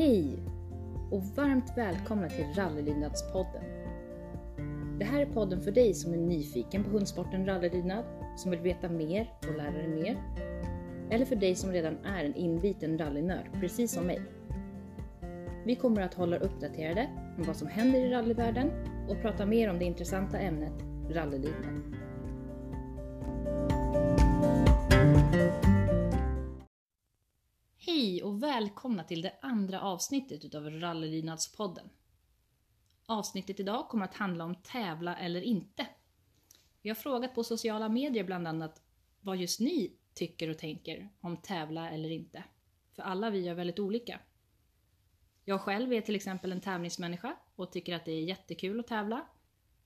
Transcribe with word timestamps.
Hej 0.00 0.38
och 1.10 1.22
varmt 1.22 1.72
välkomna 1.76 2.28
till 2.28 2.44
Rallylydnadspodden. 2.56 3.62
Det 4.98 5.04
här 5.04 5.20
är 5.20 5.26
podden 5.26 5.60
för 5.60 5.70
dig 5.70 5.94
som 5.94 6.12
är 6.12 6.16
nyfiken 6.16 6.84
på 6.84 6.90
hundsporten 6.90 7.46
rallylydnad, 7.46 8.04
som 8.36 8.50
vill 8.50 8.60
veta 8.60 8.88
mer 8.88 9.32
och 9.48 9.56
lära 9.56 9.72
dig 9.72 9.88
mer. 9.88 10.22
Eller 11.10 11.24
för 11.24 11.36
dig 11.36 11.54
som 11.54 11.72
redan 11.72 11.96
är 12.04 12.24
en 12.24 12.34
inbiten 12.34 12.98
rallynörd, 12.98 13.50
precis 13.60 13.92
som 13.92 14.06
mig. 14.06 14.20
Vi 15.66 15.76
kommer 15.76 16.02
att 16.02 16.14
hålla 16.14 16.36
er 16.36 16.42
uppdaterade 16.42 17.08
om 17.38 17.44
vad 17.46 17.56
som 17.56 17.68
händer 17.68 17.98
i 18.00 18.10
rallyvärlden 18.10 18.70
och 19.08 19.22
prata 19.22 19.46
mer 19.46 19.70
om 19.70 19.78
det 19.78 19.84
intressanta 19.84 20.38
ämnet 20.38 20.82
rallylydnad. 21.10 21.99
Hej 28.00 28.22
och 28.22 28.42
välkomna 28.42 29.04
till 29.04 29.22
det 29.22 29.32
andra 29.42 29.80
avsnittet 29.80 30.44
utav 30.44 30.70
Rallylydnadspodden. 30.70 31.90
Avsnittet 33.06 33.60
idag 33.60 33.88
kommer 33.88 34.04
att 34.04 34.14
handla 34.14 34.44
om 34.44 34.54
tävla 34.54 35.16
eller 35.16 35.42
inte. 35.42 35.86
Vi 36.82 36.88
har 36.90 36.94
frågat 36.94 37.34
på 37.34 37.44
sociala 37.44 37.88
medier 37.88 38.24
bland 38.24 38.48
annat 38.48 38.82
vad 39.20 39.36
just 39.36 39.60
ni 39.60 39.96
tycker 40.14 40.50
och 40.50 40.58
tänker 40.58 41.08
om 41.20 41.36
tävla 41.36 41.90
eller 41.90 42.10
inte. 42.10 42.44
För 42.92 43.02
alla 43.02 43.30
vi 43.30 43.48
är 43.48 43.54
väldigt 43.54 43.78
olika. 43.78 44.20
Jag 45.44 45.60
själv 45.60 45.92
är 45.92 46.00
till 46.00 46.16
exempel 46.16 46.52
en 46.52 46.60
tävlingsmänniska 46.60 47.36
och 47.56 47.72
tycker 47.72 47.96
att 47.96 48.04
det 48.04 48.12
är 48.12 48.22
jättekul 48.22 48.80
att 48.80 48.86
tävla. 48.86 49.26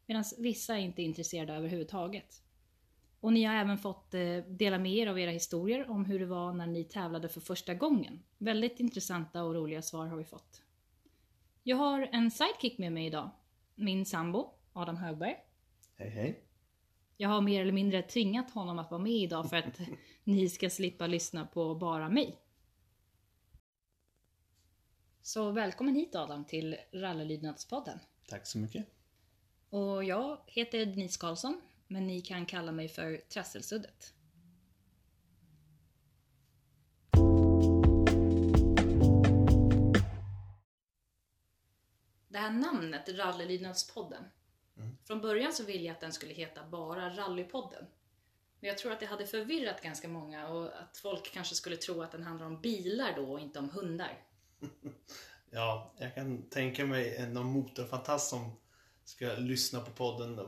Medan 0.06 0.24
vissa 0.38 0.74
är 0.74 0.80
inte 0.80 1.02
intresserade 1.02 1.54
överhuvudtaget. 1.54 2.43
Och 3.24 3.32
ni 3.32 3.44
har 3.44 3.54
även 3.54 3.78
fått 3.78 4.14
eh, 4.14 4.36
dela 4.48 4.78
med 4.78 4.92
er 4.92 5.06
av 5.06 5.18
era 5.18 5.30
historier 5.30 5.90
om 5.90 6.04
hur 6.04 6.18
det 6.18 6.26
var 6.26 6.52
när 6.52 6.66
ni 6.66 6.84
tävlade 6.84 7.28
för 7.28 7.40
första 7.40 7.74
gången. 7.74 8.22
Väldigt 8.38 8.80
intressanta 8.80 9.42
och 9.44 9.54
roliga 9.54 9.82
svar 9.82 10.06
har 10.06 10.16
vi 10.16 10.24
fått. 10.24 10.62
Jag 11.62 11.76
har 11.76 12.08
en 12.12 12.30
sidekick 12.30 12.78
med 12.78 12.92
mig 12.92 13.06
idag. 13.06 13.30
Min 13.74 14.06
sambo, 14.06 14.50
Adam 14.72 14.96
Högberg. 14.96 15.36
Hej 15.96 16.08
hej. 16.10 16.44
Jag 17.16 17.28
har 17.28 17.40
mer 17.40 17.60
eller 17.60 17.72
mindre 17.72 18.02
tvingat 18.02 18.50
honom 18.50 18.78
att 18.78 18.90
vara 18.90 19.02
med 19.02 19.12
idag 19.12 19.50
för 19.50 19.56
att 19.56 19.80
ni 20.24 20.48
ska 20.48 20.70
slippa 20.70 21.06
lyssna 21.06 21.46
på 21.46 21.74
bara 21.74 22.08
mig. 22.08 22.38
Så 25.22 25.50
välkommen 25.50 25.94
hit 25.94 26.14
Adam 26.14 26.44
till 26.44 26.76
Rallylydnadspodden. 26.92 27.98
Tack 28.28 28.46
så 28.46 28.58
mycket. 28.58 28.86
Och 29.70 30.04
jag 30.04 30.38
heter 30.46 30.86
Denise 30.86 31.20
Karlsson, 31.20 31.60
men 31.94 32.06
ni 32.06 32.20
kan 32.20 32.46
kalla 32.46 32.72
mig 32.72 32.88
för 32.88 33.16
Trasselsuddet. 33.16 34.14
Det 42.28 42.38
här 42.38 42.50
namnet, 42.50 43.08
Rallylydnadspodden. 43.08 44.24
Från 45.06 45.20
början 45.20 45.52
så 45.52 45.64
ville 45.64 45.84
jag 45.84 45.94
att 45.94 46.00
den 46.00 46.12
skulle 46.12 46.34
heta 46.34 46.66
bara 46.68 47.16
Rallypodden. 47.16 47.86
Men 48.60 48.68
jag 48.68 48.78
tror 48.78 48.92
att 48.92 49.00
det 49.00 49.06
hade 49.06 49.26
förvirrat 49.26 49.82
ganska 49.82 50.08
många 50.08 50.48
och 50.48 50.80
att 50.80 50.98
folk 50.98 51.32
kanske 51.32 51.54
skulle 51.54 51.76
tro 51.76 52.02
att 52.02 52.12
den 52.12 52.22
handlar 52.22 52.46
om 52.46 52.60
bilar 52.60 53.16
då 53.16 53.32
och 53.32 53.40
inte 53.40 53.58
om 53.58 53.70
hundar. 53.70 54.18
Ja, 55.50 55.94
jag 55.98 56.14
kan 56.14 56.42
tänka 56.42 56.86
mig 56.86 57.28
någon 57.28 57.46
motorfantast 57.46 58.30
som 58.30 58.52
ska 59.04 59.26
lyssna 59.26 59.80
på 59.80 59.90
podden. 59.90 60.38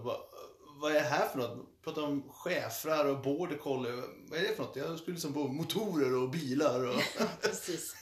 Vad, 0.78 0.90
är 0.90 0.94
det 0.94 1.00
här 1.00 1.28
för 1.28 1.38
något? 1.38 1.82
Prata 1.82 2.02
om 2.02 2.32
schäfrar 2.32 3.04
och 3.04 3.22
border 3.22 3.56
collie. 3.56 4.02
Vad 4.28 4.38
är 4.38 4.42
det 4.42 4.56
för 4.56 4.62
något? 4.62 4.76
Jag 4.76 4.98
skulle 4.98 5.14
liksom 5.14 5.34
på 5.34 5.48
motorer 5.48 6.22
och 6.22 6.30
bilar 6.30 6.86
och... 6.88 7.00
Precis. 7.42 7.94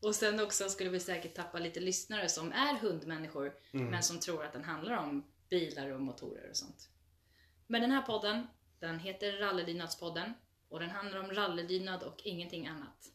Och 0.00 0.14
sen 0.14 0.40
också 0.40 0.68
skulle 0.68 0.90
vi 0.90 1.00
säkert 1.00 1.34
tappa 1.34 1.58
lite 1.58 1.80
lyssnare 1.80 2.28
som 2.28 2.52
är 2.52 2.78
hundmänniskor 2.78 3.52
men 3.72 4.02
som 4.02 4.20
tror 4.20 4.44
att 4.44 4.52
den 4.52 4.64
handlar 4.64 4.96
om 4.96 5.24
bilar 5.50 5.90
och 5.90 6.00
motorer 6.00 6.50
och 6.50 6.56
sånt. 6.56 6.88
Men 7.66 7.80
den 7.80 7.90
här 7.90 8.02
podden, 8.02 8.46
den 8.80 8.98
heter 8.98 9.32
Rallylydnadspodden 9.32 10.32
och 10.68 10.80
den 10.80 10.90
handlar 10.90 11.20
om 11.20 11.30
rallylydnad 11.30 12.02
och 12.02 12.20
ingenting 12.24 12.66
annat. 12.66 13.10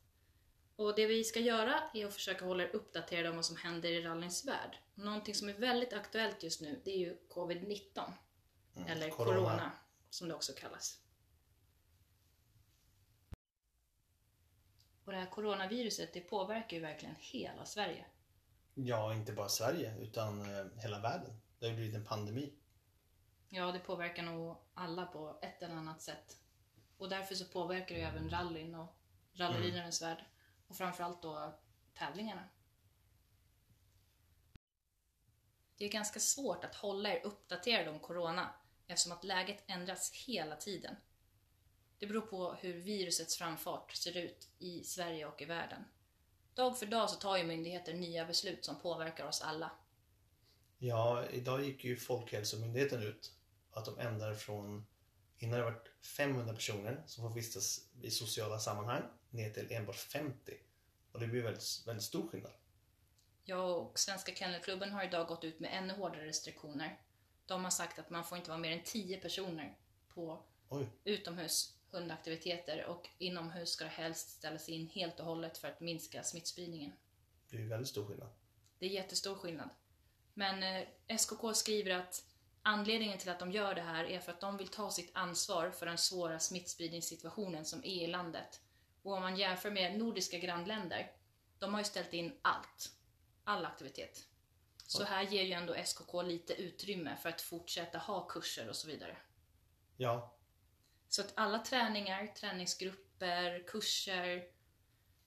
Och 0.75 0.95
det 0.95 1.05
vi 1.05 1.23
ska 1.23 1.39
göra 1.39 1.83
är 1.93 2.05
att 2.05 2.13
försöka 2.13 2.45
hålla 2.45 2.63
er 2.63 2.75
uppdaterade 2.75 3.29
om 3.29 3.35
vad 3.35 3.45
som 3.45 3.55
händer 3.55 3.89
i 3.89 4.01
rallyns 4.01 4.47
värld. 4.47 4.77
Någonting 4.95 5.35
som 5.35 5.49
är 5.49 5.53
väldigt 5.53 5.93
aktuellt 5.93 6.43
just 6.43 6.61
nu, 6.61 6.81
det 6.85 6.91
är 6.91 6.97
ju 6.97 7.17
covid-19. 7.29 8.11
Eller 8.87 9.09
corona. 9.09 9.35
corona. 9.35 9.71
som 10.09 10.27
det 10.27 10.33
också 10.33 10.53
kallas. 10.53 10.99
Och 15.05 15.11
det 15.11 15.19
här 15.19 15.29
coronaviruset, 15.29 16.13
det 16.13 16.21
påverkar 16.21 16.77
ju 16.77 16.83
verkligen 16.83 17.15
hela 17.19 17.65
Sverige. 17.65 18.05
Ja, 18.73 19.13
inte 19.13 19.33
bara 19.33 19.49
Sverige 19.49 19.97
utan 19.99 20.41
eh, 20.41 20.65
hela 20.75 20.99
världen. 20.99 21.41
Det 21.59 21.65
har 21.65 21.71
ju 21.71 21.75
blivit 21.75 21.95
en 21.95 22.05
pandemi. 22.05 22.53
Ja, 23.49 23.71
det 23.71 23.79
påverkar 23.79 24.23
nog 24.23 24.57
alla 24.73 25.05
på 25.05 25.39
ett 25.41 25.63
eller 25.63 25.75
annat 25.75 26.01
sätt. 26.01 26.37
Och 26.97 27.09
därför 27.09 27.35
så 27.35 27.45
påverkar 27.45 27.95
det 27.95 28.01
ju 28.01 28.07
även 28.07 28.29
rallyn 28.29 28.75
och 28.75 28.95
rallylydnadens 29.33 30.01
värld. 30.01 30.25
Och 30.67 30.75
framförallt 30.75 31.21
då 31.21 31.59
tävlingarna. 31.93 32.43
Det 35.77 35.85
är 35.85 35.89
ganska 35.89 36.19
svårt 36.19 36.63
att 36.63 36.75
hålla 36.75 37.09
er 37.09 37.25
uppdaterade 37.25 37.89
om 37.89 37.99
corona 37.99 38.53
eftersom 38.89 39.11
att 39.11 39.23
läget 39.23 39.63
ändras 39.67 40.11
hela 40.27 40.55
tiden. 40.55 40.95
Det 41.99 42.07
beror 42.07 42.21
på 42.21 42.53
hur 42.53 42.73
virusets 42.73 43.37
framfart 43.37 43.91
ser 43.91 44.17
ut 44.17 44.49
i 44.59 44.83
Sverige 44.83 45.25
och 45.25 45.41
i 45.41 45.45
världen. 45.45 45.83
Dag 46.53 46.79
för 46.79 46.85
dag 46.85 47.09
så 47.09 47.15
tar 47.15 47.37
ju 47.37 47.43
myndigheter 47.43 47.93
nya 47.93 48.25
beslut 48.25 48.65
som 48.65 48.79
påverkar 48.79 49.27
oss 49.27 49.41
alla. 49.41 49.71
Ja, 50.77 51.25
idag 51.25 51.63
gick 51.63 51.83
ju 51.83 51.95
Folkhälsomyndigheten 51.95 53.03
ut 53.03 53.31
att 53.71 53.85
de 53.85 53.99
ändrar 53.99 54.33
från 54.33 54.85
innan 55.37 55.59
det 55.59 55.65
varit 55.65 55.91
500 56.17 56.53
personer 56.53 57.03
som 57.05 57.23
får 57.23 57.35
vistas 57.35 57.89
i 58.01 58.11
sociala 58.11 58.59
sammanhang 58.59 59.03
ner 59.29 59.49
till 59.49 59.71
enbart 59.71 59.95
50. 59.95 60.53
Och 61.11 61.19
det 61.19 61.27
blir 61.27 61.43
väldigt, 61.43 61.83
väldigt 61.87 62.03
stor 62.03 62.27
skillnad. 62.27 62.51
Jag 63.43 63.77
och 63.77 63.99
Svenska 63.99 64.35
Kennelklubben 64.35 64.91
har 64.91 65.03
idag 65.03 65.27
gått 65.27 65.43
ut 65.43 65.59
med 65.59 65.69
ännu 65.73 65.93
hårdare 65.93 66.25
restriktioner. 66.25 66.99
De 67.49 67.63
har 67.63 67.71
sagt 67.71 67.99
att 67.99 68.09
man 68.09 68.23
får 68.23 68.37
inte 68.37 68.49
vara 68.49 68.59
mer 68.59 68.71
än 68.71 68.83
10 68.83 69.17
personer 69.17 69.77
på 70.07 70.43
Oj, 70.69 70.89
utomhus 71.03 71.75
hundaktiviteter 71.91 72.85
och 72.85 73.09
inomhus 73.17 73.69
ska 73.69 73.83
det 73.83 73.89
helst 73.89 74.29
ställas 74.29 74.69
in 74.69 74.87
helt 74.87 75.19
och 75.19 75.25
hållet 75.25 75.57
för 75.57 75.67
att 75.67 75.79
minska 75.79 76.23
smittspridningen. 76.23 76.91
det 77.49 77.57
är 77.57 77.61
ju 77.61 77.67
väldigt 77.67 77.89
stor 77.89 78.05
skillnad. 78.05 78.29
Det 78.79 78.85
är 78.85 78.89
jättestor 78.89 79.35
skillnad. 79.35 79.69
Men 80.33 80.63
eh, 80.63 81.17
SKK 81.17 81.53
skriver 81.53 81.91
att 81.91 82.25
anledningen 82.61 83.17
till 83.17 83.29
att 83.29 83.39
de 83.39 83.51
gör 83.51 83.75
det 83.75 83.81
här 83.81 84.03
är 84.03 84.19
för 84.19 84.31
att 84.31 84.41
de 84.41 84.57
vill 84.57 84.67
ta 84.67 84.91
sitt 84.91 85.11
ansvar 85.13 85.71
för 85.71 85.85
den 85.85 85.97
svåra 85.97 86.39
smittspridningssituationen 86.39 87.65
som 87.65 87.79
är 87.79 88.03
i 88.03 88.07
landet. 88.07 88.61
Och 89.01 89.13
om 89.13 89.21
man 89.21 89.37
jämför 89.37 89.71
med 89.71 89.99
nordiska 89.99 90.37
grannländer, 90.37 91.11
de 91.59 91.73
har 91.73 91.81
ju 91.81 91.85
ställt 91.85 92.13
in 92.13 92.37
allt. 92.41 92.91
All 93.43 93.65
aktivitet. 93.65 94.28
Så 94.91 95.03
här 95.03 95.23
ger 95.23 95.43
ju 95.43 95.51
ändå 95.51 95.73
SKK 95.73 96.21
lite 96.21 96.53
utrymme 96.53 97.17
för 97.21 97.29
att 97.29 97.41
fortsätta 97.41 97.97
ha 97.97 98.27
kurser 98.27 98.69
och 98.69 98.75
så 98.75 98.87
vidare. 98.87 99.17
Ja, 99.97 100.37
Så 101.09 101.21
att 101.21 101.33
alla 101.35 101.59
träningar, 101.59 102.27
träningsgrupper, 102.27 103.63
kurser, 103.67 104.43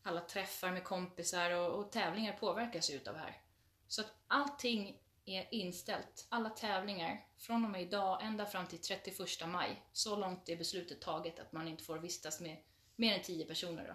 alla 0.03 0.21
träffar 0.21 0.73
med 0.73 0.85
kompisar 0.85 1.51
och, 1.51 1.79
och 1.79 1.93
tävlingar 1.93 2.37
påverkas 2.37 2.91
ju 2.91 2.95
utav 2.95 3.15
det 3.15 3.21
här. 3.21 3.43
Så 3.89 4.01
att 4.01 4.15
allting 4.27 5.03
är 5.25 5.49
inställt. 5.51 6.27
Alla 6.29 6.51
tävlingar 6.51 7.27
från 7.39 7.65
och 7.65 7.71
med 7.71 7.83
idag 7.83 8.23
ända 8.23 8.47
fram 8.47 8.67
till 8.67 8.81
31 8.81 9.19
maj. 9.47 9.83
Så 9.93 10.17
långt 10.17 10.49
är 10.49 10.57
beslutet 10.57 11.01
taget 11.01 11.39
att 11.39 11.53
man 11.53 11.69
inte 11.69 11.85
får 11.85 11.99
vistas 11.99 12.41
med 12.41 12.57
mer 12.97 13.15
än 13.15 13.23
10 13.23 13.45
personer 13.47 13.87
då. 13.89 13.95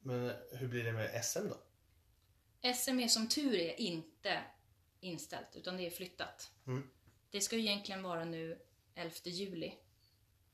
men 0.00 0.32
hur 0.50 0.68
blir 0.68 0.84
det 0.84 0.92
med 0.92 1.24
SM 1.24 1.48
då? 1.48 1.65
SM 2.74 3.00
är 3.00 3.08
som 3.08 3.28
tur 3.28 3.54
är 3.54 3.80
inte 3.80 4.42
inställt, 5.00 5.56
utan 5.56 5.76
det 5.76 5.86
är 5.86 5.90
flyttat. 5.90 6.52
Mm. 6.66 6.90
Det 7.30 7.40
ska 7.40 7.56
ju 7.56 7.62
egentligen 7.62 8.02
vara 8.02 8.24
nu 8.24 8.62
11 8.94 9.14
juli. 9.24 9.74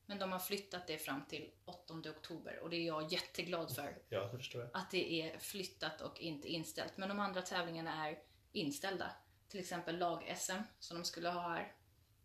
Men 0.06 0.18
de 0.18 0.32
har 0.32 0.38
flyttat 0.38 0.86
det 0.86 0.98
fram 0.98 1.24
till 1.26 1.50
8 1.64 1.94
oktober 1.94 2.58
och 2.58 2.70
det 2.70 2.76
är 2.76 2.86
jag 2.86 3.12
jätteglad 3.12 3.74
för. 3.74 3.98
Ja, 4.08 4.20
det 4.32 4.38
förstår 4.38 4.60
jag. 4.60 4.70
Att 4.74 4.90
det 4.90 5.12
är 5.22 5.38
flyttat 5.38 6.00
och 6.00 6.20
inte 6.20 6.48
inställt. 6.48 6.96
Men 6.96 7.08
de 7.08 7.20
andra 7.20 7.42
tävlingarna 7.42 8.08
är 8.08 8.18
inställda. 8.52 9.10
Till 9.48 9.60
exempel 9.60 9.98
lag-SM 9.98 10.62
som 10.78 10.98
de 10.98 11.04
skulle 11.04 11.28
ha 11.28 11.48
här. 11.48 11.74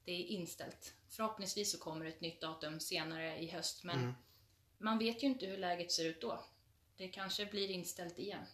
Det 0.06 0.12
är 0.12 0.26
inställt. 0.26 0.94
Förhoppningsvis 1.08 1.72
så 1.72 1.78
kommer 1.78 2.06
ett 2.06 2.22
nytt 2.22 2.42
datum 2.42 2.80
senare 2.80 3.38
i 3.40 3.48
höst 3.48 3.84
men 3.84 4.00
Mm. 4.00 4.14
man 4.78 4.98
vet 5.00 5.24
ju 5.24 5.28
inte 5.28 5.46
hur 5.46 5.58
läget 5.58 5.92
ser 5.92 6.06
ut 6.06 6.22
då. 6.22 6.44
Det 6.98 7.08
kanske 7.08 7.46
blir 7.46 7.70
inställt 7.72 8.20
igen. 8.20 8.46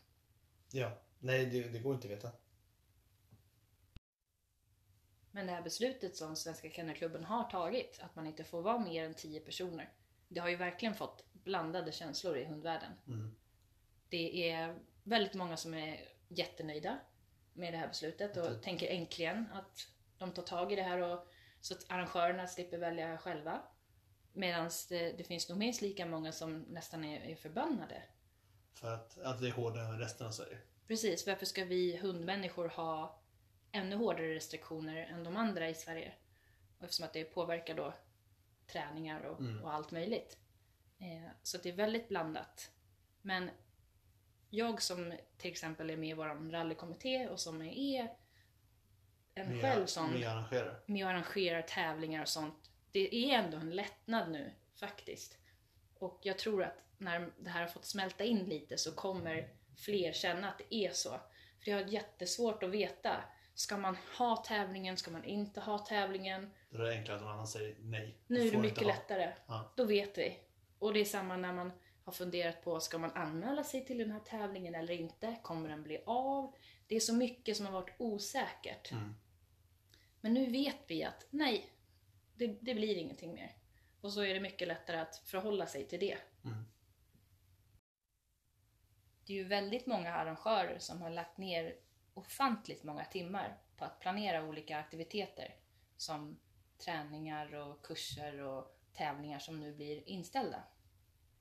Ja, 0.72 1.02
nej 1.24 1.46
det, 1.46 1.70
det 1.70 1.80
går 1.80 1.96
inte 1.96 2.08
att 2.08 2.14
veta. 2.14 2.31
Men 5.31 5.46
det 5.46 5.52
här 5.52 5.62
beslutet 5.62 6.16
som 6.16 6.36
Svenska 6.36 6.70
Kennelklubben 6.70 7.24
har 7.24 7.44
tagit, 7.44 8.00
att 8.02 8.16
man 8.16 8.28
inte 8.28 8.44
får 8.44 8.62
vara 8.62 8.80
mer 8.80 9.06
än 9.06 9.14
10 9.14 9.40
personer, 9.40 9.94
det 10.28 10.40
har 10.40 10.50
ju 10.50 10.56
verkligen 10.56 10.96
fått 10.96 11.34
blandade 11.34 11.92
känslor 11.92 12.38
i 12.38 12.46
hundvärlden. 12.46 12.92
Mm. 13.08 13.36
Det 14.10 14.50
är 14.52 14.80
väldigt 15.04 15.34
många 15.34 15.58
som 15.58 15.74
är 15.74 16.10
jättenöjda 16.28 17.00
med 17.54 17.74
det 17.74 17.78
här 17.78 17.88
beslutet 17.88 18.38
och 18.38 18.64
tänker 18.64 18.88
äntligen 18.88 19.46
att 19.54 19.88
de 20.18 20.31
tar 20.31 20.44
tag 20.44 20.72
i 20.72 20.76
det 20.76 20.84
här 20.84 20.98
och, 20.98 21.28
så 21.62 21.74
att 21.74 21.86
arrangörerna 21.90 22.48
slipper 22.48 22.78
välja 22.78 23.18
själva. 23.18 23.62
Medan 24.34 24.69
det, 24.90 25.12
det 25.12 25.24
finns 25.24 25.50
nog 25.50 25.58
minst 25.58 25.81
lika 25.81 26.06
många 26.06 26.31
som 26.31 26.60
nästan 26.60 27.04
är, 27.04 27.19
är 27.22 27.36
förbannade. 27.36 28.04
För 28.74 28.94
att, 28.94 29.18
att 29.18 29.42
det 29.42 29.48
är 29.48 29.52
hårdare 29.52 29.86
än 29.86 30.00
resten 30.00 30.28
av 30.28 30.31
Sverige. 30.31 30.58
Precis, 30.88 31.27
varför 31.27 31.45
ska 31.45 31.65
vi 31.65 31.97
hundmänniskor 31.97 32.68
ha 32.68 33.21
ännu 33.71 33.95
hårdare 33.95 34.35
restriktioner 34.35 34.95
än 34.95 35.24
de 35.24 35.38
andra 35.38 35.69
i 35.69 35.74
Sverige? 35.74 36.13
Och 36.77 36.83
eftersom 36.83 37.06
att 37.06 37.13
det 37.13 37.24
påverkar 37.24 37.75
då 37.75 37.94
träningar 38.68 39.21
och, 39.24 39.39
och 39.63 39.74
allt 39.74 39.91
möjligt. 39.91 40.38
Eh, 41.00 41.30
så 41.44 41.57
det 41.57 41.69
är 41.69 41.74
väldigt 41.74 42.09
blandat. 42.09 42.71
Men 43.21 43.50
jag 44.50 44.81
som 44.81 45.13
till 45.38 45.51
exempel 45.51 45.89
är 45.89 45.97
med 45.97 46.09
i 46.09 46.13
vår 46.13 46.51
rallykommitté 46.51 47.27
och 47.27 47.39
som 47.39 47.62
är 47.62 48.15
en 49.35 49.47
Med, 49.50 49.62
själv 49.62 49.85
som 49.85 50.12
med 50.12 50.30
arrangörer. 50.30 50.80
med 50.85 51.07
arrangerar 51.07 51.62
tävlingar 51.62 52.21
och 52.21 52.27
sånt. 52.27 52.71
Det 52.91 53.15
är 53.15 53.44
ändå 53.44 53.57
en 53.57 53.69
lättnad 53.69 54.31
nu 54.31 54.51
faktiskt. 54.75 55.38
Och 56.00 56.19
jag 56.24 56.38
tror 56.38 56.63
att 56.63 56.77
när 56.97 57.31
det 57.39 57.50
här 57.50 57.62
har 57.62 57.68
fått 57.68 57.85
smälta 57.85 58.24
in 58.24 58.45
lite 58.45 58.77
så 58.77 58.91
kommer 58.91 59.50
fler 59.78 60.14
känna 60.14 60.50
att 60.50 60.58
det 60.58 60.75
är 60.75 60.92
så. 60.92 61.10
För 61.64 61.72
jag 61.72 61.78
har 61.78 61.86
jättesvårt 61.88 62.64
att 62.64 62.70
veta. 62.70 63.24
Ska 63.56 63.78
man 63.78 63.98
ha 64.18 64.38
tävlingen? 64.38 64.98
Ska 64.98 65.12
man 65.12 65.24
inte 65.24 65.60
ha 65.60 65.78
tävlingen? 65.78 66.52
Då 66.70 66.78
är 66.78 66.84
det 66.84 66.92
enklare 66.92 67.18
att 67.18 67.24
någon 67.24 67.34
annan 67.34 67.48
säger 67.48 67.75
nej. 67.80 68.18
Nu 68.28 68.48
är 68.48 68.52
det 68.52 68.58
mycket 68.58 68.86
lättare. 68.86 69.34
Ja. 69.48 69.74
Då 69.78 69.86
vet 69.86 70.18
vi. 70.18 70.40
Och 70.80 70.94
det 70.94 71.00
är 71.00 71.06
samma 71.06 71.38
när 71.38 71.54
man 71.54 71.72
har 72.04 72.14
funderat 72.14 72.64
på, 72.64 72.80
ska 72.80 72.98
man 72.98 73.12
anmäla 73.12 73.64
sig 73.64 73.86
till 73.86 73.98
den 73.98 74.12
här 74.12 74.20
tävlingen 74.20 74.75
eller 74.75 74.94
inte? 74.94 75.36
Kommer 75.44 75.70
den 75.70 75.84
bli 75.84 76.04
av? 76.06 76.56
Det 76.88 76.96
är 76.96 77.00
så 77.00 77.14
mycket 77.14 77.58
som 77.58 77.66
har 77.66 77.74
varit 77.74 77.96
osäkert. 77.98 78.92
Mm. 78.92 79.16
Men 80.22 80.34
nu 80.34 80.52
vet 80.52 80.78
vi 80.88 81.04
att 81.04 81.28
nej, 81.30 81.69
det, 82.36 82.48
det 82.48 82.76
blir 82.76 82.98
ingenting 82.98 83.34
mer. 83.34 83.56
Och 84.02 84.14
så 84.14 84.24
är 84.24 84.34
det 84.34 84.40
mycket 84.40 84.68
lättare 84.68 84.98
att 84.98 85.16
förhålla 85.26 85.68
sig 85.68 85.88
till 85.88 86.00
det. 86.00 86.18
Mm. 86.46 86.66
Det 89.25 89.34
är 89.34 89.38
ju 89.38 89.44
väldigt 89.44 89.86
många 89.86 90.14
arrangörer 90.14 90.80
som 90.80 91.02
har 91.02 91.10
lagt 91.10 91.38
ner 91.38 91.75
ofantligt 92.14 92.84
många 92.84 93.06
timmar 93.06 93.58
på 93.78 93.86
att 93.86 94.00
planera 94.00 94.44
olika 94.44 94.78
aktiviteter. 94.78 95.56
Som 95.98 96.40
träningar 96.78 97.56
och 97.56 97.86
kurser 97.86 98.42
och 98.42 98.80
tävlingar 98.94 99.40
som 99.40 99.60
nu 99.60 99.74
blir 99.74 100.10
inställda. 100.10 100.64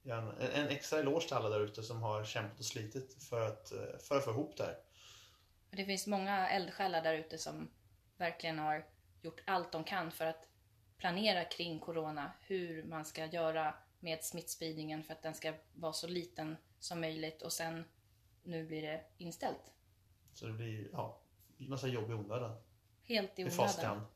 En, 0.04 0.28
en 0.54 0.68
extra 0.68 0.98
eloge 0.98 1.26
till 1.26 1.36
alla 1.36 1.48
där 1.48 1.60
ute 1.60 1.82
som 1.82 2.02
har 2.02 2.24
kämpat 2.24 2.58
och 2.58 2.64
slitit 2.64 3.22
för 3.22 3.46
att, 3.46 3.72
för 4.08 4.18
att 4.18 4.24
få 4.24 4.30
ihop 4.30 4.56
det 4.56 4.64
här. 4.64 4.76
Det 5.70 5.84
finns 5.84 6.06
många 6.06 6.48
eldsjälar 6.48 7.02
där 7.02 7.14
ute 7.14 7.38
som 7.38 7.70
verkligen 8.16 8.58
har 8.58 8.86
gjort 9.22 9.42
allt 9.46 9.72
de 9.72 9.84
kan 9.84 10.10
för 10.10 10.26
att 10.26 10.48
planera 10.98 11.44
kring 11.44 11.78
corona, 11.78 12.32
hur 12.40 12.84
man 12.84 13.04
ska 13.04 13.26
göra 13.26 13.74
med 14.00 14.24
smittspridningen 14.24 15.04
för 15.04 15.12
att 15.12 15.22
den 15.22 15.34
ska 15.34 15.54
vara 15.74 15.92
så 15.92 16.06
liten 16.06 16.56
som 16.84 17.00
möjligt 17.00 17.42
och 17.42 17.52
sen 17.52 17.84
nu 18.42 18.66
blir 18.66 18.82
det 18.82 19.04
inställt. 19.18 19.72
Så 20.34 20.46
det 20.46 20.52
blir 20.52 20.88
ja, 20.92 21.20
massa 21.56 21.88
jobb 21.88 22.10
i 22.10 22.14
onödan. 22.14 22.56
Helt 23.02 23.38
i 23.38 23.44
onödan. 23.44 24.06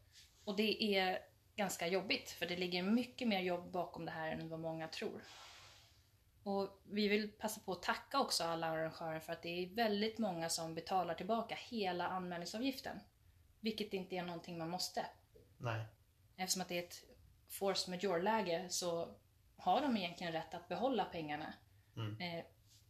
Och 0.45 0.57
det 0.57 0.97
är 0.97 1.19
ganska 1.57 1.87
jobbigt 1.87 2.31
för 2.31 2.47
det 2.47 2.57
ligger 2.57 2.83
mycket 2.83 3.29
mer 3.29 3.41
jobb 3.41 3.71
bakom 3.71 4.05
det 4.05 4.11
här 4.11 4.33
än 4.33 4.49
vad 4.49 4.61
många 4.61 4.89
tror. 4.89 5.23
Och 6.43 6.83
vi 6.85 7.09
vill 7.09 7.33
passa 7.33 7.61
på 7.61 7.73
att 7.73 7.83
tacka 7.83 8.21
också 8.21 8.45
alla 8.45 8.67
arrangörer 8.67 9.21
för 9.21 9.33
att 9.33 9.43
det 9.43 9.49
är 9.49 9.75
väldigt 9.75 10.19
många 10.19 10.49
som 10.49 10.75
betalar 10.75 11.15
tillbaka 11.15 11.55
hela 11.55 12.09
anmälningsavgiften. 12.09 13.01
Vilket 13.61 13.93
inte 13.93 14.17
är 14.17 14.23
någonting 14.23 14.59
man 14.59 14.71
måste. 14.71 15.07
Nej. 15.59 15.85
Eftersom 16.37 16.63
att 16.63 16.69
det 16.69 16.79
är 16.79 16.83
ett 16.83 17.05
force 17.49 17.91
majeure-läge 17.91 18.67
så 18.69 19.15
har 19.57 19.81
de 19.81 19.97
egentligen 19.97 20.33
rätt 20.33 20.55
att 20.55 20.69
behålla 20.69 21.05
pengarna. 21.05 21.55
Mm. 21.97 22.21
Eh, 22.21 22.45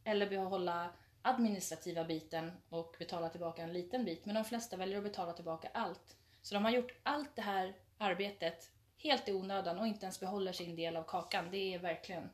eller 0.07 0.29
behålla 0.29 0.91
administrativa 1.23 2.05
biten 2.05 2.53
och 2.69 2.97
betala 2.99 3.29
tillbaka 3.29 3.63
en 3.63 3.73
liten 3.73 4.05
bit. 4.05 4.27
Men 4.27 4.35
de 4.35 4.45
flesta 4.45 4.77
väljer 4.77 4.99
att 4.99 5.05
betala 5.05 5.33
tillbaka 5.33 5.69
allt. 5.75 6.17
Så 6.43 6.55
de 6.55 6.65
har 6.65 6.71
gjort 6.71 6.93
allt 7.03 7.37
det 7.37 7.43
här 7.43 7.77
arbetet 7.99 8.71
helt 8.99 9.29
i 9.29 9.33
onödan 9.33 9.79
och 9.79 9.87
inte 9.87 10.05
ens 10.07 10.21
behåller 10.21 10.53
sin 10.53 10.77
del 10.77 10.97
av 10.97 11.03
kakan. 11.03 11.51
Det 11.51 11.75
är 11.75 11.79
verkligen 11.79 12.31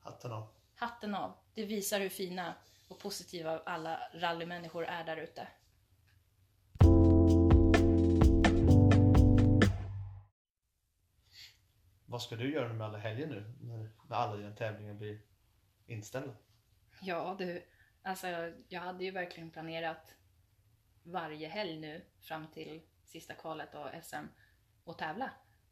Hatten 0.00 0.32
av. 0.32 0.48
hatten 0.74 1.14
av. 1.14 1.32
Det 1.54 1.64
visar 1.64 2.00
hur 2.00 2.08
fina 2.08 2.54
och 2.88 2.98
positiva 2.98 3.60
alla 3.66 4.00
rallymänniskor 4.14 4.84
är 4.84 5.04
där 5.04 5.16
ute. 5.16 5.48
Vad 12.06 12.22
ska 12.22 12.36
du 12.36 12.52
göra 12.52 12.72
med 12.72 12.86
alla 12.86 12.98
helger 12.98 13.26
nu? 13.26 13.52
När, 13.60 13.90
alla 14.08 14.36
dina 14.36 14.50
tävlingar 14.54 14.94
blir 14.94 15.20
inställda? 15.86 16.34
Ja 17.00 17.36
du, 17.38 17.66
alltså 18.02 18.26
jag 18.68 18.80
hade 18.80 19.04
ju 19.04 19.10
verkligen 19.10 19.50
planerat 19.50 20.14
varje 21.02 21.48
helg 21.48 21.80
nu 21.80 22.04
fram 22.20 22.46
till 22.46 22.82
sista 23.04 23.34
kvalet 23.34 23.74
och 23.74 23.88
SM 24.02 24.26
och 24.84 24.98
tävla. 24.98 25.30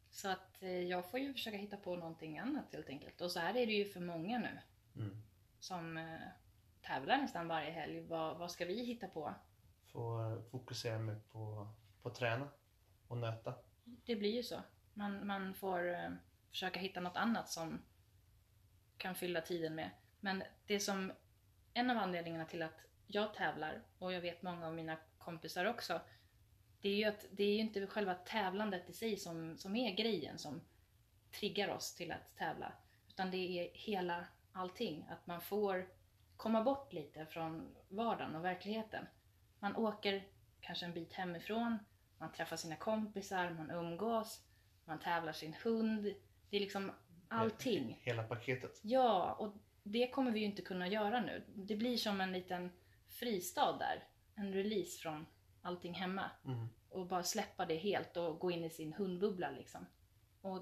Så 0.09 0.29
att 0.29 0.61
eh, 0.63 0.81
jag 0.81 1.11
får 1.11 1.19
ju 1.19 1.33
försöka 1.33 1.57
hitta 1.57 1.77
på 1.77 1.95
någonting 1.95 2.39
annat 2.39 2.73
helt 2.73 2.89
enkelt. 2.89 3.21
Och 3.21 3.31
så 3.31 3.39
här 3.39 3.55
är 3.57 3.65
det 3.65 3.73
ju 3.73 3.85
för 3.85 3.99
många 3.99 4.39
nu 4.39 4.59
Mm. 4.95 5.23
som 5.59 5.97
eh, 5.97 6.19
tävlar 6.81 7.17
nästan 7.17 7.47
varje 7.47 7.71
helg. 7.71 8.01
Vad, 8.01 8.37
vad 8.37 8.51
ska 8.51 8.65
vi 8.65 8.85
hitta 8.85 9.07
på? 9.07 9.33
Få 9.85 10.31
eh, 10.31 10.41
fokusera 10.51 10.99
mer 10.99 11.15
på, 11.31 11.67
på 12.01 12.09
träna 12.09 12.49
och 13.07 13.17
nöta. 13.17 13.53
Det 13.83 14.15
blir 14.15 14.35
ju 14.35 14.43
så. 14.43 14.61
Man, 14.93 15.27
man 15.27 15.53
får 15.53 15.95
försöka 16.49 16.79
hitta 16.79 16.99
något 16.99 17.17
annat 17.17 17.49
som 17.49 17.81
kan 18.97 19.15
fylla 19.15 19.41
tiden 19.41 19.75
med. 19.75 19.89
Men 20.23 20.43
det 20.65 20.79
som, 20.79 21.11
en 21.73 21.89
av 21.89 21.97
anledningarna 21.97 22.45
till 22.45 22.61
att 22.61 22.79
jag 23.07 23.33
tävlar, 23.33 23.81
och 23.99 24.13
jag 24.13 24.21
vet 24.21 24.41
många 24.41 24.67
av 24.67 24.73
mina 24.73 24.97
kompisar 25.17 25.65
också, 25.65 26.01
det 26.81 26.89
är 26.89 26.95
ju 26.95 27.03
att 27.05 27.25
det 27.31 27.43
är 27.43 27.53
ju 27.53 27.59
inte 27.59 27.87
själva 27.87 28.13
tävlandet 28.13 28.89
i 28.89 28.93
sig 28.93 29.17
som, 29.17 29.57
som 29.57 29.75
är 29.75 29.95
grejen 29.95 30.37
som 30.37 30.61
triggar 31.31 31.69
oss 31.69 31.95
till 31.95 32.11
att 32.11 32.35
tävla. 32.37 32.71
Utan 33.09 33.31
det 33.31 33.37
är 33.37 33.69
hela 33.73 34.25
allting. 34.51 35.07
Att 35.09 35.27
man 35.27 35.41
får 35.41 35.89
komma 36.37 36.63
bort 36.63 36.93
lite 36.93 37.25
från 37.25 37.75
vardagen 37.89 38.35
och 38.35 38.45
verkligheten. 38.45 39.05
Man 39.59 39.75
åker 39.75 40.23
kanske 40.61 40.85
en 40.85 40.93
bit 40.93 41.13
hemifrån, 41.13 41.77
man 42.17 42.31
träffar 42.31 42.55
sina 42.55 42.75
kompisar, 42.75 43.49
man 43.49 43.71
umgås, 43.71 44.41
man 44.85 44.99
tävlar 44.99 45.33
sin 45.33 45.53
hund. 45.53 46.13
Det 46.49 46.57
är 46.57 46.61
liksom 46.61 46.91
allting. 47.27 47.99
Hela 48.01 48.23
paketet. 48.23 48.79
Ja, 48.81 49.33
och 49.33 49.53
det 49.83 50.07
kommer 50.07 50.31
vi 50.31 50.39
ju 50.39 50.45
inte 50.45 50.61
kunna 50.61 50.87
göra 50.87 51.21
nu. 51.21 51.43
Det 51.55 51.75
blir 51.75 51.97
som 51.97 52.21
en 52.21 52.31
liten 52.31 52.71
fristad 53.07 53.77
där. 53.77 54.07
En 54.35 54.53
release 54.53 54.99
från 54.99 55.25
allting 55.61 55.93
hemma. 55.93 56.31
Mm. 56.45 56.67
Och 56.89 57.07
bara 57.07 57.23
släppa 57.23 57.65
det 57.65 57.75
helt 57.75 58.17
och 58.17 58.39
gå 58.39 58.51
in 58.51 58.63
i 58.63 58.69
sin 58.69 58.93
hundbubbla 58.93 59.51
liksom. 59.51 59.85
Och 60.41 60.59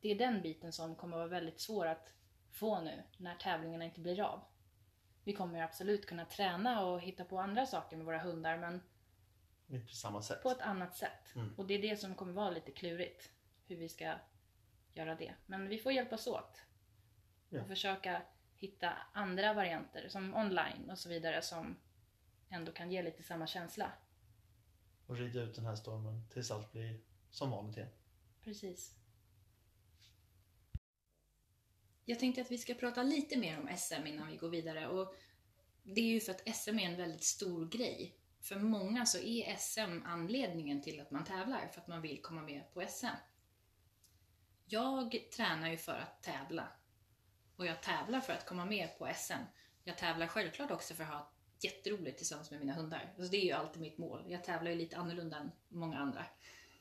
det 0.00 0.08
är 0.08 0.18
den 0.18 0.42
biten 0.42 0.72
som 0.72 0.94
kommer 0.94 1.16
vara 1.16 1.26
väldigt 1.26 1.60
svår 1.60 1.86
att 1.86 2.14
få 2.50 2.80
nu 2.80 3.02
när 3.16 3.34
tävlingarna 3.34 3.84
inte 3.84 4.00
blir 4.00 4.20
av. 4.20 4.40
Vi 5.24 5.32
kommer 5.32 5.58
ju 5.58 5.64
absolut 5.64 6.06
kunna 6.06 6.24
träna 6.24 6.86
och 6.86 7.00
hitta 7.00 7.24
på 7.24 7.38
andra 7.38 7.66
saker 7.66 7.96
med 7.96 8.06
våra 8.06 8.18
hundar 8.18 8.58
men 8.58 8.80
på 9.88 9.94
samma 9.94 10.22
sätt. 10.22 10.42
på 10.42 10.50
ett 10.50 10.60
annat 10.60 10.96
sätt. 10.96 11.34
Mm. 11.34 11.54
Och 11.56 11.66
det 11.66 11.74
är 11.74 11.82
det 11.82 11.96
som 11.96 12.14
kommer 12.14 12.32
vara 12.32 12.50
lite 12.50 12.70
klurigt. 12.70 13.30
Hur 13.66 13.76
vi 13.76 13.88
ska 13.88 14.14
göra 14.92 15.14
det. 15.14 15.34
Men 15.46 15.68
vi 15.68 15.78
får 15.78 15.92
hjälpas 15.92 16.26
åt. 16.26 16.62
Ja. 17.48 17.60
Och 17.60 17.68
försöka 17.68 18.22
hitta 18.58 18.92
andra 19.12 19.54
varianter 19.54 20.08
som 20.08 20.34
online 20.34 20.90
och 20.90 20.98
så 20.98 21.08
vidare 21.08 21.42
som 21.42 21.76
ändå 22.48 22.72
kan 22.72 22.90
ge 22.90 23.02
lite 23.02 23.22
samma 23.22 23.46
känsla. 23.46 23.92
Och 25.06 25.16
rida 25.16 25.40
ut 25.40 25.54
den 25.54 25.66
här 25.66 25.76
stormen 25.76 26.28
tills 26.30 26.50
allt 26.50 26.72
blir 26.72 27.00
som 27.30 27.50
vanligt 27.50 27.76
igen. 27.76 27.90
Precis. 28.44 28.94
Jag 32.04 32.18
tänkte 32.18 32.40
att 32.40 32.50
vi 32.50 32.58
ska 32.58 32.74
prata 32.74 33.02
lite 33.02 33.38
mer 33.38 33.58
om 33.58 33.76
SM 33.76 34.06
innan 34.06 34.28
vi 34.28 34.36
går 34.36 34.48
vidare. 34.48 34.88
Och 34.88 35.14
det 35.82 36.00
är 36.00 36.04
ju 36.04 36.20
för 36.20 36.32
att 36.32 36.56
SM 36.56 36.78
är 36.78 36.90
en 36.90 36.96
väldigt 36.96 37.24
stor 37.24 37.68
grej. 37.68 38.16
För 38.40 38.56
många 38.58 39.06
så 39.06 39.18
är 39.18 39.56
SM 39.56 40.02
anledningen 40.04 40.82
till 40.82 41.00
att 41.00 41.10
man 41.10 41.24
tävlar, 41.24 41.68
för 41.68 41.80
att 41.80 41.88
man 41.88 42.02
vill 42.02 42.22
komma 42.22 42.42
med 42.42 42.72
på 42.72 42.84
SM. 42.88 43.06
Jag 44.66 45.16
tränar 45.36 45.70
ju 45.70 45.76
för 45.76 45.98
att 45.98 46.22
tävla. 46.22 46.68
Och 47.58 47.66
jag 47.66 47.82
tävlar 47.82 48.20
för 48.20 48.32
att 48.32 48.46
komma 48.46 48.64
med 48.64 48.98
på 48.98 49.10
SM. 49.14 49.42
Jag 49.84 49.98
tävlar 49.98 50.26
självklart 50.26 50.70
också 50.70 50.94
för 50.94 51.04
att 51.04 51.10
ha 51.10 51.30
jätteroligt 51.60 52.18
tillsammans 52.18 52.50
med 52.50 52.60
mina 52.60 52.72
hundar. 52.72 53.14
Alltså 53.16 53.30
det 53.30 53.36
är 53.36 53.44
ju 53.44 53.52
alltid 53.52 53.82
mitt 53.82 53.98
mål. 53.98 54.24
Jag 54.28 54.44
tävlar 54.44 54.70
ju 54.70 54.76
lite 54.76 54.96
annorlunda 54.96 55.36
än 55.36 55.50
många 55.68 55.98
andra. 55.98 56.24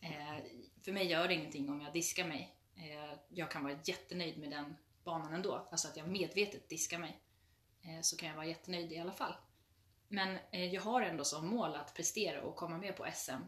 Eh, 0.01 0.43
för 0.81 0.91
mig 0.91 1.07
gör 1.07 1.27
det 1.27 1.33
ingenting 1.33 1.69
om 1.69 1.81
jag 1.81 1.93
diskar 1.93 2.27
mig. 2.27 2.55
Eh, 2.75 3.19
jag 3.29 3.51
kan 3.51 3.63
vara 3.63 3.79
jättenöjd 3.83 4.37
med 4.37 4.51
den 4.51 4.77
banan 5.03 5.33
ändå. 5.33 5.67
Alltså 5.71 5.87
att 5.87 5.97
jag 5.97 6.07
medvetet 6.07 6.69
diskar 6.69 6.99
mig. 6.99 7.21
Eh, 7.81 8.01
så 8.01 8.17
kan 8.17 8.29
jag 8.29 8.35
vara 8.35 8.45
jättenöjd 8.45 8.91
i 8.91 8.99
alla 8.99 9.13
fall. 9.13 9.33
Men 10.07 10.37
eh, 10.51 10.73
jag 10.73 10.81
har 10.81 11.01
ändå 11.01 11.23
som 11.23 11.47
mål 11.47 11.75
att 11.75 11.93
prestera 11.93 12.41
och 12.41 12.55
komma 12.55 12.77
med 12.77 12.97
på 12.97 13.07
SM. 13.13 13.43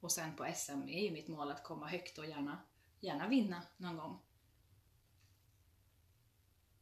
Och 0.00 0.12
sen 0.12 0.36
på 0.36 0.52
SM 0.54 0.88
är 0.88 1.02
ju 1.02 1.10
mitt 1.10 1.28
mål 1.28 1.50
att 1.50 1.62
komma 1.62 1.88
högt 1.88 2.18
och 2.18 2.26
gärna, 2.26 2.58
gärna 3.00 3.28
vinna 3.28 3.62
någon 3.76 3.96
gång. 3.96 4.20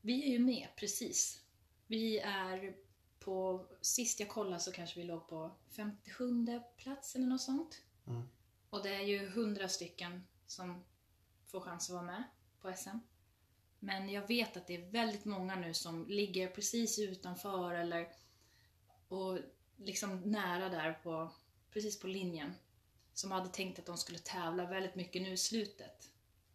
Vi 0.05 0.25
är 0.25 0.29
ju 0.29 0.39
med, 0.39 0.69
precis. 0.77 1.43
Vi 1.87 2.19
är 2.19 2.75
på, 3.19 3.67
sist 3.81 4.21
jag 4.21 4.29
kollade 4.29 4.61
så 4.61 4.73
kanske 4.73 5.01
vi 5.01 5.07
låg 5.07 5.29
på 5.29 5.51
57 5.71 6.61
plats 6.77 7.17
eller 7.17 7.27
något 7.27 7.41
sånt. 7.41 7.83
Mm. 8.07 8.23
Och 8.71 8.83
det 8.83 8.95
är 8.95 9.03
ju 9.03 9.27
100 9.27 9.69
stycken 9.69 10.27
som 10.47 10.85
får 11.47 11.61
chans 11.61 11.91
att 11.91 11.95
vara 11.95 12.03
med 12.03 12.25
på 12.61 12.73
SM. 12.77 12.99
Men 13.79 14.09
jag 14.09 14.29
vet 14.29 14.57
att 14.57 14.67
det 14.67 14.75
är 14.75 14.91
väldigt 14.91 15.25
många 15.25 15.55
nu 15.57 15.75
som 15.75 16.07
ligger 16.09 16.49
precis 16.49 16.99
utanför 16.99 17.75
eller 17.75 18.09
och 19.09 19.39
liksom 19.77 20.21
nära 20.21 20.69
där 20.69 20.93
på, 20.93 21.33
precis 21.71 22.01
på 22.01 22.07
linjen. 22.07 22.55
Som 23.15 23.31
hade 23.31 23.49
tänkt 23.49 23.79
att 23.79 23.87
de 23.87 23.97
skulle 23.97 24.19
tävla 24.19 24.67
väldigt 24.67 24.95
mycket 24.95 25.23
nu 25.23 25.33
i 25.33 25.37
slutet. 25.37 26.12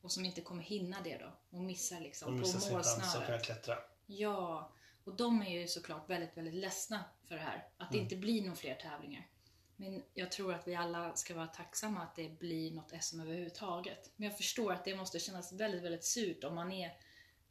Och 0.08 0.12
som 0.12 0.26
inte 0.26 0.42
kommer 0.42 0.64
hinna 0.64 0.98
det 1.04 1.18
då. 1.18 1.58
Och 1.58 1.64
missar 1.64 2.00
liksom 2.00 2.28
på 2.28 2.32
missar 2.40 2.60
kunna 2.60 2.72
målsnöret. 2.74 3.46
klättra. 3.46 3.78
Ja, 4.06 4.72
och 5.04 5.16
de 5.16 5.42
är 5.42 5.60
ju 5.60 5.68
såklart 5.68 6.10
väldigt, 6.10 6.38
väldigt 6.38 6.54
ledsna 6.54 7.04
för 7.28 7.36
det 7.36 7.42
här. 7.42 7.68
Att 7.78 7.92
det 7.92 7.98
Mm. 7.98 8.04
inte 8.06 8.16
blir 8.16 8.42
några 8.42 8.56
fler 8.56 8.76
tävlingar. 8.76 9.28
Men 9.76 10.04
jag 10.14 10.32
tror 10.32 10.54
att 10.54 10.68
vi 10.68 10.76
alla 10.76 11.16
ska 11.16 11.36
vara 11.36 11.48
tacksamma 11.48 12.02
att 12.02 12.16
det 12.16 12.30
blir 12.40 12.72
något 12.72 12.94
SM 13.04 13.20
överhuvudtaget. 13.20 14.12
Men 14.16 14.30
jag 14.30 14.38
förstår 14.38 14.74
att 14.74 14.86
det 14.86 14.96
måste 14.96 15.20
kännas 15.20 15.54
väldigt, 15.54 15.84
väldigt 15.84 16.06
surt 16.06 16.44
om 16.44 16.56
man 16.56 16.72
är, 16.72 16.98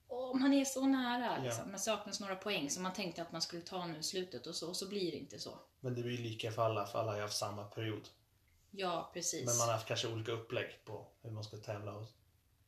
om 0.06 0.40
man 0.40 0.52
är 0.52 0.64
så 0.64 0.86
nära. 0.86 1.36
Ja. 1.38 1.42
Liksom. 1.44 1.68
Men 1.70 1.80
saknas 1.80 2.20
några 2.20 2.36
poäng 2.36 2.70
som 2.70 2.82
man 2.82 2.92
tänkte 2.92 3.22
att 3.22 3.32
man 3.32 3.42
skulle 3.42 3.62
ta 3.62 3.86
nu 3.86 3.98
i 3.98 4.02
slutet 4.02 4.46
och 4.46 4.54
så, 4.54 4.68
och 4.68 4.76
så 4.76 4.88
blir 4.88 5.10
det 5.12 5.18
inte 5.18 5.38
så. 5.38 5.58
Men 5.80 5.94
det 5.94 6.02
blir 6.02 6.18
lika 6.18 6.50
för 6.52 6.62
alla, 6.62 6.86
för 6.86 6.98
alla 6.98 7.10
har 7.10 7.16
ju 7.16 7.22
haft 7.22 7.36
samma 7.38 7.64
period. 7.64 8.08
Ja, 8.70 9.10
precis. 9.14 9.46
Men 9.46 9.56
man 9.56 9.66
har 9.66 9.74
haft 9.74 9.88
kanske 9.88 10.08
olika 10.08 10.32
upplägg 10.32 10.84
på 10.84 11.06
hur 11.22 11.30
man 11.30 11.44
ska 11.44 11.56
tävla 11.56 11.92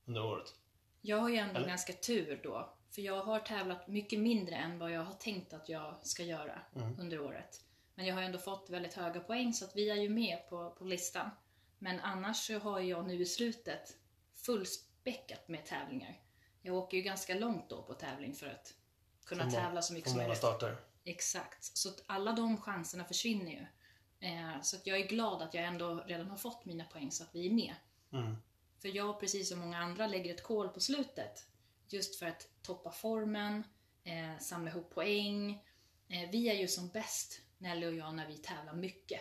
under 0.08 0.24
året. 0.24 0.54
Jag 1.00 1.16
har 1.16 1.28
ju 1.28 1.36
ändå 1.36 1.56
Eller? 1.56 1.68
ganska 1.68 1.92
tur 1.92 2.40
då. 2.42 2.74
För 2.90 3.02
jag 3.02 3.22
har 3.24 3.40
tävlat 3.40 3.88
mycket 3.88 4.18
mindre 4.20 4.54
än 4.56 4.78
vad 4.78 4.90
jag 4.92 5.02
har 5.04 5.12
tänkt 5.14 5.52
att 5.52 5.68
jag 5.68 5.94
ska 6.06 6.22
göra 6.22 6.60
Mm. 6.74 7.00
under 7.00 7.20
året. 7.20 7.64
Men 7.94 8.06
jag 8.06 8.14
har 8.14 8.22
ändå 8.22 8.38
fått 8.38 8.70
väldigt 8.70 8.94
höga 8.94 9.20
poäng 9.20 9.52
så 9.52 9.64
att 9.64 9.76
vi 9.76 9.90
är 9.90 9.94
ju 9.96 10.08
med 10.08 10.48
på, 10.48 10.70
på 10.70 10.84
listan. 10.84 11.30
Men 11.78 12.00
annars 12.00 12.36
så 12.46 12.58
har 12.58 12.80
jag 12.80 13.06
nu 13.06 13.20
i 13.22 13.26
slutet 13.26 13.96
fullspäckat 14.34 15.48
med 15.48 15.66
tävlingar. 15.66 16.20
Jag 16.62 16.74
åker 16.74 16.96
ju 16.96 17.02
ganska 17.02 17.34
långt 17.34 17.68
då 17.70 17.82
på 17.82 17.94
tävling 17.94 18.34
för 18.34 18.46
att 18.46 18.74
kunna 19.24 19.44
För 19.44 19.50
tävla 19.50 19.82
så 19.82 19.94
mycket 19.94 20.08
som 20.10 20.18
möjligt. 20.18 20.38
starter. 20.38 20.76
Exakt. 21.04 21.64
Så 21.76 21.88
att 21.88 22.02
alla 22.06 22.32
de 22.32 22.56
chanserna 22.60 23.04
försvinner 23.04 23.50
ju. 23.50 23.66
Eh, 24.28 24.62
så 24.62 24.76
att 24.76 24.86
jag 24.86 24.98
är 25.00 25.06
glad 25.06 25.42
att 25.42 25.54
jag 25.54 25.64
ändå 25.64 26.04
redan 26.06 26.26
har 26.30 26.36
fått 26.36 26.64
mina 26.64 26.84
poäng 26.84 27.10
så 27.10 27.24
att 27.24 27.34
vi 27.34 27.46
är 27.46 27.52
med. 27.54 27.74
Mm. 28.12 28.36
För 28.82 28.96
jag, 28.96 29.20
precis 29.20 29.48
som 29.48 29.58
många 29.58 29.78
andra, 29.78 30.06
lägger 30.06 30.34
ett 30.34 30.42
kol 30.42 30.68
på 30.68 30.80
slutet. 30.80 31.48
Just 31.88 32.18
för 32.18 32.26
att 32.26 32.48
toppa 32.62 32.90
formen, 32.90 33.64
eh, 34.04 34.38
samla 34.40 34.70
ihop 34.70 34.90
poäng. 34.90 35.50
Eh, 36.08 36.30
vi 36.30 36.48
är 36.48 36.54
ju 36.54 36.68
som 36.68 36.88
bäst, 36.88 37.40
Nelly 37.58 37.86
och 37.86 37.94
jag, 37.94 38.14
när 38.14 38.26
vi 38.26 38.36
tävlar 38.36 38.74
mycket. 38.74 39.20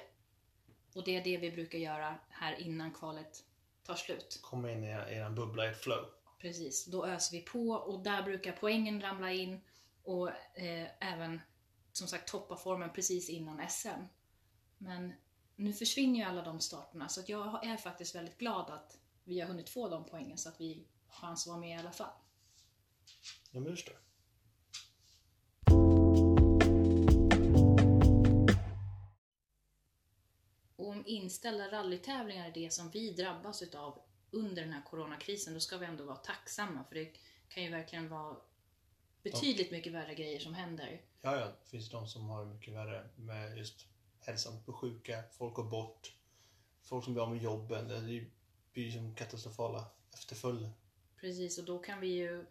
Och 0.95 1.03
det 1.03 1.17
är 1.17 1.23
det 1.23 1.37
vi 1.37 1.51
brukar 1.51 1.79
göra 1.79 2.15
här 2.29 2.55
innan 2.59 2.93
kvalet 2.93 3.43
tar 3.83 3.95
slut. 3.95 4.39
Komma 4.41 4.71
in 4.71 4.83
i 4.83 4.87
er, 4.87 5.29
bubbla, 5.29 5.65
ert 5.65 5.83
flow. 5.83 6.05
Precis, 6.39 6.85
då 6.85 7.05
öser 7.05 7.37
vi 7.37 7.43
på 7.43 7.69
och 7.69 8.03
där 8.03 8.23
brukar 8.23 8.51
poängen 8.51 9.01
ramla 9.01 9.31
in. 9.31 9.61
Och 10.03 10.29
eh, 10.29 10.87
även, 10.99 11.41
som 11.91 12.07
sagt, 12.07 12.27
toppa 12.27 12.57
formen 12.57 12.93
precis 12.93 13.29
innan 13.29 13.69
SM. 13.69 14.03
Men 14.77 15.13
nu 15.55 15.73
försvinner 15.73 16.19
ju 16.19 16.25
alla 16.25 16.41
de 16.41 16.59
starterna, 16.59 17.09
så 17.09 17.21
jag 17.27 17.65
är 17.65 17.77
faktiskt 17.77 18.15
väldigt 18.15 18.37
glad 18.37 18.69
att 18.69 18.97
vi 19.27 19.39
har 19.39 19.47
hunnit 19.47 19.69
få 19.69 19.89
de 19.89 20.05
poängen 20.05 20.37
så 20.37 20.49
att 20.49 20.61
vi 20.61 20.87
har 21.07 21.27
chans 21.27 21.47
att 21.47 21.51
vara 21.51 21.59
med 21.59 21.69
i 21.69 21.79
alla 21.79 21.91
fall. 21.91 22.13
Ja, 23.51 23.59
men 23.59 23.63
jag 23.63 23.77
förstår. 23.77 23.95
Och 30.75 30.87
om 30.87 31.03
inställda 31.05 31.71
rallytävlingar 31.71 32.47
är 32.47 32.53
det 32.53 32.73
som 32.73 32.89
vi 32.89 33.13
drabbas 33.13 33.61
utav 33.61 34.01
under 34.31 34.61
den 34.61 34.73
här 34.73 34.83
coronakrisen, 34.83 35.53
då 35.53 35.59
ska 35.59 35.77
vi 35.77 35.85
ändå 35.85 36.03
vara 36.03 36.17
tacksamma 36.17 36.83
för 36.83 36.95
det 36.95 37.17
kan 37.49 37.63
ju 37.63 37.69
verkligen 37.69 38.09
vara 38.09 38.37
betydligt 39.23 39.71
mycket 39.71 39.93
värre 39.93 40.15
grejer 40.15 40.39
som 40.39 40.53
händer. 40.53 41.01
Ja, 41.21 41.39
ja. 41.39 41.45
Det 41.45 41.69
finns 41.69 41.89
de 41.89 42.07
som 42.07 42.29
har 42.29 42.45
det 42.45 42.53
mycket 42.53 42.73
värre 42.73 43.09
med 43.15 43.57
just 43.57 43.85
hälsan. 44.19 44.63
På 44.65 44.73
sjuka, 44.73 45.23
folk 45.31 45.53
går 45.53 45.69
bort, 45.69 46.15
folk 46.81 47.03
som 47.03 47.13
blir 47.13 47.23
av 47.23 47.29
med 47.29 47.43
jobben. 47.43 47.87
Det 47.87 48.25
blir 48.77 48.85
ju 48.85 48.91
som 48.91 49.15
katastrofala 49.15 49.85
efterföljder. 50.13 50.71
Precis, 51.19 51.57
och 51.57 51.65
då 51.65 51.79
kan 51.79 51.99
vi 51.99 52.07
ju 52.07 52.45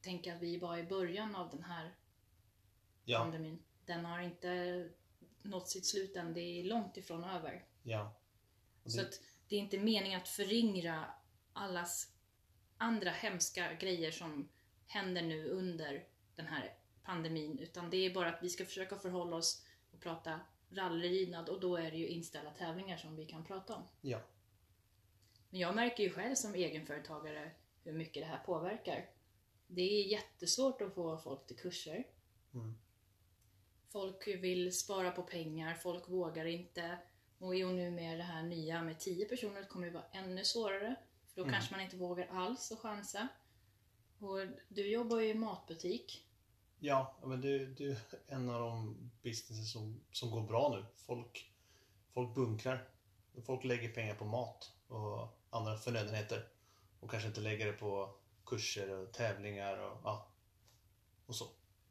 tänka 0.00 0.34
att 0.34 0.42
vi 0.42 0.58
bara 0.58 0.78
är 0.78 0.82
i 0.82 0.86
början 0.86 1.36
av 1.36 1.50
den 1.50 1.62
här 1.62 1.94
Ja, 3.04 3.18
pandemin. 3.18 3.62
Den 3.86 4.04
har 4.04 4.20
inte 4.20 4.88
nått 5.42 5.68
sitt 5.68 5.86
slut 5.86 6.16
än, 6.16 6.34
det 6.34 6.40
är 6.40 6.64
långt 6.64 6.96
ifrån 6.96 7.24
över. 7.24 7.64
ja. 7.82 8.14
Och 8.84 8.92
Så 8.92 8.98
det, 8.98 9.08
att 9.08 9.20
det 9.48 9.56
är 9.56 9.60
inte 9.60 9.78
meningen 9.78 10.20
att 10.20 10.28
förringra 10.28 11.04
allas 11.52 12.12
andra 12.76 13.10
hemska 13.10 13.72
grejer 13.74 14.10
som 14.10 14.48
händer 14.86 15.22
nu 15.22 15.48
under 15.48 16.06
den 16.36 16.46
här 16.46 16.74
pandemin. 17.02 17.58
Utan 17.58 17.90
det 17.90 17.96
är 17.96 18.14
bara 18.14 18.28
att 18.28 18.42
vi 18.42 18.48
ska 18.48 18.64
försöka 18.64 18.96
förhålla 18.98 19.36
oss 19.36 19.64
och 19.92 20.00
prata 20.00 20.40
rallylydnad 20.70 21.48
och 21.48 21.60
då 21.60 21.76
är 21.76 21.90
det 21.90 21.96
ju 21.96 22.06
inställda 22.08 22.50
tävlingar 22.50 22.96
som 22.96 23.16
vi 23.16 23.26
kan 23.26 23.44
prata 23.44 23.76
om. 23.76 23.82
ja. 24.00 24.20
Men 25.50 25.60
jag 25.60 25.74
märker 25.74 26.02
ju 26.02 26.10
själv 26.10 26.34
som 26.34 26.54
egenföretagare 26.54 27.50
hur 27.84 27.92
mycket 27.92 28.22
det 28.22 28.26
här 28.26 28.38
påverkar. 28.38 29.06
Det 29.66 29.82
är 29.82 30.06
jättesvårt 30.06 30.80
att 30.80 30.94
få 30.94 31.18
folk 31.18 31.46
till 31.46 31.56
kurser. 31.56 32.06
Mm. 32.54 32.74
Folk 33.92 34.26
vill 34.26 34.78
spara 34.78 35.10
på 35.10 35.22
pengar, 35.22 35.74
folk 35.74 36.08
vågar 36.08 36.44
inte. 36.44 36.98
Och 37.38 37.56
jo, 37.56 37.68
nu 37.68 37.90
med 37.90 38.18
det 38.18 38.22
här 38.24 38.42
nya 38.42 38.82
med 38.82 39.00
10 39.00 39.24
personer 39.28 39.62
kommer 39.62 39.86
det 39.86 39.92
vara 39.92 40.04
ännu 40.12 40.44
svårare. 40.44 40.96
För 41.28 41.36
då 41.36 41.42
Mm. 41.42 41.52
kanske 41.52 41.74
man 41.74 41.80
inte 41.80 41.96
vågar 41.96 42.26
alls 42.26 42.70
och 42.70 42.78
chansa. 42.78 43.28
Och 44.18 44.38
du 44.68 44.90
jobbar 44.90 45.20
ju 45.20 45.28
i 45.28 45.34
matbutik. 45.34 46.24
Ja, 46.78 47.16
men 47.24 47.40
det, 47.40 47.66
det 47.66 47.84
är 47.84 47.96
en 48.26 48.48
av 48.50 48.60
de 48.60 48.96
businesses 49.22 49.72
som, 49.72 50.00
som 50.12 50.30
går 50.30 50.40
bra 50.42 50.76
nu. 50.76 50.86
Folk, 50.96 51.52
folk 52.12 52.34
bunkrar. 52.34 52.88
Folk 53.46 53.64
lägger 53.64 53.88
pengar 53.88 54.14
på 54.14 54.24
mat 54.24 54.72
och 54.88 55.38
andra 55.50 55.76
förnödenheter. 55.76 56.48
Och 57.00 57.10
kanske 57.10 57.28
inte 57.28 57.40
lägga 57.40 57.66
det 57.66 57.72
på 57.72 58.14
kurser 58.46 58.90
och 58.90 59.12
tävlingar 59.12 59.78
och, 59.78 60.00
ja, 60.04 60.28
och 61.26 61.34
så. 61.34 61.46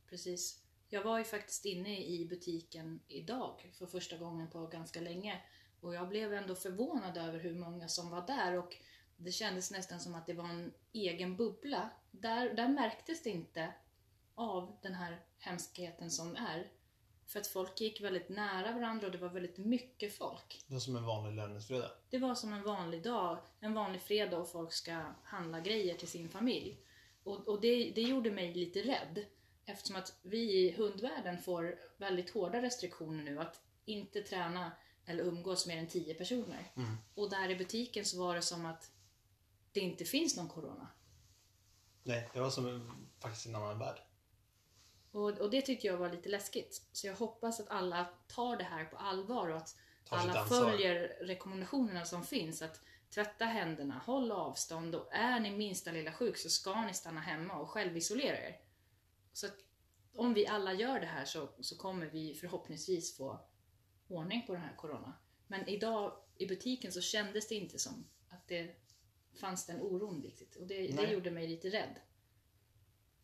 Precis. 0.10 0.64
Jag 0.90 1.04
var 1.04 1.18
ju 1.18 1.24
faktiskt 1.24 1.66
inne 1.66 2.06
i 2.06 2.26
butiken 2.26 3.00
idag 3.08 3.72
för 3.74 3.86
första 3.86 4.18
gången 4.18 4.50
på 4.50 4.68
ganska 4.68 5.02
länge. 5.02 5.42
Och 5.82 5.96
jag 5.96 6.10
blev 6.10 6.34
ändå 6.34 6.56
förvånad 6.56 7.18
över 7.18 7.40
hur 7.40 7.56
många 7.56 7.88
som 7.88 8.10
var 8.10 8.28
där 8.28 8.54
och 8.58 8.78
det 9.18 9.32
kändes 9.32 9.72
nästan 9.72 10.00
som 10.00 10.16
att 10.16 10.26
det 10.26 10.34
var 10.34 10.50
en 10.50 10.74
egen 10.94 11.38
bubbla. 11.38 11.90
Där, 12.12 12.54
där 12.54 12.68
märktes 12.68 13.24
det 13.24 13.30
inte 13.30 13.74
av 14.36 14.78
den 14.82 14.94
här 14.94 15.22
hemskheten 15.40 16.12
som 16.12 16.36
är. 16.36 16.72
För 17.28 17.40
att 17.40 17.48
folk 17.48 17.82
gick 17.82 18.02
väldigt 18.02 18.30
nära 18.30 18.72
varandra 18.72 19.06
och 19.06 19.12
det 19.12 19.18
var 19.18 19.30
väldigt 19.30 19.58
mycket 19.58 20.18
folk. 20.18 20.62
Det 20.68 20.76
är 20.76 20.80
som 20.80 20.96
en 20.96 21.06
vanlig 21.06 21.36
löningsfredag. 21.36 21.90
Det 22.10 22.18
var 22.18 22.36
som 22.36 22.54
en 22.54 22.64
vanlig 22.64 23.04
dag, 23.04 23.38
en 23.60 23.74
vanlig 23.74 24.02
fredag 24.02 24.38
och 24.38 24.52
folk 24.52 24.74
ska 24.74 25.02
handla 25.24 25.60
grejer 25.60 25.96
till 25.96 26.08
sin 26.08 26.30
familj. 26.30 26.80
Och, 27.24 27.48
och 27.48 27.62
det, 27.62 27.92
det 27.96 28.02
gjorde 28.02 28.32
mig 28.32 28.54
lite 28.54 28.80
rädd. 28.82 29.26
Eftersom 29.66 29.96
att 29.96 30.20
vi 30.22 30.68
i 30.68 30.72
hundvärlden 30.72 31.38
får 31.38 31.80
väldigt 31.98 32.30
hårda 32.30 32.62
restriktioner 32.62 33.24
nu 33.24 33.40
att 33.40 33.62
inte 33.86 34.22
träna 34.22 34.72
eller 35.06 35.24
umgås 35.24 35.68
mer 35.68 35.78
än 35.78 35.88
10 35.88 36.14
personer. 36.14 36.72
Mm. 36.76 36.98
Och 37.16 37.30
där 37.30 37.50
i 37.50 37.56
butiken 37.56 38.06
så 38.06 38.20
var 38.20 38.36
det 38.36 38.42
som 38.42 38.66
att 38.66 38.92
det 39.72 39.80
inte 39.80 40.06
finns 40.06 40.38
någon 40.38 40.48
corona. 40.48 40.88
Nej, 42.04 42.30
det 42.34 42.40
var 42.40 42.50
som 42.50 42.68
en, 42.68 42.92
faktiskt 43.20 43.46
en 43.46 43.56
annan 43.56 43.80
värld. 43.80 44.07
Och, 45.18 45.30
och 45.30 45.50
det 45.50 45.62
tyckte 45.62 45.88
jag 45.88 45.98
var 45.98 46.12
lite 46.12 46.30
läskigt. 46.30 46.82
Så 46.92 47.08
jag 47.08 47.16
hoppas 47.16 47.60
att 47.60 47.70
alla 47.70 48.08
tar 48.28 48.58
det 48.58 48.64
här 48.64 48.86
på 48.86 48.98
allvar 48.98 49.50
och 49.50 49.58
att 49.58 49.76
Tar 50.06 50.18
alla 50.18 50.46
följer 50.46 51.18
rekommendationerna 51.22 52.06
som 52.06 52.24
finns. 52.24 52.62
Att 52.62 52.82
tvätta 53.10 53.46
händerna, 53.46 54.02
håll 54.06 54.32
avstånd 54.32 54.96
och 54.96 55.14
är 55.14 55.40
ni 55.40 55.52
minsta 55.52 55.92
lilla 55.92 56.14
sjuk 56.14 56.38
så 56.38 56.50
ska 56.50 56.86
ni 56.86 56.94
stanna 56.94 57.22
hemma 57.22 57.54
och 57.54 57.70
självisolera 57.70 58.38
er. 58.38 58.60
Så 59.34 59.48
att 59.48 59.58
om 60.16 60.34
vi 60.34 60.48
alla 60.48 60.74
gör 60.74 61.00
det 61.00 61.06
här 61.06 61.26
så, 61.26 61.50
så 61.60 61.78
kommer 61.78 62.06
vi 62.06 62.34
förhoppningsvis 62.34 63.18
få 63.18 63.40
ordning 64.08 64.48
på 64.48 64.54
den 64.54 64.62
här 64.62 64.76
corona. 64.76 65.14
Men 65.48 65.68
idag 65.68 66.18
i 66.38 66.48
butiken 66.48 66.92
så 66.92 67.02
kändes 67.02 67.48
det 67.48 67.56
inte 67.56 67.80
som 67.80 68.08
att 68.30 68.48
det 68.48 68.76
fanns 69.40 69.66
den 69.66 69.82
oron 69.82 70.22
riktigt. 70.22 70.56
Och 70.56 70.68
det, 70.68 70.88
det 70.88 71.12
gjorde 71.12 71.32
mig 71.32 71.48
lite 71.48 71.70
rädd. 71.70 72.00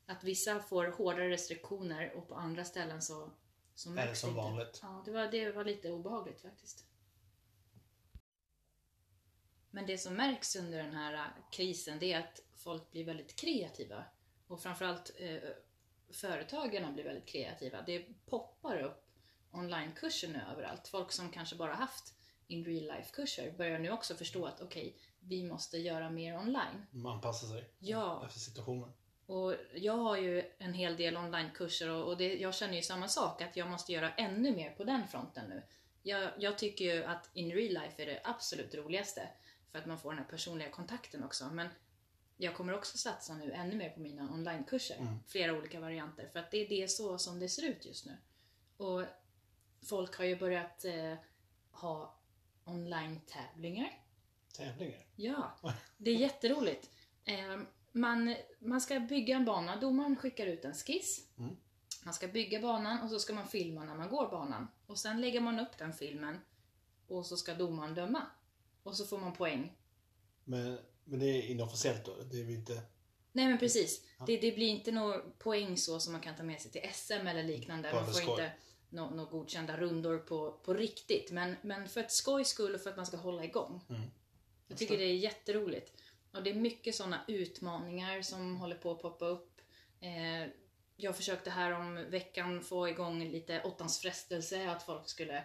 Att 0.06 0.24
vissa 0.24 0.60
får 0.60 0.86
hårdare 0.88 1.30
restriktioner 1.30 2.14
och 2.16 2.28
på 2.28 2.36
andra 2.36 2.64
ställen 2.66 3.02
så 3.02 3.32
Så 3.76 3.92
Är 3.96 4.08
det 4.08 4.16
som 4.16 4.30
inte. 4.30 4.42
vanligt? 4.42 4.80
Ja, 4.82 5.02
det 5.06 5.12
var, 5.12 5.28
det 5.32 5.52
var 5.52 5.64
lite 5.66 5.92
obehagligt 5.92 6.42
faktiskt. 6.42 6.86
Men 9.72 9.86
det 9.86 9.98
som 9.98 10.14
märks 10.14 10.56
under 10.56 10.84
den 10.84 10.94
här 10.96 11.14
äh, 11.14 11.22
krisen 11.52 12.00
det 12.00 12.14
är 12.14 12.20
att 12.20 12.42
folk 12.56 12.92
blir 12.92 13.06
väldigt 13.06 13.36
kreativa. 13.36 14.04
Och 14.48 14.62
framförallt 14.62 15.12
eh, 15.20 15.38
företagarna 16.12 16.92
blir 16.92 17.04
väldigt 17.04 17.26
kreativa. 17.26 17.82
Det 17.82 18.06
poppar 18.26 18.78
upp 18.82 19.06
onlinekurser 19.52 20.28
nu 20.28 20.42
överallt. 20.52 20.88
Folk 20.88 21.12
som 21.12 21.30
kanske 21.32 21.56
bara 21.56 21.74
haft 21.74 22.14
in 22.48 22.66
real 22.66 22.98
life 22.98 23.10
kurser 23.14 23.52
börjar 23.58 23.80
nu 23.80 23.92
också 23.92 24.16
förstå 24.16 24.46
att 24.46 24.62
okej, 24.62 24.98
vi 25.20 25.44
måste 25.44 25.78
göra 25.78 26.10
mer 26.10 26.38
online. 26.38 26.86
Man 26.92 27.12
anpassar 27.14 27.48
sig 27.48 27.70
Ja. 27.80 28.26
efter 28.26 28.40
situationen. 28.40 28.94
Och 29.26 29.56
jag 29.74 29.98
har 29.98 30.18
ju 30.18 30.52
en 30.58 30.74
hel 30.74 30.98
del 30.98 31.18
onlinekurser 31.18 31.90
och, 31.90 32.08
och 32.08 32.18
det, 32.18 32.36
jag 32.36 32.56
känner 32.56 32.76
ju 32.76 32.82
samma 32.82 33.08
sak, 33.08 33.42
att 33.42 33.58
jag 33.58 33.70
måste 33.70 33.92
göra 33.92 34.14
ännu 34.14 34.56
mer 34.56 34.70
på 34.70 34.84
den 34.84 35.08
fronten 35.08 35.50
nu. 35.50 35.62
Jag, 36.04 36.32
jag 36.38 36.58
tycker 36.58 36.86
ju 36.86 37.04
att 37.04 37.30
in 37.34 37.52
real 37.52 37.84
life 37.84 38.02
är 38.02 38.06
det 38.06 38.22
absolut 38.24 38.76
roligaste, 38.76 39.30
för 39.72 39.80
att 39.80 39.86
man 39.86 40.00
får 40.00 40.10
den 40.10 40.20
här 40.20 40.30
personliga 40.30 40.70
kontakten 40.70 41.24
också. 41.24 41.46
Men 41.46 41.68
jag 42.38 42.56
kommer 42.56 42.74
också 42.74 42.98
satsa 42.98 43.34
nu 43.36 43.52
ännu 43.52 43.76
mer 43.76 43.90
på 43.90 44.00
mina 44.00 44.24
onlinekurser, 44.34 44.96
Mm. 45.00 45.20
flera 45.28 45.54
olika 45.54 45.80
varianter, 45.80 46.30
för 46.34 46.40
att 46.40 46.52
det 46.52 46.58
är 46.58 46.70
det 46.70 46.88
så 46.88 47.18
som 47.18 47.40
det 47.40 47.50
ser 47.50 47.66
ut 47.70 47.86
just 47.86 48.06
nu. 48.06 48.18
Och 48.78 49.04
folk 49.86 50.18
har 50.18 50.26
ju 50.26 50.36
börjat 50.36 50.86
eh, 50.86 51.16
ha 51.72 52.20
online-tävlingar. 52.66 54.00
Tävlingar. 54.54 55.06
Ja, 55.16 55.58
det 55.98 56.12
är 56.12 56.16
jätteroligt. 56.16 56.90
Eh, 57.26 57.60
man, 57.94 58.36
man 58.60 58.82
ska 58.82 59.00
bygga 59.00 59.36
en 59.36 59.46
bana, 59.46 59.80
domaren 59.80 60.16
skickar 60.16 60.48
ut 60.48 60.66
en 60.66 60.74
skiss. 60.74 61.28
Mm. 61.38 61.56
Man 62.04 62.14
ska 62.14 62.28
bygga 62.28 62.62
banan 62.62 63.02
och 63.02 63.10
så 63.10 63.20
ska 63.20 63.34
man 63.34 63.48
filma 63.48 63.84
när 63.84 63.96
man 63.96 64.10
går 64.10 64.30
banan. 64.30 64.68
Och 64.86 65.00
sen 65.00 65.22
lägger 65.22 65.42
man 65.42 65.60
upp 65.60 65.78
den 65.78 65.94
filmen 65.94 66.40
och 67.08 67.26
så 67.26 67.38
ska 67.38 67.54
domaren 67.54 67.96
döma. 67.96 68.22
Och 68.84 68.96
så 68.96 69.06
får 69.06 69.18
man 69.18 69.34
poäng. 69.34 69.74
Men, 70.44 70.80
men 71.04 71.20
det 71.20 71.26
är 71.26 71.42
inofficiellt 71.42 72.06
då? 72.06 72.16
Det 72.32 72.38
är 72.42 72.50
inte... 72.50 72.82
Nej 73.32 73.48
men 73.48 73.58
precis. 73.58 74.06
Ja. 74.20 74.26
Det, 74.26 74.38
det 74.38 74.52
blir 74.52 74.68
inte 74.68 74.92
några 74.92 75.20
poäng 75.20 75.78
så 75.78 76.00
som 76.00 76.12
man 76.14 76.22
kan 76.22 76.36
ta 76.36 76.44
med 76.44 76.62
sig 76.62 76.72
till 76.72 76.90
SM 76.94 77.28
eller 77.28 77.44
liknande. 77.44 77.92
Bara 77.92 78.02
Man 78.02 78.14
får 78.14 78.22
skoj. 78.22 78.32
inte 78.32 78.52
några 78.90 79.10
nå 79.16 79.26
godkända 79.26 79.78
rundor 79.78 80.18
på, 80.18 80.52
på 80.52 80.74
riktigt. 80.74 81.32
Men, 81.32 81.56
men 81.62 81.90
för 81.90 82.02
ett 82.02 82.12
skojs 82.12 82.48
skull 82.48 82.76
och 82.76 82.82
för 82.82 82.90
att 82.90 82.98
man 82.98 83.06
ska 83.06 83.18
hålla 83.18 83.44
igång. 83.44 83.82
Mm. 83.90 84.02
Jag 84.68 84.78
tycker 84.78 84.98
det 84.98 85.04
är 85.04 85.16
jätteroligt. 85.16 85.94
Och 86.34 86.44
det 86.44 86.50
är 86.50 86.56
mycket 86.56 86.96
sådana 86.96 87.22
utmaningar 87.28 88.22
som 88.22 88.58
håller 88.58 88.76
på 88.76 88.92
att 88.92 89.02
poppa 89.02 89.26
upp. 89.26 89.62
Eh, 90.00 90.50
jag 90.96 91.16
försökte 91.16 91.50
här 91.50 91.72
om 91.72 91.96
veckan 92.10 92.62
få 92.62 92.90
igång 92.90 93.24
lite 93.24 93.62
åttans 93.62 94.00
frestelse, 94.00 94.70
att 94.70 94.84
folk 94.84 95.10
skulle 95.10 95.44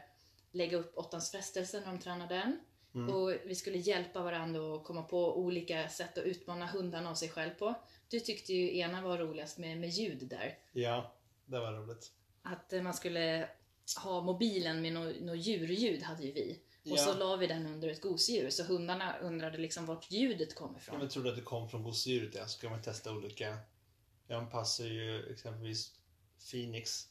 lägga 0.52 0.76
upp 0.76 0.98
åttans 0.98 1.30
frestelse 1.30 1.80
när 1.80 1.86
de 1.86 1.98
tränar 1.98 2.28
den. 2.28 2.60
Mm. 2.94 3.14
Och 3.14 3.34
vi 3.44 3.54
skulle 3.54 3.78
hjälpa 3.78 4.22
varandra 4.22 4.74
att 4.74 4.84
komma 4.84 5.02
på 5.02 5.38
olika 5.38 5.88
sätt 5.88 6.18
att 6.18 6.24
utmana 6.24 6.66
hundarna 6.66 7.10
och 7.10 7.18
sig 7.18 7.28
själv 7.28 7.50
på. 7.50 7.74
Du 8.08 8.20
tyckte 8.20 8.52
ju 8.52 8.78
ena 8.78 9.02
var 9.02 9.18
roligast 9.18 9.58
med, 9.58 9.78
med 9.78 9.88
ljud 9.88 10.28
där. 10.28 10.58
Ja, 10.72 11.12
det 11.46 11.60
var 11.60 11.72
roligt. 11.72 12.12
Att 12.42 12.72
eh, 12.72 12.82
man 12.82 12.94
skulle 12.94 13.48
ha 13.96 14.22
mobilen 14.22 14.82
med 14.82 14.92
något 14.92 15.20
nå 15.20 15.34
djurljud 15.34 16.02
hade 16.02 16.22
ju 16.22 16.32
vi. 16.32 16.60
Och 16.92 16.98
Ja. 16.98 17.02
så 17.04 17.14
la 17.14 17.36
vi 17.36 17.46
den 17.46 17.66
under 17.66 17.88
ett 17.88 18.00
gosedjur, 18.00 18.50
så 18.50 18.62
hundarna 18.64 19.18
undrade 19.18 19.58
liksom 19.58 19.86
vart 19.86 20.10
ljudet 20.10 20.54
kom 20.54 20.76
ifrån. 20.76 21.00
Jag 21.00 21.10
trodde 21.10 21.30
att 21.30 21.36
det 21.36 21.42
kom 21.42 21.68
från 21.68 21.82
gosedjuret, 21.82 22.34
ja. 22.34 22.46
Så 22.46 22.60
kan 22.60 22.70
man 22.70 22.82
testa 22.82 23.12
olika. 23.12 23.58
Jag 24.26 24.38
anpassar 24.42 24.84
ju 24.84 25.32
exempelvis 25.32 25.92
Phoenix. 26.50 27.08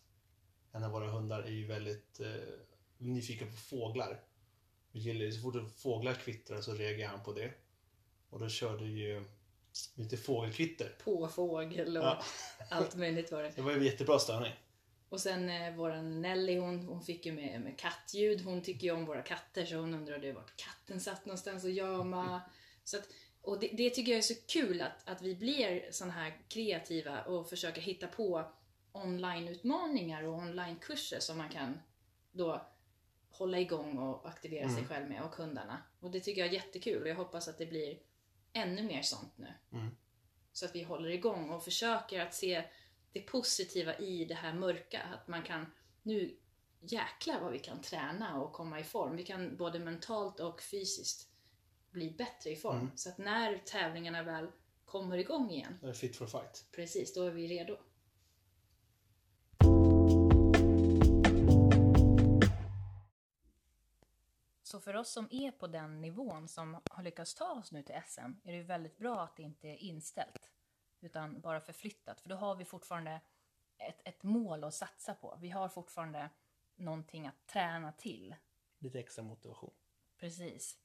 En 0.71 0.83
av 0.83 0.91
våra 0.91 1.07
hundar 1.11 1.41
är 1.43 1.51
ju 1.51 1.67
väldigt 1.67 2.19
eh, 2.19 2.31
nyfiken 2.97 3.51
på 3.51 3.57
fåglar. 3.57 4.21
Vi 4.91 4.99
gillar 4.99 5.25
ju, 5.25 5.31
så 5.31 5.41
fort 5.41 5.71
fåglar 5.77 6.13
kvittrar 6.13 6.61
så 6.61 6.73
reagerar 6.73 7.09
han 7.09 7.23
på 7.23 7.33
det. 7.33 7.51
Och 8.29 8.39
då 8.39 8.49
körde 8.49 8.85
ju 8.85 9.23
lite 9.95 10.17
fågelkvitter. 10.17 10.95
På 11.03 11.27
fågel 11.27 11.97
och 11.97 12.03
Ja. 12.03 12.23
allt 12.69 12.95
möjligt 12.95 13.31
var 13.31 13.43
det. 13.43 13.49
Det 13.55 13.61
var 13.61 13.71
ju 13.71 13.85
jättebra 13.85 14.19
störning. 14.19 14.53
Och 15.09 15.21
sen 15.21 15.49
eh, 15.49 15.75
våran 15.75 16.21
Nelly, 16.21 16.57
hon, 16.59 16.85
hon 16.85 17.01
fick 17.01 17.25
ju 17.25 17.31
med, 17.31 17.61
med 17.61 17.79
kattljud. 17.79 18.41
Hon 18.41 18.61
tycker 18.61 18.87
ju 18.87 18.93
om 18.93 19.05
våra 19.05 19.21
katter 19.21 19.65
så 19.65 19.75
hon 19.75 19.93
undrade 19.93 20.33
vart 20.33 20.55
katten 20.55 20.99
satt 20.99 21.25
någonstans 21.25 21.63
och 21.63 21.71
jama. 21.71 22.41
Så 22.83 22.97
att, 22.97 23.09
och 23.41 23.59
det, 23.59 23.67
det 23.67 23.89
tycker 23.89 24.11
jag 24.11 24.17
är 24.17 24.21
så 24.21 24.33
kul 24.47 24.81
att, 24.81 25.09
att 25.09 25.21
vi 25.21 25.35
blir 25.35 25.91
sån 25.91 26.09
här 26.09 26.37
kreativa 26.47 27.21
och 27.21 27.49
försöker 27.49 27.81
hitta 27.81 28.07
på 28.07 28.51
online-utmaningar 28.91 30.23
och 30.23 30.33
online-kurser 30.37 31.19
som 31.19 31.37
man 31.37 31.49
kan 31.49 31.79
då 32.31 32.67
hålla 33.29 33.59
igång 33.59 33.97
och 33.97 34.29
aktivera 34.29 34.67
sig 34.69 34.77
Mm. 34.77 34.87
själv 34.87 35.09
med 35.09 35.23
och 35.23 35.35
hundarna. 35.35 35.81
Och 35.99 36.11
det 36.11 36.19
tycker 36.19 36.41
jag 36.41 36.49
är 36.49 36.53
jättekul 36.53 37.01
och 37.01 37.09
jag 37.09 37.15
hoppas 37.15 37.47
att 37.47 37.57
det 37.57 37.65
blir 37.65 37.97
ännu 38.53 38.83
mer 38.83 39.01
sånt 39.01 39.37
nu. 39.37 39.53
Mm. 39.71 39.95
Så 40.53 40.65
att 40.65 40.75
vi 40.75 40.83
håller 40.83 41.09
igång 41.09 41.49
och 41.49 41.63
försöker 41.63 42.19
att 42.19 42.33
se 42.33 42.63
det 43.17 43.23
positiva 43.23 43.97
i 43.97 44.25
det 44.25 44.35
här 44.35 44.53
mörka. 44.53 45.01
Att 45.01 45.27
man 45.27 45.43
kan, 45.43 45.65
nu 46.03 46.37
jäklar 46.81 47.41
vad 47.41 47.51
vi 47.51 47.59
kan 47.59 47.81
träna 47.81 48.41
och 48.41 48.53
komma 48.53 48.79
i 48.79 48.83
form. 48.83 49.15
Vi 49.15 49.23
kan 49.23 49.57
både 49.57 49.79
mentalt 49.79 50.39
och 50.39 50.61
fysiskt 50.61 51.29
bli 51.91 52.11
bättre 52.11 52.49
i 52.49 52.55
form. 52.55 52.79
Mm. 52.79 52.91
Så 52.95 53.09
att 53.09 53.17
när 53.17 53.57
tävlingarna 53.57 54.23
väl 54.23 54.51
kommer 54.85 55.17
igång 55.17 55.51
igen, 55.51 55.77
Det 55.81 55.87
är 55.89 55.93
fit 55.93 56.15
for 56.15 56.27
fight. 56.27 56.65
precis, 56.71 57.13
då 57.13 57.23
är 57.23 57.31
vi 57.31 57.47
redo. 57.47 57.77
Så 64.63 64.79
för 64.79 64.95
oss 64.95 65.11
som 65.11 65.27
är 65.31 65.51
på 65.51 65.67
den 65.67 66.01
nivån 66.01 66.47
som 66.47 66.81
har 66.91 67.03
lyckats 67.03 67.35
ta 67.35 67.51
oss 67.51 67.71
nu 67.71 67.83
till 67.83 67.95
SM 68.07 68.31
är 68.43 68.51
det 68.51 68.63
väldigt 68.63 68.97
bra 68.97 69.21
att 69.21 69.35
det 69.35 69.43
inte 69.43 69.67
är 69.67 69.75
inställt 69.75 70.51
utan 71.01 71.41
bara 71.41 71.61
förflyttat. 71.61 72.21
För 72.21 72.29
då 72.29 72.35
har 72.35 72.55
vi 72.55 72.65
fortfarande 72.65 73.21
ett, 73.77 74.01
ett 74.07 74.23
mål 74.23 74.63
att 74.63 74.73
satsa 74.73 75.13
på. 75.13 75.37
Vi 75.41 75.49
har 75.49 75.69
fortfarande 75.69 76.29
någonting 76.75 77.27
att 77.27 77.47
träna 77.47 77.91
till. 77.91 78.35
Lite 78.79 78.99
extra 78.99 79.23
motivation. 79.23 79.73
Precis. 80.17 80.77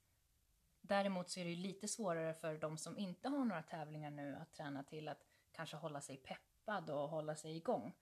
Däremot 0.80 1.30
så 1.30 1.40
är 1.40 1.44
det 1.44 1.50
ju 1.50 1.56
lite 1.56 1.88
svårare 1.88 2.34
för 2.34 2.58
de 2.58 2.78
som 2.78 2.98
inte 2.98 3.28
har 3.28 3.44
några 3.44 3.62
tävlingar 3.62 4.10
nu 4.10 4.36
att 4.36 4.52
träna 4.52 4.82
till 4.82 5.08
att 5.08 5.24
kanske 5.52 5.76
hålla 5.76 6.00
sig 6.00 6.16
peppad 6.16 6.90
och 6.90 7.08
hålla 7.08 7.36
sig 7.36 7.56
igång. 7.56 7.94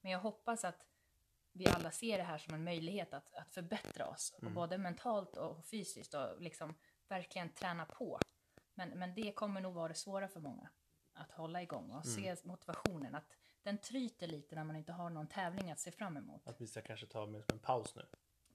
Men 0.00 0.12
jag 0.12 0.18
hoppas 0.18 0.64
att 0.64 0.86
vi 1.52 1.66
alla 1.66 1.90
ser 1.90 2.18
det 2.18 2.24
här 2.24 2.38
som 2.38 2.54
en 2.54 2.64
möjlighet 2.64 3.12
att, 3.12 3.34
att 3.34 3.54
förbättra 3.54 4.06
oss, 4.06 4.34
och 4.42 4.50
både 4.50 4.78
mentalt 4.78 5.36
och 5.36 5.64
fysiskt 5.66 6.14
och 6.14 6.40
liksom 6.40 6.74
verkligen 7.08 7.48
träna 7.48 7.86
på. 7.86 8.18
Men, 8.74 8.88
men 8.88 9.14
det 9.14 9.32
kommer 9.32 9.60
nog 9.60 9.74
vara 9.74 9.88
det 9.88 9.94
svåra 9.94 10.28
för 10.28 10.40
många, 10.40 10.68
att 11.20 11.32
hålla 11.32 11.62
igång 11.62 11.90
och 11.90 12.06
se 12.06 12.36
motivationen, 12.44 13.14
att 13.14 13.24
den 13.62 13.78
tryter 13.78 14.26
lite 14.26 14.54
när 14.54 14.64
man 14.64 14.76
inte 14.76 14.92
har 14.92 15.10
någon 15.10 15.26
tävling 15.26 15.70
att 15.70 15.80
se 15.80 15.90
fram 15.90 16.16
emot. 16.16 16.48
Att 16.48 16.60
vi 16.60 16.66
ska 16.66 16.82
kanske 16.82 17.06
ta 17.06 17.26
med 17.26 17.44
som 17.44 17.54
en 17.54 17.58
paus 17.58 17.94
nu. 17.94 18.06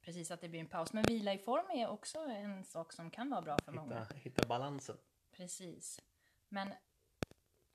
Precis, 0.01 0.32
att 0.32 0.41
det 0.41 0.49
blir 0.49 0.60
en 0.60 0.67
paus. 0.67 0.93
Men 0.93 1.04
vila 1.04 1.34
i 1.34 1.38
form 1.38 1.80
är 1.80 1.88
också 1.88 2.19
en 2.19 2.63
sak 2.63 2.93
som 2.93 3.12
kan 3.12 3.30
vara 3.30 3.41
bra 3.41 3.58
för 3.58 3.71
många. 3.71 3.99
Hitta, 3.99 4.15
hitta 4.15 4.47
balansen. 4.47 4.97
Precis. 5.32 6.01
Men 6.49 6.73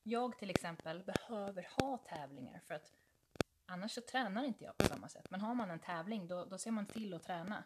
jag 0.03 0.39
till 0.39 0.51
exempel 0.51 1.03
behöver 1.05 1.69
ha 1.81 1.99
tävlingar 1.99 2.61
för 2.61 2.75
att 2.75 2.93
annars 3.67 3.93
så 3.93 4.01
tränar 4.01 4.45
inte 4.45 4.65
jag 4.65 4.77
på 4.77 4.85
samma 4.85 5.09
sätt. 5.09 5.31
Men 5.31 5.41
har 5.41 5.55
man 5.55 5.71
en 5.71 5.79
tävling 5.79 6.29
då, 6.29 6.45
då 6.45 6.59
ser 6.59 6.71
man 6.71 6.87
till 6.87 7.15
att 7.15 7.23
träna. 7.23 7.65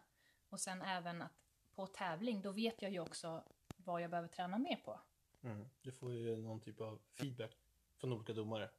Och 0.49 0.59
sen 0.59 0.81
även 0.81 1.21
att 1.21 1.45
på 1.75 1.87
tävling 1.87 2.41
då 2.41 2.51
vet 2.51 2.81
jag 2.81 2.91
ju 2.91 2.99
också 2.99 3.43
vad 3.77 4.01
jag 4.01 4.09
behöver 4.09 4.29
träna 4.29 4.57
mer 4.57 4.75
på. 4.75 4.99
Mm. 5.45 5.69
Du 5.81 5.91
får 5.91 6.13
ju 6.13 6.37
någon 6.37 6.59
typ 6.61 6.81
av 6.81 7.01
feedback 7.13 7.57
från 7.97 8.13
olika 8.13 8.33
domare. 8.33 8.69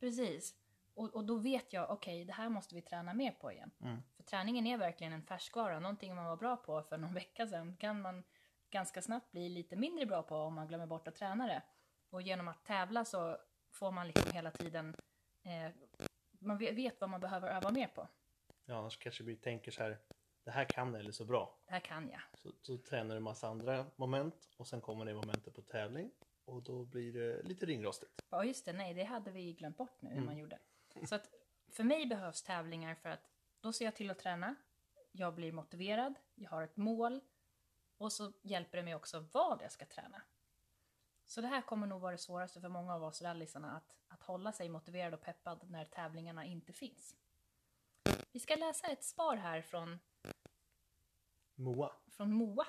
Precis. 0.00 0.54
Och, 0.94 1.14
och 1.14 1.24
då 1.24 1.36
vet 1.36 1.72
jag, 1.72 1.90
okej, 1.90 2.24
det 2.24 2.32
här 2.32 2.48
måste 2.48 2.74
vi 2.74 2.82
träna 2.82 3.14
mer 3.14 3.30
på 3.32 3.52
igen. 3.52 3.70
Mm. 3.80 4.02
För 4.16 4.22
träningen 4.22 4.66
är 4.66 4.78
verkligen 4.78 5.12
en 5.12 5.22
färskvara. 5.22 5.80
Någonting 5.80 6.14
man 6.14 6.24
var 6.24 6.36
bra 6.36 6.56
på 6.56 6.82
för 6.82 6.98
någon 6.98 7.14
vecka 7.22 7.46
sedan 7.46 7.76
kan 7.76 8.00
man 8.00 8.24
ganska 8.70 9.02
snabbt 9.02 9.32
bli 9.32 9.48
lite 9.48 9.76
mindre 9.76 10.06
bra 10.06 10.22
på 10.22 10.36
om 10.36 10.54
man 10.54 10.68
glömmer 10.68 10.86
bort 10.86 11.08
att 11.08 11.16
träna 11.16 11.46
det. 11.46 11.62
Och 12.10 12.22
genom 12.22 12.48
att 12.48 12.64
tävla 12.64 13.04
så 13.04 13.36
får 13.70 13.90
man 13.92 14.06
liksom 14.06 14.32
hela 14.32 14.50
tiden, 14.50 14.96
eh, 15.42 15.72
man 16.38 16.58
vet- 16.58 16.74
vet 16.74 17.00
vad 17.00 17.10
man 17.10 17.20
behöver 17.20 17.48
öva 17.48 17.70
mer 17.70 17.86
på. 17.86 18.08
Ja, 18.64 18.74
annars 18.78 18.96
kanske 18.96 19.24
vi 19.24 19.36
tänker 19.36 19.70
så 19.70 19.82
här. 19.82 19.98
Det 20.44 20.50
här 20.50 20.64
kan 20.64 20.94
eller 20.94 21.12
så 21.12 21.24
bra. 21.24 21.58
Det 21.66 21.72
här 21.72 21.80
kan 21.80 22.10
jag. 22.10 22.20
Så, 22.34 22.52
så 22.62 22.78
tränar 22.78 23.14
du 23.14 23.20
massa 23.20 23.48
andra 23.48 23.86
moment 23.96 24.50
och 24.56 24.66
sen 24.68 24.80
kommer 24.80 25.04
det 25.04 25.14
momentet 25.14 25.54
på 25.54 25.62
tävling 25.62 26.10
och 26.44 26.62
då 26.62 26.84
blir 26.84 27.12
det 27.12 27.42
lite 27.42 27.66
ringrostigt. 27.66 28.22
Ja 28.30 28.44
just 28.44 28.64
det, 28.64 28.72
nej 28.72 28.94
det 28.94 29.04
hade 29.04 29.30
vi 29.30 29.52
glömt 29.52 29.76
bort 29.76 30.02
nu 30.02 30.08
hur 30.08 30.16
Mm. 30.16 30.26
man 30.26 30.38
gjorde. 30.38 30.58
Så 31.08 31.14
att 31.14 31.30
för 31.68 31.84
mig 31.84 32.06
behövs 32.06 32.42
tävlingar 32.42 32.94
för 32.94 33.08
att 33.08 33.30
då 33.60 33.72
ser 33.72 33.84
jag 33.84 33.94
till 33.94 34.10
att 34.10 34.18
träna, 34.18 34.54
jag 35.12 35.34
blir 35.34 35.52
motiverad, 35.52 36.14
jag 36.34 36.50
har 36.50 36.62
ett 36.62 36.76
mål 36.76 37.20
och 37.98 38.12
så 38.12 38.32
hjälper 38.42 38.76
det 38.78 38.84
mig 38.84 38.94
också 38.94 39.24
vad 39.32 39.62
jag 39.62 39.72
ska 39.72 39.84
träna. 39.84 40.22
Så 41.26 41.40
det 41.40 41.46
här 41.46 41.62
kommer 41.62 41.86
nog 41.86 42.00
vara 42.00 42.12
det 42.12 42.18
svåraste 42.18 42.60
för 42.60 42.68
många 42.68 42.94
av 42.94 43.04
oss 43.04 43.22
rallisarna 43.22 43.76
att, 43.76 43.96
att 44.08 44.22
hålla 44.22 44.52
sig 44.52 44.68
motiverad 44.68 45.14
och 45.14 45.22
peppad 45.22 45.70
när 45.70 45.84
tävlingarna 45.84 46.44
inte 46.44 46.72
finns. 46.72 47.16
Vi 48.32 48.40
ska 48.40 48.56
läsa 48.56 48.86
ett 48.86 49.04
svar 49.04 49.36
här 49.36 49.62
från, 49.62 49.98
Moa. 51.60 51.92
från 52.10 52.32
Moa. 52.32 52.66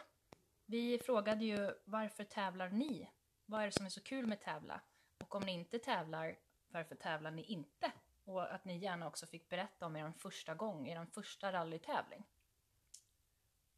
Vi 0.66 1.00
frågade 1.00 1.46
ju 1.46 1.74
varför 1.86 2.24
tävlar 2.24 2.70
ni? 2.70 3.12
Vad 3.46 3.62
är 3.62 3.66
det 3.66 3.72
som 3.72 3.86
är 3.86 3.90
så 3.90 4.04
kul 4.04 4.28
med 4.28 4.42
tävla? 4.42 4.82
Och 5.24 5.36
om 5.36 5.44
ni 5.44 5.52
inte 5.52 5.80
tävlar, 5.80 6.40
varför 6.68 6.96
tävlar 6.96 7.32
ni 7.32 7.44
inte? 7.44 7.92
Och 8.24 8.54
att 8.54 8.66
ni 8.66 8.78
gärna 8.78 9.08
också 9.08 9.28
fick 9.28 9.50
berätta 9.50 9.86
om 9.86 9.96
er 9.96 10.14
första 10.18 10.56
gång, 10.56 10.88
er 10.88 11.06
första 11.06 11.52
rallytävling. 11.52 12.24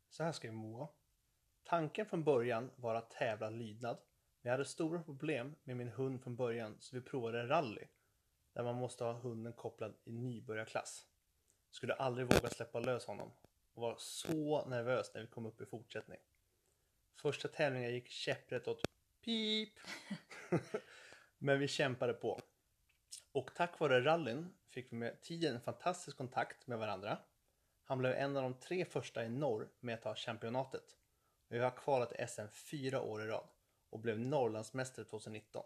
Så 0.10 0.24
här 0.24 0.32
skrev 0.32 0.54
Moa. 0.54 0.88
Tanken 1.64 2.06
från 2.06 2.24
början 2.24 2.72
var 2.76 2.96
att 2.96 3.12
tävla 3.12 3.50
lydnad. 3.50 3.98
Men 4.42 4.50
jag 4.50 4.52
hade 4.52 4.66
stora 4.66 5.04
problem 5.04 5.56
med 5.64 5.78
min 5.78 5.90
hund 5.90 6.24
från 6.24 6.36
början 6.36 6.76
så 6.80 6.96
vi 6.96 7.02
provade 7.02 7.48
rally. 7.48 7.88
Där 8.54 8.64
man 8.64 8.76
måste 8.76 9.04
ha 9.04 9.14
hunden 9.14 9.54
kopplad 9.54 9.96
i 10.04 10.12
nybörjarklass. 10.12 11.08
Skulle 11.70 11.94
aldrig 11.94 12.34
våga 12.34 12.50
släppa 12.50 12.80
lös 12.80 13.06
honom. 13.06 13.32
Och 13.74 13.82
var 13.82 13.96
så 14.00 14.66
nervös 14.66 15.12
när 15.14 15.22
vi 15.22 15.28
kom 15.28 15.46
upp 15.46 15.62
i 15.62 15.66
fortsättning. 15.66 16.20
Första 17.16 17.48
tävlingen 17.48 17.94
gick 17.94 18.08
käpprätt 18.08 18.68
åt 18.68 18.82
pip. 19.24 19.74
Men 21.38 21.60
vi 21.60 21.68
kämpade 21.68 22.14
på. 22.14 22.42
Och 23.32 23.56
tack 23.56 23.80
vare 23.80 24.06
rallyn 24.06 24.54
fick 24.68 24.92
vi 24.92 24.98
med 24.98 25.22
tiden 25.22 25.56
en 25.56 25.62
fantastisk 25.62 26.18
kontakt 26.18 26.68
med 26.68 26.80
varandra. 26.80 27.18
Han 27.84 27.98
blev 27.98 28.14
en 28.14 28.38
av 28.38 28.44
de 28.44 28.54
tre 28.54 28.86
första 28.86 29.26
i 29.26 29.30
norr 29.30 29.70
med 29.80 29.96
att 29.96 30.02
ta 30.02 30.16
championatet. 30.16 30.98
Vi 31.48 31.60
har 31.60 31.72
kvalat 31.72 32.10
till 32.10 32.28
SM 32.28 32.48
fyra 32.54 33.02
år 33.02 33.24
i 33.24 33.28
rad 33.28 33.48
och 33.90 34.00
blev 34.00 34.20
Norrlandsmästare 34.20 35.06
2019. 35.06 35.66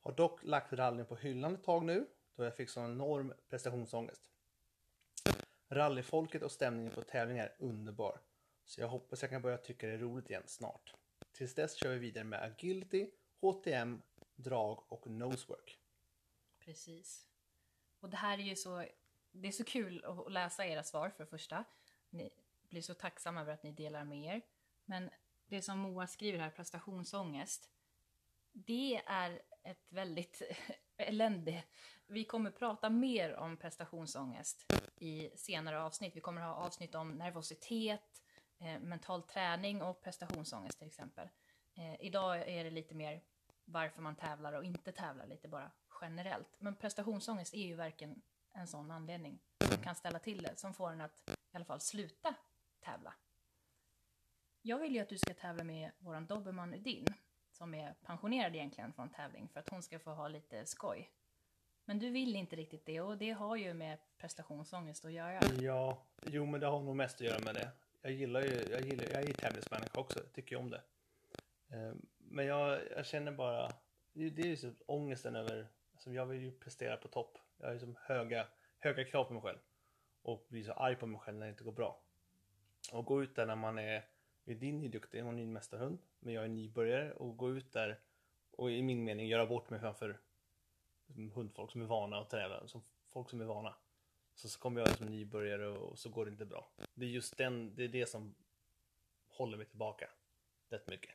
Har 0.00 0.12
dock 0.12 0.42
lagt 0.42 0.72
rallyn 0.72 1.06
på 1.06 1.16
hyllan 1.16 1.54
ett 1.54 1.64
tag 1.64 1.84
nu 1.84 2.06
då 2.34 2.44
jag 2.44 2.56
fick 2.56 2.70
sån 2.70 2.84
enorm 2.84 3.32
prestationsångest. 3.48 4.30
Rallyfolket 5.68 6.42
och 6.42 6.52
stämningen 6.52 6.92
på 6.92 7.02
tävlingar 7.02 7.44
är 7.44 7.54
underbar. 7.58 8.20
Så 8.64 8.80
jag 8.80 8.88
hoppas 8.88 9.22
jag 9.22 9.30
kan 9.30 9.42
börja 9.42 9.58
tycka 9.58 9.86
det 9.86 9.92
är 9.92 9.98
roligt 9.98 10.30
igen 10.30 10.42
snart. 10.46 10.94
Tills 11.32 11.54
dess 11.54 11.74
kör 11.74 11.92
vi 11.92 11.98
vidare 11.98 12.24
med 12.24 12.42
agility, 12.42 13.10
HTM, 13.40 14.02
drag 14.36 14.84
och 14.88 15.06
nosework. 15.06 15.78
Precis. 16.58 17.26
Och 18.00 18.10
det 18.10 18.16
här 18.16 18.38
är 18.38 18.42
ju 18.42 18.56
så, 18.56 18.84
det 19.32 19.48
är 19.48 19.52
så 19.52 19.64
kul 19.64 20.04
att 20.04 20.32
läsa 20.32 20.66
era 20.66 20.82
svar 20.82 21.10
för 21.10 21.24
det 21.24 21.30
första. 21.30 21.64
Ni 22.10 22.30
blir 22.68 22.82
så 22.82 22.94
tacksamma 22.94 23.40
över 23.40 23.52
att 23.52 23.62
ni 23.62 23.72
delar 23.72 24.04
med 24.04 24.34
er. 24.34 24.42
Men 24.84 25.10
det 25.46 25.62
som 25.62 25.78
Moa 25.78 26.06
skriver 26.06 26.38
här, 26.38 26.50
prestationsångest, 26.50 27.70
det 28.52 29.02
är 29.06 29.42
ett 29.62 29.86
väldigt 29.88 30.42
elände. 30.96 31.64
Vi 32.06 32.24
kommer 32.24 32.50
prata 32.50 32.90
mer 32.90 33.36
om 33.36 33.56
prestationsångest 33.56 34.72
i 34.96 35.30
senare 35.36 35.82
avsnitt. 35.82 36.16
Vi 36.16 36.20
kommer 36.20 36.40
ha 36.40 36.54
avsnitt 36.54 36.94
om 36.94 37.10
nervositet, 37.10 38.22
eh, 38.58 38.80
mental 38.80 39.22
träning 39.22 39.82
och 39.82 40.02
prestationsångest 40.02 40.78
till 40.78 40.86
exempel. 40.86 41.28
Eh, 41.74 42.04
idag 42.04 42.48
är 42.48 42.64
det 42.64 42.70
lite 42.70 42.94
mer 42.94 43.22
varför 43.64 44.02
man 44.02 44.16
tävlar 44.16 44.52
och 44.52 44.64
inte 44.64 44.92
tävlar, 44.92 45.26
lite 45.26 45.48
bara 45.48 45.70
generellt. 46.00 46.56
Men 46.58 46.76
prestationsångest 46.76 47.54
är 47.54 47.66
ju 47.66 47.74
verkligen 47.74 48.22
en 48.52 48.68
sån 48.68 48.90
anledning 48.90 49.38
som 49.68 49.82
kan 49.82 49.94
ställa 49.94 50.18
till 50.18 50.42
det, 50.42 50.58
som 50.58 50.74
får 50.74 50.90
en 50.90 51.00
att 51.00 51.22
i 51.28 51.56
alla 51.56 51.64
fall 51.64 51.80
sluta 51.80 52.34
tävla. 52.80 53.14
Jag 54.62 54.78
vill 54.78 54.94
ju 54.94 55.00
att 55.00 55.08
du 55.08 55.18
ska 55.18 55.34
tävla 55.34 55.64
med 55.64 55.90
våran 55.98 56.26
dobermann 56.26 56.74
Udin, 56.74 57.06
som 57.54 57.74
är 57.74 57.94
pensionerad 58.06 58.54
egentligen 58.54 58.92
från 58.92 59.08
tävling, 59.08 59.48
för 59.48 59.60
att 59.60 59.68
hon 59.68 59.82
ska 59.82 59.98
få 59.98 60.10
ha 60.10 60.28
lite 60.28 60.66
skoj. 60.66 61.10
Men 61.84 61.98
du 61.98 62.10
vill 62.10 62.36
inte 62.36 62.56
riktigt 62.56 62.86
det 62.86 63.00
och 63.00 63.18
det 63.18 63.30
har 63.30 63.56
ju 63.56 63.74
med 63.74 63.98
prestationsångest 64.18 65.04
att 65.04 65.12
göra. 65.12 65.40
Ja, 65.60 66.02
jo 66.26 66.46
men 66.46 66.60
det 66.60 66.66
har 66.66 66.82
nog 66.82 66.96
mest 66.96 67.14
att 67.14 67.26
göra 67.26 67.44
med 67.44 67.54
det. 67.54 67.70
Jag 68.02 68.12
gillar 68.12 68.40
ju, 68.40 68.62
jag 68.70 68.80
gillar, 68.80 69.04
jag 69.04 69.22
är 69.22 69.26
ju 69.26 69.32
tävlingsmänniska 69.32 70.00
också, 70.00 70.20
tycker 70.34 70.56
ju 70.56 70.62
om 70.62 70.70
det. 70.70 70.82
Ehm, 71.68 72.06
men 72.18 72.46
jag, 72.46 72.80
jag 72.96 73.06
känner 73.06 73.32
bara, 73.32 73.68
det 74.12 74.30
det 74.30 74.42
är 74.42 74.46
ju 74.46 74.56
så 74.56 74.72
ångesten 74.86 75.36
över, 75.36 75.66
alltså 75.92 76.10
jag 76.10 76.26
vill 76.26 76.42
ju 76.42 76.52
prestera 76.52 76.96
på 76.96 77.08
topp. 77.08 77.38
Jag 77.58 77.66
har 77.66 77.72
ju 77.72 77.78
som 77.78 77.96
höga, 78.02 78.46
höga 78.78 79.04
krav 79.04 79.24
på 79.24 79.32
mig 79.32 79.42
själv. 79.42 79.58
Och 80.22 80.46
blir 80.48 80.64
så 80.64 80.72
arg 80.72 80.96
på 80.96 81.06
mig 81.06 81.20
själv 81.20 81.38
när 81.38 81.46
det 81.46 81.50
inte 81.50 81.64
går 81.64 81.72
bra. 81.72 82.00
Och 82.92 83.04
gå 83.04 83.22
ut 83.22 83.36
där 83.36 83.46
när 83.46 83.56
man 83.56 83.78
är, 83.78 84.04
din 84.44 84.84
är 84.84 84.88
duktig, 84.88 85.22
hon 85.22 85.38
är 85.38 85.42
en 85.42 85.52
mästarhund. 85.52 85.98
Men 86.18 86.34
jag 86.34 86.44
är 86.44 86.48
nybörjare 86.48 87.12
och 87.12 87.36
gå 87.36 87.50
ut 87.50 87.72
där 87.72 88.00
och 88.50 88.70
i 88.70 88.82
min 88.82 89.04
mening 89.04 89.28
göra 89.28 89.46
bort 89.46 89.70
mig 89.70 89.80
framför 89.80 90.20
hundfolk 91.34 91.72
som 91.72 91.82
är 91.82 91.86
vana 91.86 92.20
att 92.20 92.30
träna. 92.30 92.68
som 92.68 92.82
folk 93.08 93.30
som 93.30 93.40
är 93.40 93.44
vana. 93.44 93.74
Så, 94.34 94.48
så 94.48 94.58
kommer 94.58 94.80
jag 94.80 94.96
som 94.96 95.06
nybörjare 95.06 95.68
och, 95.68 95.90
och 95.90 95.98
så 95.98 96.08
går 96.08 96.24
det 96.24 96.30
inte 96.30 96.46
bra. 96.46 96.70
Det 96.94 97.04
är 97.04 97.10
just 97.10 97.36
den, 97.36 97.74
det 97.74 97.84
är 97.84 97.88
det 97.88 98.06
som 98.06 98.34
håller 99.28 99.56
mig 99.56 99.66
tillbaka 99.66 100.10
rätt 100.68 100.88
mycket. 100.88 101.14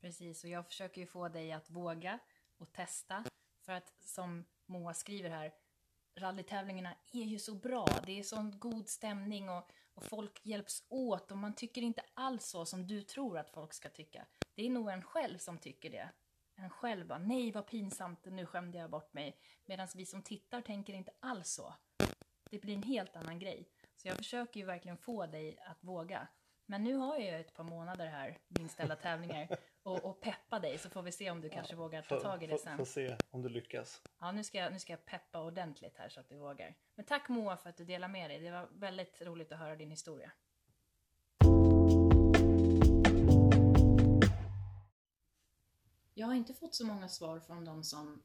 Precis, 0.00 0.44
och 0.44 0.50
jag 0.50 0.66
försöker 0.66 1.00
ju 1.00 1.06
få 1.06 1.28
dig 1.28 1.52
att 1.52 1.70
våga 1.70 2.18
och 2.58 2.72
testa. 2.72 3.24
För 3.60 3.72
att 3.72 3.94
som 4.00 4.44
Moa 4.66 4.94
skriver 4.94 5.30
här, 5.30 5.54
rallytävlingarna 6.14 6.94
är 7.12 7.24
ju 7.24 7.38
så 7.38 7.54
bra. 7.54 7.88
Det 8.06 8.18
är 8.18 8.22
sån 8.22 8.58
god 8.58 8.88
stämning 8.88 9.48
och, 9.48 9.70
och 10.00 10.06
folk 10.06 10.40
hjälps 10.46 10.84
åt 10.88 11.30
och 11.30 11.38
man 11.38 11.54
tycker 11.54 11.82
inte 11.82 12.02
alls 12.14 12.44
så 12.44 12.66
som 12.66 12.86
du 12.86 13.02
tror 13.02 13.38
att 13.38 13.50
folk 13.50 13.72
ska 13.72 13.88
tycka. 13.88 14.26
Det 14.54 14.66
är 14.66 14.70
nog 14.70 14.90
en 14.90 15.02
själv 15.02 15.38
som 15.38 15.58
tycker 15.58 15.90
det. 15.90 16.10
En 16.54 16.70
själv 16.70 17.06
bara, 17.06 17.18
nej 17.18 17.52
vad 17.52 17.66
pinsamt, 17.66 18.24
nu 18.24 18.46
skämde 18.46 18.78
jag 18.78 18.90
bort 18.90 19.12
mig. 19.12 19.40
Medan 19.64 19.88
vi 19.94 20.06
som 20.06 20.22
tittar 20.22 20.60
tänker 20.60 20.92
inte 20.92 21.12
alls 21.20 21.48
så. 21.48 21.74
Det 22.50 22.58
blir 22.58 22.74
en 22.74 22.82
helt 22.82 23.16
annan 23.16 23.38
grej. 23.38 23.68
Så 23.96 24.08
jag 24.08 24.16
försöker 24.16 24.60
ju 24.60 24.66
verkligen 24.66 24.98
få 24.98 25.26
dig 25.26 25.58
att 25.66 25.84
våga. 25.84 26.28
Men 26.66 26.84
nu 26.84 26.94
har 26.94 27.18
jag 27.18 27.24
ju 27.24 27.40
ett 27.40 27.54
par 27.54 27.64
månader 27.64 28.06
här 28.06 28.38
med 28.48 28.62
inställda 28.62 28.96
tävlingar 28.96 29.48
och, 29.82 30.04
och 30.04 30.20
peppa 30.20 30.58
dig 30.58 30.78
så 30.78 30.90
får 30.90 31.02
vi 31.02 31.12
se 31.12 31.30
om 31.30 31.40
du 31.40 31.48
kanske 31.48 31.76
vågar 31.76 32.02
ta 32.02 32.20
tag 32.20 32.42
i 32.42 32.46
det 32.46 32.58
sen. 32.58 32.76
Får 32.76 32.84
se 32.84 33.16
om 33.30 33.42
du 33.42 33.48
lyckas. 33.48 34.02
Ja, 34.18 34.32
nu 34.32 34.44
ska, 34.44 34.58
jag, 34.58 34.72
nu 34.72 34.78
ska 34.78 34.92
jag 34.92 35.04
peppa 35.04 35.40
ordentligt 35.40 35.96
här 35.96 36.08
så 36.08 36.20
att 36.20 36.28
du 36.28 36.36
vågar. 36.36 36.74
Men 36.94 37.04
tack 37.04 37.28
Moa 37.28 37.56
för 37.56 37.70
att 37.70 37.76
du 37.76 37.84
delar 37.84 38.08
med 38.08 38.30
dig. 38.30 38.40
Det 38.40 38.50
var 38.50 38.68
väldigt 38.72 39.22
roligt 39.22 39.52
att 39.52 39.58
höra 39.58 39.76
din 39.76 39.90
historia. 39.90 40.32
Jag 46.14 46.26
har 46.26 46.34
inte 46.34 46.54
fått 46.54 46.74
så 46.74 46.86
många 46.86 47.08
svar 47.08 47.40
från 47.40 47.64
de 47.64 47.84
som 47.84 48.22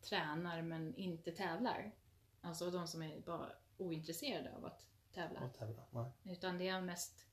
tränar 0.00 0.62
men 0.62 0.94
inte 0.94 1.32
tävlar. 1.32 1.92
Alltså 2.40 2.70
de 2.70 2.88
som 2.88 3.02
är 3.02 3.20
bara 3.20 3.52
ointresserade 3.76 4.56
av 4.56 4.64
att 4.64 4.86
tävla. 5.12 5.40
Och 5.40 5.54
tävla. 5.54 5.82
Nej. 5.90 6.12
Utan 6.24 6.58
det 6.58 6.68
har 6.68 6.80
mest 6.80 7.26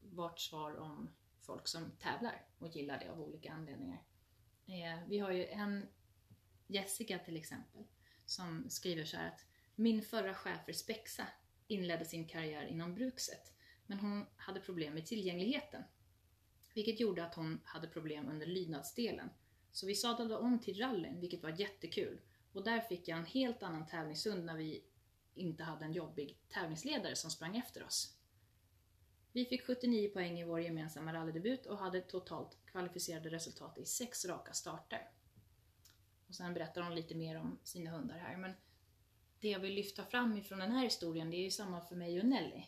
varit 0.00 0.40
svar 0.40 0.76
om 0.76 1.10
folk 1.40 1.68
som 1.68 1.90
tävlar 1.90 2.46
och 2.58 2.76
gillar 2.76 2.98
det 2.98 3.10
av 3.10 3.20
olika 3.20 3.52
anledningar. 3.52 4.02
Eh, 4.66 5.08
vi 5.08 5.18
har 5.18 5.30
ju 5.30 5.46
en 5.46 5.86
Jessica 6.66 7.18
till 7.18 7.36
exempel 7.36 7.84
som 8.26 8.70
skriver 8.70 9.04
så 9.04 9.16
här 9.16 9.28
att 9.28 9.46
min 9.74 10.02
förra 10.02 10.34
chef 10.34 10.64
för 10.64 10.72
Spexa 10.72 11.26
inledde 11.66 12.04
sin 12.04 12.28
karriär 12.28 12.66
inom 12.66 12.94
Brukset 12.94 13.52
men 13.86 13.98
hon 13.98 14.26
hade 14.36 14.60
problem 14.60 14.94
med 14.94 15.06
tillgängligheten. 15.06 15.82
Vilket 16.74 17.00
gjorde 17.00 17.24
att 17.24 17.34
hon 17.34 17.60
hade 17.64 17.88
problem 17.88 18.28
under 18.28 18.46
lydnadsdelen. 18.46 19.30
Så 19.72 19.86
vi 19.86 19.94
sadlade 19.94 20.36
om 20.36 20.58
till 20.58 20.78
rallyn, 20.78 21.20
vilket 21.20 21.42
var 21.42 21.60
jättekul. 21.60 22.20
Och 22.52 22.64
där 22.64 22.80
fick 22.80 23.08
jag 23.08 23.18
en 23.18 23.26
helt 23.26 23.62
annan 23.62 23.86
tävlingshund 23.86 24.44
när 24.44 24.56
vi 24.56 24.84
inte 25.34 25.62
hade 25.64 25.84
en 25.84 25.92
jobbig 25.92 26.38
tävlingsledare 26.48 27.16
som 27.16 27.30
sprang 27.30 27.56
efter 27.56 27.84
oss. 27.84 28.16
Vi 29.32 29.44
fick 29.44 29.66
79 29.66 30.08
poäng 30.08 30.40
i 30.40 30.44
vår 30.44 30.60
gemensamma 30.60 31.12
rallydebut 31.12 31.66
och 31.66 31.78
hade 31.78 32.00
totalt 32.00 32.58
kvalificerade 32.66 33.30
resultat 33.30 33.78
i 33.78 33.84
sex 33.84 34.24
raka 34.24 34.52
starter. 34.52 35.10
Och 36.28 36.34
sen 36.34 36.54
berättar 36.54 36.82
hon 36.82 36.94
lite 36.94 37.14
mer 37.14 37.36
om 37.36 37.58
sina 37.62 37.90
hundar 37.90 38.18
här. 38.18 38.36
Men 38.36 38.52
det 39.40 39.48
jag 39.48 39.60
vill 39.60 39.74
lyfta 39.74 40.04
fram 40.04 40.36
ifrån 40.36 40.58
den 40.58 40.72
här 40.72 40.84
historien, 40.84 41.30
det 41.30 41.36
är 41.36 41.44
ju 41.44 41.50
samma 41.50 41.80
för 41.80 41.96
mig 41.96 42.20
och 42.20 42.26
Nelly. 42.26 42.64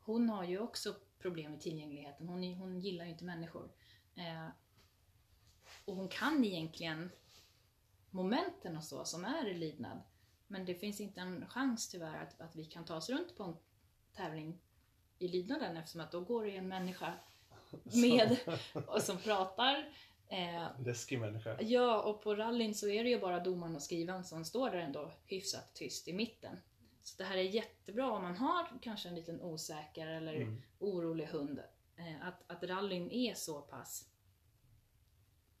Hon 0.00 0.28
har 0.28 0.44
ju 0.44 0.58
också 0.58 0.94
problem 1.18 1.50
med 1.50 1.60
tillgängligheten. 1.60 2.28
Hon, 2.28 2.54
hon 2.54 2.80
gillar 2.80 3.04
ju 3.04 3.10
inte 3.10 3.24
människor. 3.24 3.72
Eh, 4.14 4.48
och 5.84 5.96
hon 5.96 6.08
kan 6.08 6.44
egentligen 6.44 7.10
momenten 8.10 8.76
och 8.76 8.84
så 8.84 9.04
som 9.04 9.24
är 9.24 9.54
lydnad. 9.54 10.02
Men 10.46 10.64
det 10.64 10.74
finns 10.74 11.00
inte 11.00 11.20
en 11.20 11.46
chans 11.48 11.88
tyvärr 11.88 12.22
att, 12.22 12.40
att 12.40 12.56
vi 12.56 12.64
kan 12.64 12.84
ta 12.84 12.96
oss 12.96 13.10
runt 13.10 13.36
på 13.36 13.44
en 13.44 13.56
tävling 14.12 14.60
i 15.22 15.28
lydnaden 15.28 15.76
eftersom 15.76 16.00
att 16.00 16.12
då 16.12 16.20
går 16.20 16.44
det 16.44 16.56
en 16.56 16.68
människa 16.68 17.12
med 17.82 18.36
och 18.86 19.02
som 19.02 19.18
pratar. 19.18 19.88
Eh, 20.28 20.66
Läskig 20.84 21.20
människa. 21.20 21.60
Ja, 21.62 22.02
och 22.02 22.22
på 22.22 22.34
rallyn 22.34 22.74
så 22.74 22.88
är 22.88 23.04
det 23.04 23.10
ju 23.10 23.20
bara 23.20 23.40
domaren 23.40 23.76
och 23.76 23.82
skrivaren 23.82 24.24
som 24.24 24.44
står 24.44 24.70
där 24.70 24.78
ändå 24.78 25.12
hyfsat 25.26 25.74
tyst 25.74 26.08
i 26.08 26.12
mitten. 26.12 26.56
Så 27.02 27.16
det 27.18 27.24
här 27.24 27.36
är 27.36 27.42
jättebra 27.42 28.12
om 28.12 28.22
man 28.22 28.36
har 28.36 28.66
kanske 28.82 29.08
en 29.08 29.14
liten 29.14 29.40
osäker 29.42 30.06
eller 30.06 30.34
Mm. 30.34 30.62
orolig 30.78 31.24
hund. 31.26 31.58
Eh, 31.96 32.26
att, 32.28 32.50
att 32.50 32.62
rallyn 32.64 33.10
är 33.10 33.34
så 33.34 33.60
pass 33.60 34.08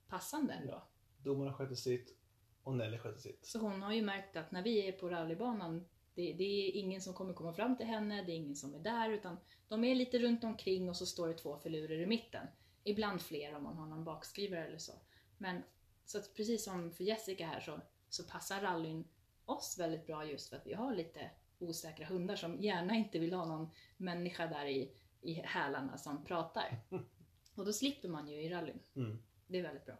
passande 0.08 0.52
ändå. 0.52 0.82
Domarna 1.18 1.52
sköter 1.54 1.74
sitt 1.74 2.16
och 2.62 2.74
Nelly 2.74 2.98
sköter 2.98 3.20
sitt. 3.20 3.46
Så 3.46 3.58
hon 3.58 3.82
har 3.82 3.92
ju 3.92 4.02
märkt 4.02 4.36
att 4.36 4.50
när 4.52 4.62
vi 4.62 4.88
är 4.88 4.92
på 4.92 5.08
rallybanan 5.08 5.84
Det, 6.14 6.32
det 6.32 6.44
är 6.44 6.76
ingen 6.76 7.00
som 7.00 7.14
kommer 7.14 7.34
komma 7.34 7.52
fram 7.52 7.76
till 7.76 7.86
henne, 7.86 8.22
det 8.22 8.32
är 8.32 8.36
ingen 8.36 8.56
som 8.56 8.74
är 8.74 8.78
där, 8.78 9.10
utan 9.10 9.36
de 9.68 9.84
är 9.84 9.94
lite 9.94 10.18
runt 10.18 10.44
omkring 10.44 10.88
och 10.88 10.96
så 10.96 11.06
står 11.06 11.28
det 11.28 11.34
två 11.34 11.56
filurer 11.56 12.00
i 12.00 12.06
mitten. 12.06 12.46
Ibland 12.84 13.22
fler 13.22 13.56
om 13.56 13.62
man 13.62 13.76
har 13.76 13.86
någon 13.86 14.04
bakskrivare 14.04 14.66
eller 14.66 14.78
så. 14.78 14.92
Men 15.38 15.62
så 16.04 16.18
att 16.18 16.34
precis 16.34 16.64
som 16.64 16.92
för 16.92 17.04
Jessica 17.04 17.46
här 17.46 17.60
så, 17.60 17.80
så 18.08 18.24
passar 18.24 18.60
rallyn 18.60 19.04
oss 19.44 19.78
väldigt 19.78 20.06
bra 20.06 20.24
just 20.26 20.48
för 20.48 20.56
att 20.56 20.66
vi 20.66 20.74
har 20.74 20.94
lite 20.94 21.30
osäkra 21.58 22.06
hundar 22.06 22.36
som 22.36 22.60
gärna 22.60 22.94
inte 22.94 23.18
vill 23.18 23.32
ha 23.32 23.44
någon 23.44 23.70
människa 23.96 24.46
där 24.46 24.66
i, 24.66 24.92
i 25.20 25.32
hälarna 25.34 25.98
som 25.98 26.24
pratar. 26.24 26.80
Och 27.54 27.64
då 27.64 27.72
slipper 27.72 28.08
man 28.08 28.28
ju 28.28 28.42
i 28.42 28.48
rallyn. 28.48 28.78
Mm. 28.96 29.22
Det 29.46 29.58
är 29.58 29.62
väldigt 29.62 29.86
bra. 29.86 29.98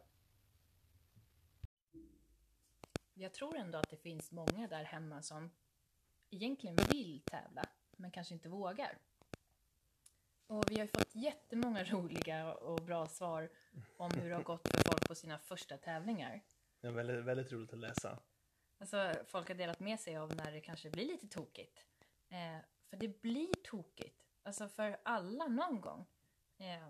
Jag 3.15 3.35
tror 3.35 3.57
ändå 3.57 3.79
att 3.79 3.91
det 3.91 3.97
finns 3.97 4.33
många 4.33 4.69
där 4.69 4.85
hemma 4.85 5.23
som 5.23 5.51
egentligen 6.33 6.77
vill 6.77 7.23
tävla, 7.25 7.65
men 7.97 8.11
kanske 8.11 8.35
inte 8.35 8.49
vågar. 8.49 8.99
Och 10.47 10.71
vi 10.71 10.75
har 10.75 10.83
ju 10.83 10.89
fått 10.89 11.15
jättemånga 11.15 11.85
roliga 11.91 12.55
och 12.55 12.77
bra 12.77 13.07
svar 13.07 13.51
om 13.97 14.11
hur 14.11 14.29
det 14.29 14.35
har 14.35 14.43
gått 14.43 14.69
för 14.69 14.91
folk 14.91 15.09
på 15.09 15.15
sina 15.15 15.39
första 15.39 15.77
tävlingar. 15.77 16.43
Det 16.81 16.87
är 16.87 16.93
väldigt, 16.93 17.25
väldigt 17.25 17.53
roligt 17.53 17.73
att 17.73 17.79
läsa. 17.79 18.19
Alltså, 18.79 19.15
folk 19.27 19.49
har 19.49 19.55
delat 19.55 19.81
med 19.81 20.01
sig 20.01 20.17
av 20.17 20.37
när 20.37 20.53
det 20.53 20.61
kanske 20.61 20.91
blir 20.91 21.05
lite 21.05 21.29
tokigt. 21.29 21.87
Eh, 22.29 22.59
för 22.91 22.97
det 22.97 23.23
blir 23.23 23.55
tokigt. 23.65 24.23
Alltså 24.43 24.69
för 24.69 24.97
alla 25.03 25.47
någon 25.47 25.81
gång. 25.81 26.07
Eh, 26.59 26.89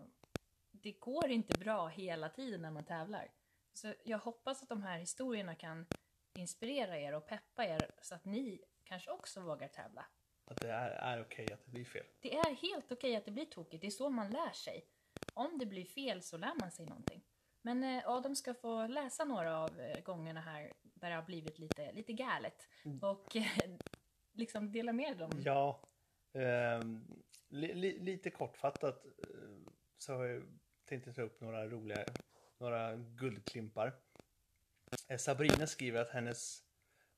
det 0.70 0.92
går 0.92 1.30
inte 1.30 1.58
bra 1.58 1.88
hela 1.88 2.28
tiden 2.28 2.62
när 2.62 2.70
man 2.70 2.84
tävlar. 2.84 3.30
Så 3.72 3.94
jag 4.04 4.18
hoppas 4.18 4.62
att 4.62 4.68
de 4.68 4.82
här 4.82 4.98
historierna 4.98 5.54
kan 5.54 5.86
inspirera 6.34 6.98
er 6.98 7.14
och 7.14 7.26
peppa 7.26 7.64
er 7.64 7.90
så 8.02 8.14
att 8.14 8.24
ni 8.24 8.64
kanske 8.92 9.10
också 9.10 9.40
vågar 9.40 9.68
tävla. 9.68 10.04
Att 10.44 10.60
det 10.60 10.70
är, 10.70 10.90
är 10.90 11.20
okej 11.22 11.52
att 11.52 11.64
det 11.64 11.70
blir 11.70 11.84
fel. 11.84 12.06
Det 12.20 12.36
är 12.36 12.54
helt 12.54 12.92
okej 12.92 13.16
att 13.16 13.24
det 13.24 13.30
blir 13.30 13.44
tokigt, 13.44 13.80
det 13.80 13.86
är 13.86 13.90
så 13.90 14.10
man 14.10 14.30
lär 14.30 14.52
sig. 14.52 14.86
Om 15.34 15.58
det 15.58 15.66
blir 15.66 15.84
fel 15.84 16.22
så 16.22 16.36
lär 16.36 16.54
man 16.60 16.70
sig 16.70 16.86
någonting. 16.86 17.24
Men 17.62 17.84
eh, 17.84 18.08
Adam 18.08 18.36
ska 18.36 18.54
få 18.54 18.86
läsa 18.86 19.24
några 19.24 19.58
av 19.58 19.80
eh, 19.80 20.02
gångerna 20.02 20.40
här 20.40 20.72
där 20.82 21.10
det 21.10 21.16
har 21.16 21.22
blivit 21.22 21.58
lite, 21.58 21.92
lite 21.92 22.12
galet. 22.12 22.68
Och 23.02 23.36
eh, 23.36 23.46
liksom 24.32 24.72
dela 24.72 24.92
med 24.92 25.18
dem. 25.18 25.30
Ja, 25.44 25.88
ehm, 26.34 27.04
li, 27.48 27.74
li, 27.74 27.98
lite 27.98 28.30
kortfattat 28.30 29.06
eh, 29.06 29.72
så 29.98 30.12
har 30.12 30.24
jag 30.24 30.42
tänkt 30.84 31.14
ta 31.16 31.22
upp 31.22 31.40
några 31.40 31.68
roliga, 31.68 32.04
några 32.58 32.96
guldklimpar. 32.96 33.92
Eh, 35.08 35.16
Sabrina 35.16 35.66
skriver 35.66 36.00
att 36.00 36.10
hennes 36.10 36.71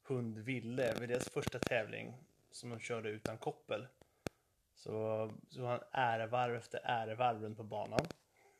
hund 0.04 0.38
Ville 0.38 0.94
vid 1.00 1.08
deras 1.08 1.28
första 1.28 1.58
tävling 1.58 2.14
som 2.50 2.70
de 2.70 2.80
körde 2.80 3.08
utan 3.08 3.38
koppel 3.38 3.86
så, 4.74 5.30
så 5.48 5.66
han 5.66 5.80
ärevarv 5.92 6.54
efter 6.54 6.80
ärevarv 6.84 7.42
runt 7.42 7.56
på 7.56 7.64
banan. 7.64 8.06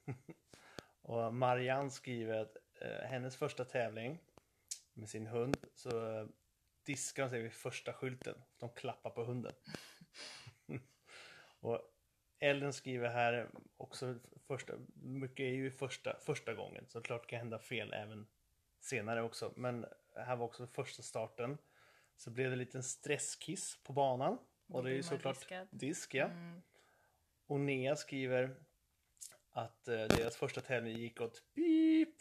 och 1.03 1.35
Marianne 1.35 1.91
skriver 1.91 2.39
att 2.39 2.57
eh, 2.81 3.09
hennes 3.09 3.37
första 3.37 3.65
tävling 3.65 4.19
med 4.93 5.09
sin 5.09 5.27
hund 5.27 5.57
så 5.75 6.19
eh, 6.19 6.27
diskar 6.83 7.23
de 7.23 7.31
sig 7.31 7.43
vid 7.43 7.53
första 7.53 7.93
skylten. 7.93 8.35
De 8.59 8.69
klappar 8.69 9.11
på 9.11 9.25
hunden. 9.25 9.55
och 11.61 11.81
Ellen 12.39 12.73
skriver 12.73 13.09
här 13.09 13.49
också 13.77 14.19
första, 14.47 14.73
mycket 14.95 15.45
är 15.45 15.55
ju 15.55 15.71
första, 15.71 16.17
första 16.21 16.55
gången 16.55 16.87
så 16.89 17.01
klart 17.01 17.27
kan 17.27 17.39
hända 17.39 17.59
fel 17.59 17.93
även 17.93 18.27
senare 18.81 19.23
också. 19.23 19.53
Men 19.57 19.87
här 20.15 20.37
var 20.37 20.47
också 20.47 20.67
första 20.67 21.03
starten. 21.03 21.59
Så 22.17 22.31
blev 22.31 22.47
det 22.47 22.55
en 22.55 22.59
liten 22.59 22.83
stresskiss 22.83 23.79
på 23.83 23.93
banan. 23.93 24.39
Då 24.67 24.75
Och 24.75 24.85
det 24.85 24.91
är 24.91 24.95
ju 24.95 25.03
såklart 25.03 25.39
diskad. 25.39 25.69
disk 25.71 26.15
ja. 26.15 26.25
Mm. 26.25 26.63
Och 27.47 27.61
Nea 27.61 27.97
skriver 27.97 28.57
att 29.51 29.89
eh, 29.89 29.95
deras 29.95 30.37
första 30.37 30.61
tävling 30.61 30.97
gick 30.97 31.21
åt 31.21 31.43
pip 31.55 32.17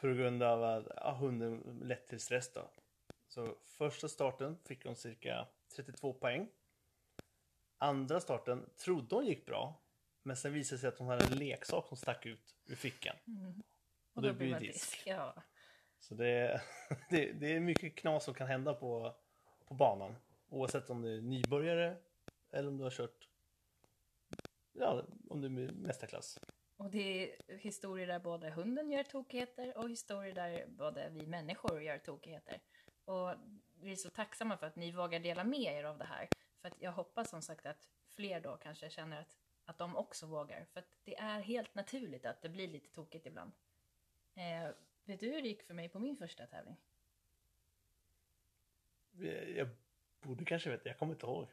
på 0.00 0.06
grund 0.06 0.42
av 0.42 0.64
att 0.64 0.86
ja, 0.96 1.12
hunden 1.12 1.80
lett 1.82 2.06
till 2.06 2.20
stress 2.20 2.52
då. 2.52 2.70
Så 3.28 3.56
första 3.64 4.08
starten 4.08 4.58
fick 4.64 4.84
hon 4.84 4.96
cirka 4.96 5.48
32 5.76 6.12
poäng. 6.12 6.48
Andra 7.78 8.20
starten 8.20 8.70
trodde 8.76 9.14
hon 9.14 9.26
gick 9.26 9.46
bra. 9.46 9.82
Men 10.22 10.36
sen 10.36 10.52
visade 10.52 10.76
det 10.76 10.80
sig 10.80 10.88
att 10.88 10.98
hon 10.98 11.08
hade 11.08 11.24
en 11.24 11.38
leksak 11.38 11.88
som 11.88 11.96
stack 11.96 12.26
ut 12.26 12.56
ur 12.66 12.76
fickan. 12.76 13.16
Och 14.12 14.22
då 14.22 14.32
blir 14.32 14.46
det 14.46 14.52
man 14.52 14.62
disk. 14.62 15.02
Ja. 15.06 15.34
Så 16.08 16.14
det, 16.14 16.60
det, 17.10 17.32
det 17.32 17.56
är 17.56 17.60
mycket 17.60 17.94
knas 17.94 18.24
som 18.24 18.34
kan 18.34 18.46
hända 18.46 18.74
på, 18.74 19.14
på 19.66 19.74
banan. 19.74 20.16
Oavsett 20.48 20.90
om 20.90 21.02
du 21.02 21.16
är 21.16 21.20
nybörjare 21.20 21.96
eller 22.50 22.68
om 22.68 22.78
du 22.78 22.84
har 22.84 22.90
kört 22.90 23.28
Ja, 24.72 25.02
om 25.28 25.40
du 25.40 25.46
är 25.46 25.72
mästarklass. 25.72 26.38
Och 26.76 26.90
det 26.90 27.32
är 27.32 27.56
historier 27.58 28.06
där 28.06 28.18
både 28.18 28.50
hunden 28.50 28.90
gör 28.90 29.02
tokigheter 29.02 29.78
och 29.78 29.90
historier 29.90 30.34
där 30.34 30.66
både 30.66 31.08
vi 31.10 31.26
människor 31.26 31.82
gör 31.82 31.98
tokigheter. 31.98 32.60
Och 33.04 33.34
vi 33.80 33.92
är 33.92 33.96
så 33.96 34.10
tacksamma 34.10 34.56
för 34.56 34.66
att 34.66 34.76
ni 34.76 34.92
vågar 34.92 35.20
dela 35.20 35.44
med 35.44 35.60
er 35.60 35.84
av 35.84 35.98
det 35.98 36.04
här. 36.04 36.28
För 36.60 36.68
att 36.68 36.74
jag 36.78 36.92
hoppas 36.92 37.30
som 37.30 37.42
sagt 37.42 37.66
att 37.66 37.88
fler 38.16 38.40
då 38.40 38.56
kanske 38.56 38.90
känner 38.90 39.20
att, 39.20 39.36
att 39.64 39.78
de 39.78 39.96
också 39.96 40.26
vågar. 40.26 40.66
För 40.72 40.80
att 40.80 40.88
det 41.04 41.16
är 41.16 41.40
helt 41.40 41.74
naturligt 41.74 42.26
att 42.26 42.42
det 42.42 42.48
blir 42.48 42.68
lite 42.68 42.88
tokigt 42.94 43.26
ibland. 43.26 43.52
Eh, 44.34 44.70
vet 45.06 45.20
du 45.20 45.26
hur 45.26 45.42
det 45.42 45.48
gick 45.48 45.62
för 45.62 45.74
mig 45.74 45.88
på 45.88 45.98
min 45.98 46.16
första 46.16 46.46
tävling? 46.46 46.76
Jag 49.56 49.68
borde 50.20 50.44
kanske 50.44 50.70
veta, 50.70 50.88
jag 50.88 50.98
kommer 50.98 51.12
inte 51.12 51.26
ihåg. 51.26 51.48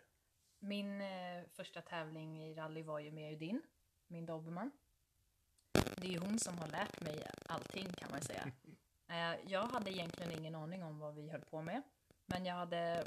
Min 0.60 1.02
eh, 1.02 1.44
första 1.54 1.82
tävling 1.82 2.44
i 2.44 2.54
rally 2.54 2.84
var 2.84 3.00
ju 3.00 3.12
med 3.12 3.34
Udin, 3.34 3.62
min 4.08 4.26
dobermann. 4.26 4.72
Det 5.72 6.08
är 6.08 6.12
ju 6.12 6.20
hon 6.20 6.40
som 6.40 6.58
har 6.58 6.68
lärt 6.68 7.02
mig 7.02 7.28
allting 7.46 7.94
kan 7.94 8.12
man 8.12 8.22
säga. 8.22 8.52
Eh, 9.08 9.36
jag 9.48 9.62
hade 9.62 9.92
egentligen 9.92 10.32
ingen 10.40 10.56
aning 10.56 10.84
om 10.84 11.00
vad 11.00 11.16
vi 11.16 11.30
höll 11.30 11.42
på 11.42 11.62
med. 11.62 11.82
Men 12.26 12.46
jag 12.46 12.56
hade 12.56 13.06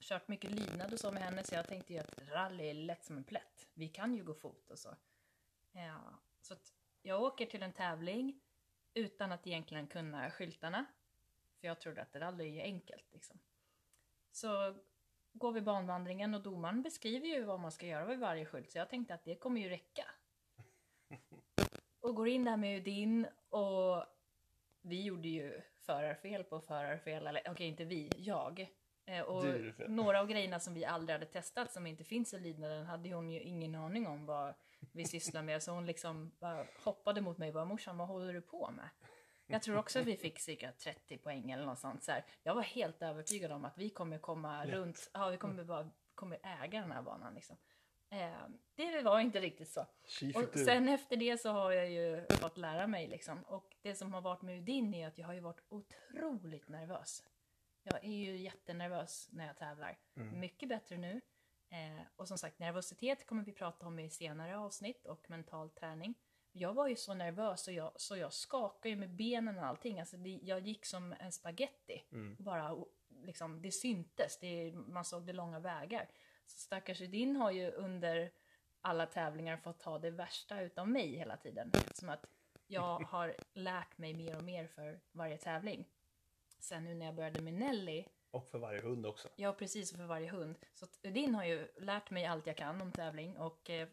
kört 0.00 0.28
mycket 0.28 0.50
lydnad 0.50 0.92
och 0.92 1.00
så 1.00 1.12
med 1.12 1.22
henne 1.22 1.44
så 1.44 1.54
jag 1.54 1.68
tänkte 1.68 1.92
ju 1.92 1.98
att 1.98 2.18
rally 2.28 2.70
är 2.70 2.74
lätt 2.74 3.04
som 3.04 3.16
en 3.16 3.24
plätt. 3.24 3.68
Vi 3.74 3.88
kan 3.88 4.14
ju 4.14 4.24
gå 4.24 4.34
fot 4.34 4.70
och 4.70 4.78
så. 4.78 4.96
Ja, 5.72 6.00
så 6.40 6.54
jag 7.02 7.22
åker 7.22 7.46
till 7.46 7.62
en 7.62 7.72
tävling 7.72 8.40
utan 8.94 9.32
att 9.32 9.46
egentligen 9.46 9.86
kunna 9.86 10.30
skyltarna. 10.30 10.84
För 11.60 11.66
jag 11.66 11.80
trodde 11.80 12.02
att 12.02 12.16
rally 12.16 12.58
är 12.58 12.62
enkelt 12.62 13.12
liksom. 13.12 13.38
Så 14.32 14.74
går 15.32 15.52
vi 15.52 15.60
banvandringen 15.60 16.34
och 16.34 16.42
domaren 16.42 16.82
beskriver 16.82 17.26
ju 17.26 17.44
vad 17.44 17.60
man 17.60 17.72
ska 17.72 17.86
göra 17.86 18.04
vid 18.04 18.18
varje 18.18 18.46
skylt 18.46 18.70
så 18.70 18.78
jag 18.78 18.88
tänkte 18.90 19.14
att 19.14 19.24
det 19.24 19.34
kommer 19.34 19.60
ju 19.60 19.68
räcka. 19.68 20.04
Och 22.00 22.14
går 22.14 22.28
in 22.28 22.44
där 22.44 22.56
med 22.56 22.78
Udin 22.80 23.26
och 23.48 24.04
vi 24.80 25.02
gjorde 25.02 25.28
ju 25.28 25.62
förarfel 25.80 26.44
på 26.44 26.60
förarfel, 26.60 27.26
eller 27.26 27.42
okej 27.50 27.66
inte 27.66 27.84
vi, 27.84 28.10
jag. 28.16 28.68
Eh, 29.04 29.20
Och 29.20 29.44
några 29.88 30.20
av 30.20 30.26
grejerna 30.26 30.60
som 30.60 30.74
vi 30.74 30.84
aldrig 30.84 31.14
hade 31.14 31.26
testat 31.26 31.72
som 31.72 31.86
inte 31.86 32.04
finns 32.04 32.34
i 32.34 32.38
lydnaden 32.38 32.86
hade 32.86 33.14
hon 33.14 33.30
ju 33.30 33.40
ingen 33.40 33.74
aning 33.74 34.06
om 34.06 34.26
vad 34.26 34.54
vi 34.92 35.04
sysslar 35.04 35.42
med. 35.42 35.62
Så 35.62 35.72
hon 35.72 35.86
liksom 35.86 36.32
bara 36.38 36.66
hoppade 36.84 37.20
mot 37.20 37.38
mig 37.38 37.48
och 37.48 37.54
bara 37.54 37.64
morsan 37.64 37.96
vad 37.98 38.08
håller 38.08 38.32
du 38.32 38.40
på 38.40 38.70
med? 38.70 38.88
Jag 39.46 39.62
tror 39.62 39.76
också 39.76 40.00
att 40.00 40.06
vi 40.06 40.16
fick 40.16 40.38
cirka 40.38 40.72
30 40.72 41.18
poäng 41.18 41.50
eller 41.50 41.66
något 41.66 41.78
sånt. 41.78 42.04
Så 42.04 42.12
här. 42.12 42.24
Jag 42.42 42.54
var 42.54 42.62
helt 42.62 43.02
övertygad 43.02 43.52
om 43.52 43.64
att 43.64 43.78
vi 43.78 43.90
kommer 43.90 44.18
komma 44.18 44.66
runt, 44.66 45.10
ja 45.12 45.28
vi 45.28 45.36
kommer 45.36 45.64
bara 45.64 45.90
kommer 46.14 46.38
äga 46.62 46.80
den 46.80 46.92
här 46.92 47.02
banan 47.02 47.34
liksom. 47.34 47.56
Eh, 48.10 48.48
det 48.74 49.02
var 49.02 49.20
inte 49.20 49.40
riktigt 49.40 49.68
så. 49.68 49.86
Och 50.34 50.58
sen 50.58 50.88
efter 50.88 51.16
det 51.16 51.40
så 51.40 51.50
har 51.50 51.72
jag 51.72 51.90
ju 51.90 52.26
fått 52.30 52.58
lära 52.58 52.86
mig 52.86 53.08
liksom. 53.08 53.42
Och 53.42 53.76
det 53.82 53.94
som 53.94 54.14
har 54.14 54.20
varit 54.20 54.42
med 54.42 54.58
Udin 54.58 54.94
är 54.94 55.08
att 55.08 55.18
jag 55.18 55.26
har 55.26 55.34
ju 55.34 55.40
varit 55.40 55.62
otroligt 55.68 56.68
nervös. 56.68 57.22
Jag 57.82 58.04
är 58.04 58.12
ju 58.12 58.36
jättenervös 58.36 59.28
när 59.32 59.46
jag 59.46 59.56
tävlar. 59.56 59.98
Mycket 60.14 60.68
bättre 60.68 60.96
nu. 60.96 61.20
Eh, 61.72 62.02
och 62.16 62.28
som 62.28 62.38
sagt, 62.38 62.58
nervositet 62.58 63.26
kommer 63.26 63.44
vi 63.44 63.52
prata 63.52 63.86
om 63.86 63.98
i 63.98 64.10
senare 64.10 64.58
avsnitt 64.58 65.06
och 65.06 65.30
mental 65.30 65.70
träning. 65.70 66.14
Jag 66.52 66.74
var 66.74 66.88
ju 66.88 66.96
så 66.96 67.14
nervös 67.14 67.68
och 67.68 67.74
jag, 67.74 67.92
så 67.96 68.16
jag 68.16 68.32
skakade 68.32 68.88
ju 68.88 68.96
med 68.96 69.10
benen 69.10 69.58
och 69.58 69.64
allting. 69.64 70.00
Alltså 70.00 70.16
det, 70.16 70.40
jag 70.42 70.60
gick 70.60 70.86
som 70.86 71.14
en 71.20 71.32
spaghetti. 71.32 72.04
Bara, 72.38 72.72
och 72.72 72.88
liksom, 73.22 73.62
det 73.62 73.72
syntes, 73.72 74.38
det, 74.38 74.72
man 74.72 75.04
såg 75.04 75.26
det 75.26 75.32
långa 75.32 75.58
vägar. 75.58 76.08
Så 76.46 76.58
stackars 76.58 77.00
Udin 77.00 77.36
har 77.36 77.50
ju 77.50 77.70
under 77.70 78.30
alla 78.80 79.06
tävlingar 79.06 79.56
fått 79.56 79.80
ta 79.80 79.98
det 79.98 80.10
värsta 80.10 80.60
utav 80.60 80.88
mig 80.88 81.16
hela 81.16 81.36
tiden. 81.36 81.70
Eftersom 81.74 82.08
att 82.08 82.26
jag 82.66 82.98
har 82.98 83.34
lärt 83.52 83.98
mig 83.98 84.14
mer 84.14 84.36
och 84.36 84.44
mer 84.44 84.66
för 84.66 85.00
varje 85.12 85.38
tävling. 85.38 85.88
Sen 86.58 86.84
nu 86.84 86.94
när 86.94 87.06
jag 87.06 87.14
började 87.14 87.42
med 87.42 87.54
Nelly, 87.54 88.04
Och 88.32 88.48
för 88.48 88.58
varje 88.58 88.80
hund 88.80 89.06
också. 89.06 89.28
ja 89.36 89.52
precis 89.52 89.96
för 89.96 90.04
varje 90.04 90.30
hund. 90.30 90.58
Så 90.74 90.84
att 90.84 90.98
Udin 91.02 91.34
har 91.34 91.44
ju 91.44 91.68
lärt 91.76 92.10
mig 92.10 92.26
allt 92.26 92.46
jag 92.46 92.56
kan 92.56 92.80
om 92.80 92.92
tävling 92.92 93.36
och 93.36 93.70
eh, 93.70 93.88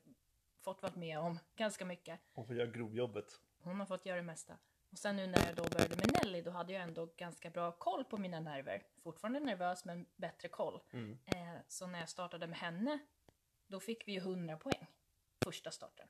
fått 0.62 0.82
vara 0.82 0.94
med 0.96 1.20
om 1.20 1.40
ganska 1.56 1.86
mycket. 1.86 2.20
Och 2.34 2.48
för 2.48 2.54
att 2.54 2.60
göra 2.60 2.72
grovjobbet. 2.72 3.40
Hon 3.58 3.80
har 3.80 3.86
fått 3.86 4.06
göra 4.06 4.18
det 4.18 4.24
mesta. 4.24 4.58
Och 4.92 4.98
sen 4.98 5.16
nu 5.16 5.28
när 5.28 5.46
jag 5.46 5.56
då 5.56 5.64
började 5.64 5.96
med 5.96 6.12
Nelly, 6.14 6.42
då 6.42 6.52
hade 6.52 6.74
jag 6.74 6.84
ändå 6.84 7.06
ganska 7.18 7.50
bra 7.50 7.72
koll 7.72 8.04
på 8.06 8.18
mina 8.18 8.40
nerver. 8.40 8.84
Fortfarande 9.04 9.40
nervös, 9.40 9.86
men 9.86 10.06
bättre 10.16 10.48
koll. 10.48 10.82
Mm. 10.92 11.20
Eh, 11.26 11.62
så 11.68 11.88
när 11.88 12.00
jag 12.00 12.10
startade 12.10 12.48
med 12.48 12.58
henne, 12.58 13.00
då 13.68 13.80
fick 13.80 14.08
vi 14.08 14.12
ju 14.12 14.18
100 14.18 14.58
poäng. 14.58 14.88
Första 15.44 15.72
starten. 15.72 16.08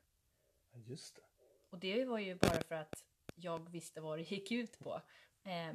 Ja, 0.71 0.79
just 0.79 1.15
det. 1.15 1.21
Och 1.69 1.79
det 1.79 2.05
var 2.05 2.19
ju 2.19 2.35
bara 2.35 2.61
för 2.61 2.75
att 2.75 3.03
jag 3.35 3.69
visste 3.69 4.01
vad 4.01 4.19
det 4.19 4.31
gick 4.31 4.51
ut 4.51 4.79
på. 4.79 5.01
Eh, 5.43 5.73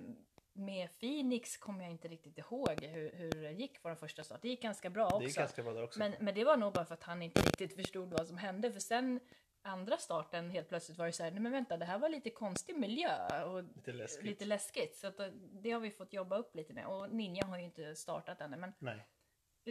med 0.57 0.89
Phoenix 1.01 1.57
kommer 1.57 1.83
jag 1.83 1.91
inte 1.91 2.09
riktigt 2.09 2.39
ihåg 2.39 2.85
hur, 2.85 3.13
hur 3.13 3.31
det 3.31 3.51
gick 3.53 3.83
på 3.83 3.89
den 3.89 3.97
första 3.97 4.25
starten. 4.25 4.41
Det 4.43 4.49
gick 4.49 4.63
ganska 4.63 4.91
bra 4.91 5.07
också. 5.07 5.19
Det 5.19 5.37
ganska 5.37 5.63
bra 5.63 5.73
där 5.73 5.83
också. 5.83 5.99
Men, 5.99 6.15
men 6.21 6.35
det 6.35 6.45
var 6.45 6.57
nog 6.57 6.73
bara 6.73 6.85
för 6.85 6.95
att 6.95 7.03
han 7.03 7.23
inte 7.23 7.41
riktigt 7.41 7.75
förstod 7.75 8.11
vad 8.11 8.29
som 8.29 8.37
hände. 8.37 8.73
För 8.73 8.81
sen 8.81 9.21
andra 9.63 9.97
starten 9.97 10.51
helt 10.51 10.69
plötsligt 10.69 10.99
var 10.99 11.07
det 11.07 11.13
så 11.13 11.23
här, 11.23 11.31
nej 11.31 11.41
men 11.41 11.53
vänta 11.53 11.77
det 11.77 11.85
här 11.85 11.99
var 11.99 12.09
lite 12.09 12.31
konstig 12.31 12.79
miljö 12.79 13.43
och 13.45 13.63
Lite 13.63 13.93
läskigt. 13.93 14.25
lite 14.25 14.45
läskigt. 14.45 14.97
Så 14.97 15.07
att 15.07 15.21
eh, 15.21 15.27
det 15.53 15.71
har 15.71 15.81
vi 15.81 15.91
fått 15.91 16.13
jobba 16.13 16.37
upp 16.37 16.55
lite 16.55 16.73
med. 16.73 16.87
Och 16.87 17.11
Ninja 17.11 17.45
har 17.45 17.59
ju 17.59 17.65
inte 17.65 17.95
startat 17.97 18.41
ännu. 18.41 18.57
Men 18.57 18.73
Nej. 18.79 19.07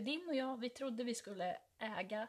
Din 0.02 0.28
och 0.28 0.36
jag, 0.36 0.60
vi 0.60 0.70
trodde 0.70 1.04
vi 1.04 1.16
skulle 1.16 1.58
äga. 1.80 2.28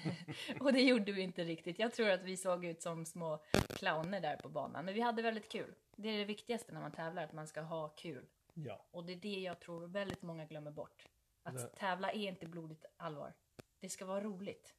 och 0.60 0.72
det 0.72 0.80
gjorde 0.80 1.12
vi 1.12 1.22
inte 1.22 1.44
riktigt. 1.44 1.78
Jag 1.78 1.92
tror 1.92 2.10
att 2.10 2.22
vi 2.22 2.36
såg 2.36 2.64
ut 2.64 2.82
som 2.82 3.04
små 3.06 3.42
clowner 3.68 4.20
där 4.20 4.36
på 4.36 4.48
banan. 4.48 4.84
Men 4.84 4.94
vi 4.94 5.00
hade 5.00 5.22
väldigt 5.22 5.52
kul. 5.52 5.74
Det 5.96 6.08
är 6.08 6.18
det 6.18 6.24
viktigaste 6.24 6.72
när 6.72 6.80
man 6.80 6.92
tävlar, 6.92 7.24
att 7.24 7.32
man 7.32 7.46
ska 7.46 7.60
ha 7.60 7.88
kul. 7.88 8.26
Ja. 8.54 8.86
Och 8.90 9.04
det 9.04 9.12
är 9.12 9.16
det 9.16 9.40
jag 9.40 9.60
tror 9.60 9.86
väldigt 9.86 10.22
många 10.22 10.44
glömmer 10.44 10.70
bort. 10.70 11.08
Att 11.42 11.56
Det- 11.56 11.68
tävla 11.68 12.12
är 12.12 12.28
inte 12.28 12.46
blodigt 12.46 12.84
allvar. 12.96 13.32
Det 13.80 13.88
ska 13.88 14.04
vara 14.06 14.20
roligt. 14.20 14.74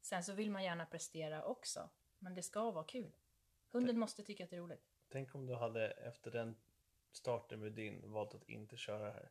Sen 0.00 0.24
så 0.24 0.32
vill 0.32 0.50
man 0.50 0.64
gärna 0.64 0.86
prestera 0.86 1.44
också. 1.44 1.90
Men 2.18 2.34
det 2.34 2.42
ska 2.42 2.70
vara 2.70 2.84
kul. 2.84 3.12
Hunden 3.72 3.98
måste 3.98 4.22
tycka 4.22 4.44
att 4.44 4.50
det 4.50 4.56
är 4.56 4.60
roligt. 4.60 4.84
Tänk 5.08 5.34
om 5.34 5.46
du 5.46 5.54
hade 5.54 5.90
efter 5.90 6.30
den 6.30 6.56
starten 7.12 7.60
med 7.60 7.72
din 7.72 8.12
valt 8.12 8.34
att 8.34 8.48
inte 8.48 8.76
köra 8.76 9.10
här. 9.12 9.30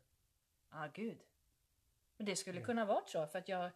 Ja, 0.70 0.86
ah, 0.86 0.88
gud. 0.94 1.24
Men 2.20 2.26
det 2.26 2.36
skulle 2.36 2.62
kunna 2.62 2.86
varit 2.86 3.10
så 3.10 3.28
för 3.28 3.40
att 3.40 3.50
jag 3.50 3.72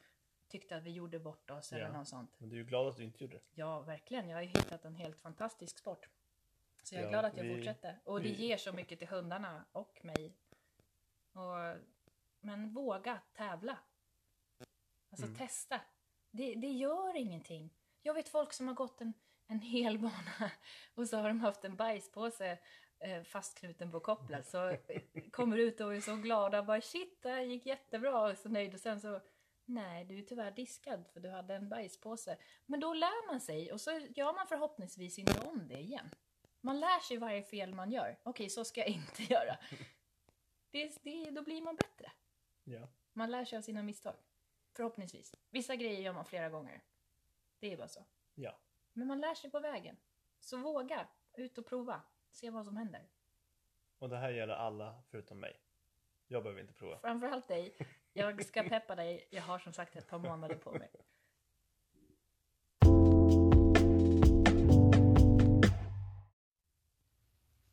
tyckte 0.47 0.75
att 0.75 0.83
vi 0.83 0.91
gjorde 0.91 1.19
bort 1.19 1.49
oss 1.51 1.73
eller 1.73 1.83
Ja. 1.85 1.91
något 1.91 2.07
sånt. 2.07 2.35
Men 2.37 2.49
du 2.49 2.55
är 2.55 2.59
ju 2.59 2.65
glad 2.65 2.87
att 2.87 2.97
du 2.97 3.03
inte 3.03 3.23
gjorde 3.23 3.35
det. 3.37 3.43
Ja, 3.53 3.79
verkligen. 3.79 4.29
Jag 4.29 4.37
har 4.37 4.41
ju 4.41 4.47
hittat 4.47 4.85
en 4.85 4.95
helt 4.95 5.19
fantastisk 5.19 5.77
sport. 5.77 6.07
Så 6.83 6.95
jag 6.95 6.99
är 7.01 7.05
Ja, 7.05 7.09
glad 7.09 7.25
att 7.25 7.37
jag 7.37 7.43
vi- 7.43 7.55
fortsätter. 7.55 7.99
Och 8.03 8.21
det 8.21 8.29
vi- 8.29 8.45
ger 8.47 8.57
så 8.57 8.73
mycket 8.73 8.99
till 8.99 9.07
hundarna 9.07 9.65
och 9.71 9.99
mig. 10.05 10.33
Och, 11.33 11.77
men 12.39 12.73
våga 12.73 13.19
tävla. 13.33 13.77
Alltså 15.09 15.25
Mm. 15.25 15.37
testa. 15.37 15.81
Det, 16.31 16.55
det 16.55 16.71
gör 16.71 17.15
ingenting. 17.15 17.69
Jag 18.01 18.13
vet 18.13 18.29
folk 18.29 18.53
som 18.53 18.67
har 18.67 18.75
gått 18.75 19.01
en, 19.01 19.13
en 19.47 19.59
hel 19.61 19.99
bana 19.99 20.51
och 20.95 21.09
så 21.09 21.17
har 21.17 21.27
de 21.27 21.39
haft 21.39 21.63
en 21.65 21.75
bajspåse 21.75 22.59
fastknuten 23.23 23.91
på 23.91 23.99
kopplet. 23.99 24.47
Så 24.47 24.69
eh, 24.69 24.79
kommer 25.31 25.57
ut 25.57 25.81
och 25.81 25.95
är 25.95 26.01
så 26.01 26.15
glada. 26.15 26.63
Bara 26.63 26.81
shit, 26.81 27.21
det 27.21 27.29
här 27.29 27.41
gick 27.41 27.65
jättebra. 27.65 28.31
Och 28.31 28.37
så 28.37 28.49
nöjd. 28.49 28.73
Och 28.73 28.79
sen 28.79 29.01
så 29.01 29.21
Nej, 29.65 30.05
du 30.05 30.19
är 30.19 30.23
tyvärr 30.23 30.51
diskad 30.51 31.07
för 31.13 31.19
du 31.19 31.29
hade 31.29 31.55
en 31.55 31.69
bajspåse. 31.69 32.37
Men 32.65 32.79
då 32.79 32.93
lär 32.93 33.27
man 33.27 33.41
sig 33.41 33.71
och 33.71 33.81
så 33.81 33.91
gör 33.91 34.33
man 34.33 34.47
förhoppningsvis 34.47 35.19
inte 35.19 35.39
om 35.39 35.67
det 35.67 35.79
igen. 35.79 36.09
Man 36.61 36.79
lär 36.79 36.99
sig 36.99 37.17
varje 37.17 37.43
fel 37.43 37.73
man 37.73 37.91
gör. 37.91 38.19
Okej, 38.23 38.49
så 38.49 38.65
ska 38.65 38.79
jag 38.79 38.89
inte 38.89 39.23
göra. 39.33 39.57
Det, 40.71 41.03
det, 41.03 41.31
då 41.31 41.41
blir 41.41 41.61
man 41.61 41.75
bättre. 41.75 42.11
Ja. 42.63 42.87
Man 43.13 43.31
lär 43.31 43.45
sig 43.45 43.57
av 43.57 43.61
sina 43.61 43.83
misstag. 43.83 44.15
Förhoppningsvis. 44.75 45.35
Vissa 45.49 45.75
grejer 45.75 46.01
gör 46.01 46.13
man 46.13 46.25
flera 46.25 46.49
gånger. 46.49 46.83
Det 47.59 47.73
är 47.73 47.77
bara 47.77 47.87
så. 47.87 48.05
Ja. 48.35 48.59
Men 48.93 49.07
man 49.07 49.21
lär 49.21 49.35
sig 49.35 49.51
på 49.51 49.59
vägen. 49.59 49.97
Så 50.39 50.57
våga. 50.57 51.07
Ut 51.33 51.57
och 51.57 51.65
prova. 51.65 52.01
Se 52.33 52.49
vad 52.49 52.65
som 52.65 52.77
händer. 52.77 53.07
Och 53.99 54.09
det 54.09 54.17
här 54.17 54.29
gäller 54.29 54.53
alla 54.53 55.03
förutom 55.11 55.39
mig. 55.39 55.59
Jag 56.27 56.43
behöver 56.43 56.61
inte 56.61 56.73
prova. 56.73 56.99
Framförallt 56.99 57.47
dig. 57.47 57.77
Jag 58.13 58.45
ska 58.45 58.63
peppa 58.69 58.95
dig. 58.95 59.27
Jag 59.29 59.41
har 59.41 59.59
som 59.59 59.73
sagt 59.73 59.95
ett 59.95 60.07
par 60.07 60.19
månader 60.19 60.55
på 60.55 60.71
mig. 60.71 60.89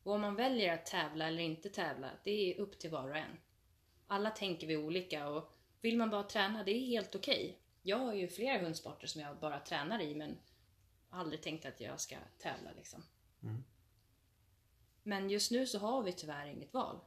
Och 0.03 0.13
om 0.13 0.21
man 0.21 0.35
väljer 0.35 0.73
att 0.73 0.85
tävla 0.85 1.27
eller 1.27 1.43
inte 1.43 1.69
tävla, 1.69 2.11
det 2.23 2.31
är 2.31 2.59
upp 2.59 2.79
till 2.79 2.89
var 2.89 3.09
och 3.09 3.17
en. 3.17 3.37
Alla 4.07 4.29
tänker 4.29 4.67
vi 4.67 4.77
olika 4.77 5.27
och 5.27 5.57
vill 5.81 5.97
man 5.97 6.09
bara 6.09 6.23
träna, 6.23 6.63
det 6.63 6.71
är 6.71 6.85
helt 6.85 7.15
okej. 7.15 7.59
Jag 7.81 7.97
har 7.97 8.13
ju 8.13 8.27
flera 8.27 8.63
hundsporter 8.63 9.07
som 9.07 9.21
jag 9.21 9.37
bara 9.37 9.59
tränar 9.59 10.01
i 10.01 10.15
men 10.15 10.37
aldrig 11.09 11.41
tänkt 11.41 11.65
att 11.65 11.79
jag 11.79 11.99
ska 11.99 12.15
tävla 12.37 12.71
liksom. 12.71 13.03
Mm. 13.43 13.63
Men 15.03 15.29
just 15.29 15.51
nu 15.51 15.67
så 15.67 15.79
har 15.79 16.03
vi 16.03 16.13
tyvärr 16.13 16.45
inget 16.45 16.73
val. 16.73 16.99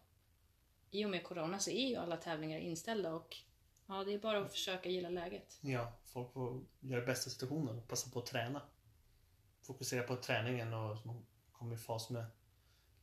I 0.91 1.05
och 1.05 1.11
med 1.11 1.25
corona 1.25 1.59
så 1.59 1.71
är 1.71 1.89
ju 1.89 1.97
alla 1.97 2.17
tävlingar 2.17 2.59
inställda 2.59 3.15
och 3.15 3.37
ja, 3.87 4.05
det 4.05 4.15
är 4.15 4.19
bara 4.19 4.39
att 4.39 4.53
försöka 4.53 4.89
gilla 4.89 5.09
läget. 5.09 5.59
Ja, 5.61 5.93
folk 6.05 6.33
får 6.33 6.65
göra 6.81 7.01
det 7.01 7.07
bästa 7.07 7.31
situationen 7.31 7.79
och 7.79 7.89
passa 7.89 8.11
på 8.11 8.19
att 8.19 8.27
träna. 8.27 8.63
Fokusera 9.63 10.03
på 10.03 10.17
träningen 10.17 10.75
och 10.75 10.97
kommer 11.53 11.75
i 11.75 11.79
fas 11.79 12.11
med 12.11 12.25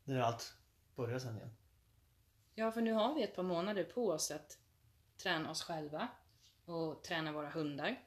när 0.03 0.19
allt 0.19 0.53
börjar 0.95 1.19
sen 1.19 1.37
igen. 1.37 1.55
Ja, 2.55 2.71
för 2.71 2.81
nu 2.81 2.93
har 2.93 3.15
vi 3.15 3.23
ett 3.23 3.35
par 3.35 3.43
månader 3.43 3.83
på 3.83 4.09
oss 4.09 4.31
att 4.31 4.57
träna 5.17 5.51
oss 5.51 5.63
själva 5.63 6.07
och 6.65 7.03
träna 7.03 7.31
våra 7.31 7.49
hundar. 7.49 7.99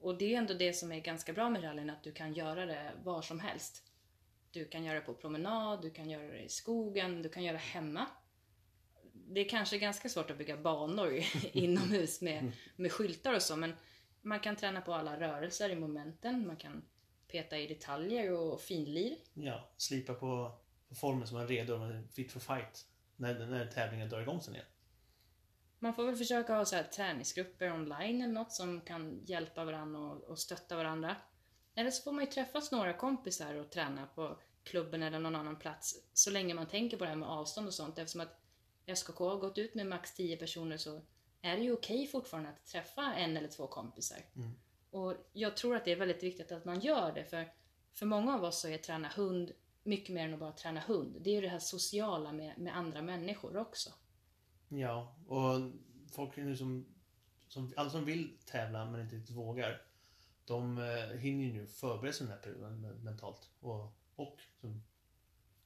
Och 0.00 0.18
det 0.18 0.34
är 0.34 0.38
ändå 0.38 0.54
det 0.54 0.72
som 0.72 0.92
är 0.92 1.00
ganska 1.00 1.32
bra 1.32 1.50
med 1.50 1.64
rallyn, 1.64 1.90
att 1.90 2.02
du 2.02 2.12
kan 2.12 2.32
göra 2.32 2.66
det 2.66 2.92
var 3.04 3.22
som 3.22 3.40
helst. 3.40 3.89
Du 4.50 4.68
kan 4.68 4.84
göra 4.84 4.94
det 4.94 5.06
på 5.06 5.14
promenad, 5.14 5.82
du 5.82 5.90
kan 5.90 6.10
göra 6.10 6.22
det 6.22 6.42
i 6.42 6.48
skogen, 6.48 7.22
du 7.22 7.28
kan 7.28 7.44
göra 7.44 7.56
det 7.56 7.62
hemma. 7.62 8.06
Det 9.12 9.40
är 9.40 9.48
kanske 9.48 9.78
ganska 9.78 10.08
svårt 10.08 10.30
att 10.30 10.38
bygga 10.38 10.56
banor 10.56 11.20
inomhus 11.52 12.20
med, 12.20 12.52
med 12.76 12.92
skyltar 12.92 13.34
och 13.34 13.42
så, 13.42 13.56
men 13.56 13.74
man 14.22 14.40
kan 14.40 14.56
träna 14.56 14.80
på 14.80 14.94
alla 14.94 15.20
rörelser 15.20 15.70
i 15.70 15.76
momenten, 15.76 16.46
man 16.46 16.56
kan 16.56 16.82
peta 17.28 17.58
i 17.58 17.66
detaljer 17.66 18.32
och 18.32 18.60
finlir. 18.60 19.16
Ja, 19.34 19.70
slipa 19.76 20.14
på, 20.14 20.58
på 20.88 20.94
formen 20.94 21.26
så 21.26 21.34
man 21.34 21.42
är 21.42 21.48
redo 21.48 21.74
och 21.74 21.86
är 21.86 22.02
fit 22.12 22.32
for 22.32 22.40
fight 22.40 22.86
när, 23.16 23.46
när 23.46 23.66
tävlingen 23.66 24.08
drar 24.08 24.20
igång 24.20 24.40
sen 24.40 24.54
igen. 24.54 24.66
Man 25.78 25.94
får 25.94 26.04
väl 26.04 26.16
försöka 26.16 26.54
ha 26.54 26.64
så 26.64 26.76
här 26.76 26.82
träningsgrupper 26.82 27.72
online 27.72 28.22
eller 28.22 28.34
något 28.34 28.52
som 28.52 28.80
kan 28.80 29.20
hjälpa 29.24 29.64
varandra 29.64 30.00
och, 30.00 30.24
och 30.24 30.38
stötta 30.38 30.76
varandra. 30.76 31.16
Eller 31.80 31.90
så 31.90 32.02
får 32.02 32.12
man 32.12 32.24
ju 32.24 32.30
träffas 32.30 32.72
några 32.72 32.92
kompisar 32.92 33.54
och 33.54 33.70
träna 33.70 34.06
på 34.06 34.38
klubben 34.64 35.02
eller 35.02 35.18
någon 35.18 35.36
annan 35.36 35.56
plats 35.56 36.02
så 36.12 36.30
länge 36.30 36.54
man 36.54 36.66
tänker 36.66 36.96
på 36.96 37.04
det 37.04 37.10
här 37.10 37.16
med 37.16 37.28
avstånd 37.28 37.66
och 37.66 37.74
sånt 37.74 37.98
eftersom 37.98 38.20
att 38.20 38.40
SKK 38.96 39.18
har 39.28 39.36
gått 39.36 39.58
ut 39.58 39.74
med 39.74 39.86
max 39.86 40.14
10 40.14 40.36
personer 40.36 40.76
så 40.76 41.00
är 41.42 41.56
det 41.56 41.62
ju 41.62 41.72
okej 41.72 42.06
fortfarande 42.06 42.50
att 42.50 42.66
träffa 42.66 43.14
en 43.14 43.36
eller 43.36 43.48
två 43.48 43.66
kompisar. 43.66 44.18
Mm. 44.36 44.50
Och 44.90 45.14
jag 45.32 45.56
tror 45.56 45.76
att 45.76 45.84
det 45.84 45.92
är 45.92 45.96
väldigt 45.96 46.22
viktigt 46.22 46.52
att 46.52 46.64
man 46.64 46.80
gör 46.80 47.12
det 47.12 47.24
för 47.24 47.52
för 47.92 48.06
många 48.06 48.34
av 48.34 48.44
oss 48.44 48.60
så 48.60 48.68
är 48.68 48.78
träna 48.78 49.08
hund 49.08 49.52
mycket 49.82 50.14
mer 50.14 50.24
än 50.24 50.34
att 50.34 50.40
bara 50.40 50.52
träna 50.52 50.80
hund. 50.80 51.16
Det 51.20 51.30
är 51.30 51.34
ju 51.34 51.40
det 51.40 51.48
här 51.48 51.58
sociala 51.58 52.32
med, 52.32 52.58
med 52.58 52.76
andra 52.76 53.02
människor 53.02 53.56
också. 53.56 53.90
Ja, 54.68 55.16
och 55.26 55.72
folk 56.12 56.34
som, 56.58 56.86
som, 57.48 57.72
alla 57.76 57.90
som 57.90 58.04
vill 58.04 58.38
tävla 58.44 58.84
men 58.84 59.00
inte 59.00 59.16
riktigt 59.16 59.36
vågar, 59.36 59.89
de 60.50 60.78
eh, 60.78 61.18
hinner 61.18 61.44
ju 61.44 61.52
nu 61.52 61.66
förbereda 61.66 62.12
sig 62.12 62.26
den 62.26 62.36
här 62.36 62.42
perioden 62.42 62.80
men- 62.80 63.04
mentalt. 63.04 63.50
Och, 63.60 63.92
och 64.16 64.38
som 64.60 64.82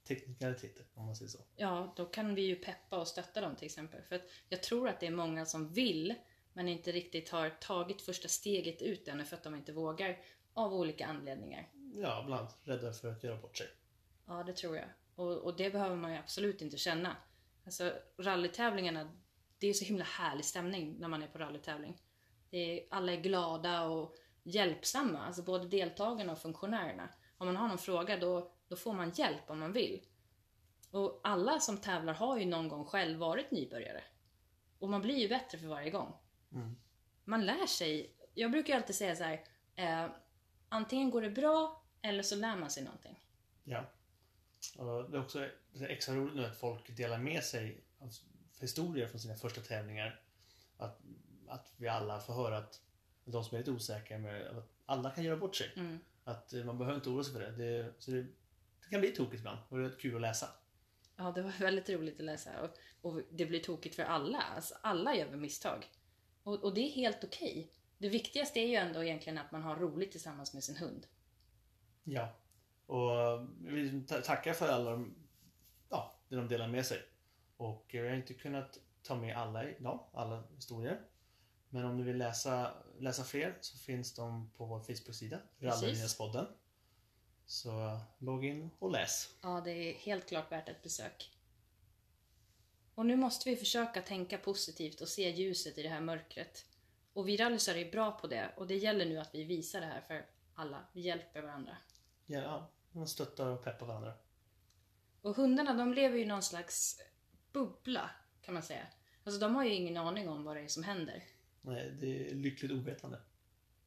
teknikaliteter, 0.09 0.87
om 0.95 1.07
man 1.07 1.17
säger 1.17 1.31
så. 1.31 1.39
Ja, 1.57 1.93
då 1.97 2.05
kan 2.05 2.35
vi 2.35 2.43
ju 2.43 2.57
peppa 2.57 2.99
och 2.99 3.09
stötta 3.09 3.41
dem 3.41 3.57
till 3.57 3.67
exempel. 3.67 4.03
För 4.03 4.17
att 4.17 4.23
jag 4.49 4.63
tror 4.63 4.89
att 4.89 5.01
det 5.01 5.07
är 5.07 5.11
många 5.11 5.47
som 5.47 5.73
vill, 5.73 6.15
men 6.53 6.69
inte 6.69 6.93
riktigt 6.93 7.29
har 7.31 7.51
tagit 7.51 8.03
första 8.03 8.29
steget 8.29 8.83
ut 8.83 9.09
ännu 9.09 9.25
för 9.25 9.37
att 9.37 9.43
de 9.43 9.55
inte 9.55 9.73
vågar 9.73 10.19
av 10.55 10.75
olika 10.75 11.07
anledningar. 11.07 11.69
Ja, 11.95 12.23
bland 12.27 12.41
annat 12.41 12.59
rädda 12.63 12.93
för 12.93 13.09
att 13.13 13.25
göra 13.25 13.37
bort 13.37 13.57
sig. 13.57 13.67
Ja, 14.27 14.43
det 14.43 14.53
tror 14.53 14.77
jag. 14.77 14.89
Och, 15.15 15.37
och 15.37 15.57
det 15.57 15.71
behöver 15.71 15.97
man 15.97 16.13
ju 16.13 16.19
absolut 16.19 16.63
inte 16.63 16.77
känna. 16.77 17.17
Alltså 17.65 17.93
rallytävlingarna, 18.19 19.11
det 19.59 19.67
är 19.67 19.73
så 19.73 19.85
himla 19.85 20.05
härlig 20.05 20.45
stämning 20.45 20.97
när 20.99 21.09
man 21.09 21.23
är 21.23 21.29
på 21.29 21.39
rallytävling. 21.39 22.03
Det 22.51 22.59
är, 22.59 22.87
alla 22.91 23.13
är 23.13 23.21
glada 23.21 23.83
och 23.83 24.17
hjälpsamma, 24.45 25.27
alltså 25.27 25.43
både 25.43 25.69
deltagarna 25.69 26.33
och 26.33 26.39
funktionärerna. 26.39 27.09
Om 27.39 27.47
man 27.47 27.57
har 27.57 27.69
någon 27.69 27.79
fråga 27.79 28.17
då, 28.17 28.53
då 28.69 28.77
får 28.77 28.93
man 28.93 29.11
hjälp 29.11 29.51
om 29.51 29.59
man 29.59 29.73
vill. 29.73 30.03
Och 30.91 31.21
alla 31.25 31.61
som 31.61 31.79
tävlar 31.79 32.15
har 32.15 32.39
ju 32.39 32.45
någon 32.45 32.69
gång 32.69 32.85
själv 32.85 33.19
varit 33.19 33.51
nybörjare. 33.51 34.05
Och 34.79 34.89
man 34.89 35.03
blir 35.03 35.17
ju 35.17 35.29
bättre 35.29 35.59
för 35.59 35.67
varje 35.67 35.91
gång. 35.91 36.13
Mm. 36.53 36.77
Man 37.25 37.47
lär 37.47 37.67
sig. 37.67 38.17
Jag 38.35 38.51
brukar 38.51 38.77
alltid 38.77 38.97
säga 38.97 39.17
så 39.17 39.25
här. 39.25 39.45
Eh, 39.77 40.11
antingen 40.69 41.11
går 41.11 41.23
det 41.23 41.31
bra 41.31 41.83
eller 42.03 42.23
så 42.23 42.37
lär 42.37 42.57
man 42.57 42.71
sig 42.71 42.85
någonting. 42.85 43.21
Ja. 43.65 43.85
Och 44.77 45.11
det 45.11 45.17
är 45.17 45.21
också 45.21 45.49
extra 45.81 46.15
roligt 46.15 46.35
nu 46.35 46.45
att 46.45 46.57
folk 46.57 46.97
delar 46.97 47.19
med 47.19 47.45
sig 47.45 47.85
av 47.99 48.11
historier 48.61 49.07
från 49.07 49.21
sina 49.21 49.35
första 49.35 49.61
tävlingar. 49.61 50.21
Att, 50.77 51.01
att 51.49 51.73
vi 51.77 51.89
alla 51.89 52.21
får 52.21 52.35
höra 52.35 52.59
att 52.59 52.81
de 53.25 53.45
som 53.45 53.55
är 53.55 53.59
lite 53.59 53.71
osäkra 53.71 54.19
med 54.19 54.47
att 54.47 54.71
alla 54.87 55.11
kan 55.11 55.25
göra 55.25 55.37
bort 55.37 55.57
sig. 55.57 55.73
Mm. 55.77 55.99
Att 56.25 56.53
eh, 56.53 56.65
man 56.65 56.79
behöver 56.79 56.97
inte 56.97 57.11
oroa 57.11 57.25
sig 57.25 57.33
för 57.33 57.41
det. 57.41 57.51
det 57.51 57.95
så 57.99 58.11
det 58.11 58.27
det 58.85 58.91
kan 58.91 59.01
bli 59.01 59.11
tokigt 59.11 59.41
ibland 59.41 59.59
och 59.69 59.79
det 59.79 59.85
är 59.85 59.99
kul 59.99 60.15
att 60.15 60.21
läsa. 60.21 60.49
Ja, 61.17 61.33
det 61.33 61.43
var 61.43 61.51
väldigt 61.61 61.89
roligt 61.89 62.21
att 62.21 62.27
läsa 62.27 62.51
och, 62.63 62.71
och 63.01 63.21
det 63.31 63.47
blir 63.47 63.61
tokigt 63.61 63.95
för 63.95 64.03
alla. 64.03 64.39
Alltså, 64.39 64.75
alla 64.81 65.15
gör 65.15 65.27
väl 65.27 65.41
misstag. 65.41 65.87
Och, 66.43 66.65
och 66.65 66.75
det 66.75 66.81
är 66.81 66.91
helt 66.91 67.25
okej. 67.25 67.71
Det 67.99 68.09
viktigaste 68.09 68.61
är 68.61 68.67
ju 68.67 68.75
ändå 68.75 69.05
egentligen 69.05 69.39
att 69.39 69.53
man 69.53 69.63
har 69.63 69.77
roligt 69.77 70.11
tillsammans 70.11 70.55
med 70.55 70.65
sin 70.65 70.77
hund. 70.77 71.07
Ja. 72.05 72.29
Och 72.87 73.49
vi 73.59 74.03
ta- 74.09 74.21
tackar 74.21 74.53
för 74.53 74.69
alla 74.69 74.91
de, 74.91 75.15
ja, 75.89 76.21
det 76.29 76.37
de 76.37 76.49
delar 76.49 76.69
med 76.69 76.87
sig. 76.87 77.03
Och 77.57 77.87
vi 77.93 77.99
har 77.99 78.15
inte 78.15 78.35
kunnat 78.35 78.79
ta 79.03 79.15
med 79.15 79.37
alla 79.37 79.71
idag, 79.71 80.07
alla 80.13 80.43
historier. 80.55 81.01
Men 81.75 81.85
om 81.85 81.97
du 81.97 82.05
vill 82.05 82.17
läsa, 82.19 82.75
läsa 82.99 83.25
fler 83.25 83.59
så 83.61 83.79
finns 83.79 84.15
de 84.15 84.51
på 84.57 84.65
vår 84.65 84.81
Facebook-sida. 84.81 85.39
Rallarlinjespodden. 85.59 86.47
Så 87.47 88.01
logga 88.19 88.49
in 88.49 88.71
och 88.79 88.91
läs. 88.91 89.37
Ja, 89.43 89.61
det 89.65 89.71
är 89.71 89.95
helt 89.95 90.29
klart 90.29 90.53
värt 90.53 90.69
ett 90.69 90.83
besök. 90.83 91.31
Och 92.95 93.07
nu 93.07 93.17
måste 93.17 93.51
vi 93.51 93.57
försöka 93.57 94.03
tänka 94.03 94.39
positivt 94.39 95.01
och 95.01 95.09
se 95.09 95.31
ljuset 95.31 95.79
i 95.79 95.83
det 95.83 95.89
här 95.89 96.01
mörkret. 96.01 96.65
Och 97.13 97.29
vi 97.29 97.37
rallisar 97.37 97.75
är 97.75 97.91
bra 97.91 98.13
på 98.13 98.27
det 98.27 98.51
och 98.57 98.67
det 98.67 98.77
gäller 98.77 99.07
nu 99.07 99.19
att 99.19 99.35
vi 99.35 99.45
visar 99.45 99.81
det 99.81 99.87
här 99.87 100.01
för 100.01 100.27
alla. 100.55 100.85
Vi 100.93 101.01
hjälper 101.01 101.43
varandra. 101.43 101.77
Ja, 102.27 102.41
ja, 102.41 102.71
man 102.91 103.09
stöttar 103.09 103.47
och 103.47 103.65
peppar 103.65 103.87
varandra. 103.87 104.13
Och 105.23 105.37
hundarna 105.37 105.75
de 105.75 105.95
lever 105.95 106.17
ju 106.17 106.23
i 106.23 106.27
någon 106.27 106.43
slags 106.43 107.01
bubbla 107.53 108.11
kan 108.43 108.55
man 108.55 108.63
säga. 108.63 108.87
Alltså 109.25 109.41
de 109.41 109.55
har 109.55 109.65
ju 109.65 109.75
ingen 109.75 109.97
aning 109.97 110.29
om 110.29 110.45
vad 110.45 110.57
det 110.57 110.63
är 110.63 110.69
som 110.69 110.83
händer. 110.83 111.25
Nej, 111.67 111.91
det 112.01 112.31
är 112.31 112.35
lyckligt 112.35 112.73
ovetande. 112.73 113.21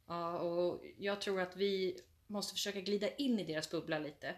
Ja, 0.08 0.40
och 0.40 0.84
jag 0.98 1.22
tror 1.22 1.42
att 1.42 1.56
vi 1.56 2.02
måste 2.28 2.54
försöka 2.54 2.82
glida 2.82 3.16
in 3.16 3.40
i 3.40 3.44
deras 3.44 3.72
bubbla 3.72 4.00
lite. 4.00 4.36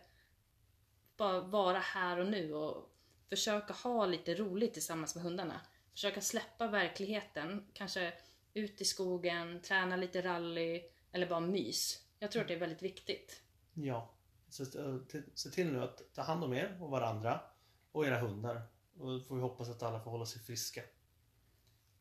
Bara 1.18 1.42
vara 1.42 1.80
här 1.80 2.20
och 2.20 2.28
nu 2.28 2.54
och 2.54 2.96
försöka 3.30 3.74
ha 3.74 4.06
lite 4.06 4.36
roligt 4.36 4.74
tillsammans 4.74 5.16
med 5.16 5.24
hundarna. 5.24 5.62
Försöka 5.92 6.22
släppa 6.22 6.68
verkligheten, 6.68 7.68
kanske 7.74 8.14
ut 8.54 8.82
i 8.82 8.86
skogen, 8.86 9.62
träna 9.62 9.96
lite 9.96 10.22
rally 10.22 10.84
eller 11.12 11.30
bara 11.30 11.40
mys. 11.40 12.06
Jag 12.20 12.32
tror 12.32 12.42
att 12.42 12.48
det 12.48 12.54
är 12.54 12.60
väldigt 12.60 12.82
viktigt. 12.82 13.42
Ja. 13.74 14.14
Så 14.50 14.66
se 15.34 15.50
till 15.50 15.72
nu 15.72 15.84
att 15.84 16.14
ta 16.14 16.22
hand 16.22 16.44
om 16.44 16.54
er 16.54 16.78
och 16.82 16.90
varandra 16.90 17.42
och 17.92 18.06
era 18.06 18.20
hundar. 18.20 18.62
Och 19.00 19.08
då 19.08 19.20
får 19.20 19.36
vi 19.36 19.42
hoppas 19.42 19.70
att 19.70 19.84
alla 19.84 20.00
får 20.00 20.12
hålla 20.12 20.26
sig 20.26 20.42
friska. 20.42 20.82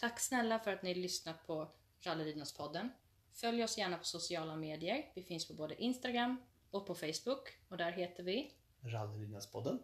Tack 0.00 0.20
snälla 0.20 0.58
för 0.58 0.72
att 0.72 0.82
ni 0.82 0.94
lyssnat 0.94 1.46
på 1.46 1.68
Rallydynast-podden. 2.00 2.88
Följ 3.32 3.64
oss 3.64 3.78
gärna 3.78 3.98
på 3.98 4.04
sociala 4.04 4.56
medier. 4.56 5.12
Vi 5.14 5.22
finns 5.22 5.48
på 5.48 5.54
både 5.54 5.82
Instagram 5.82 6.36
och 6.70 6.86
på 6.86 6.94
Facebook 6.94 7.58
och 7.68 7.76
där 7.76 7.92
heter 7.92 8.22
vi 8.22 8.52
Rallylinjaspodden. 8.80 9.82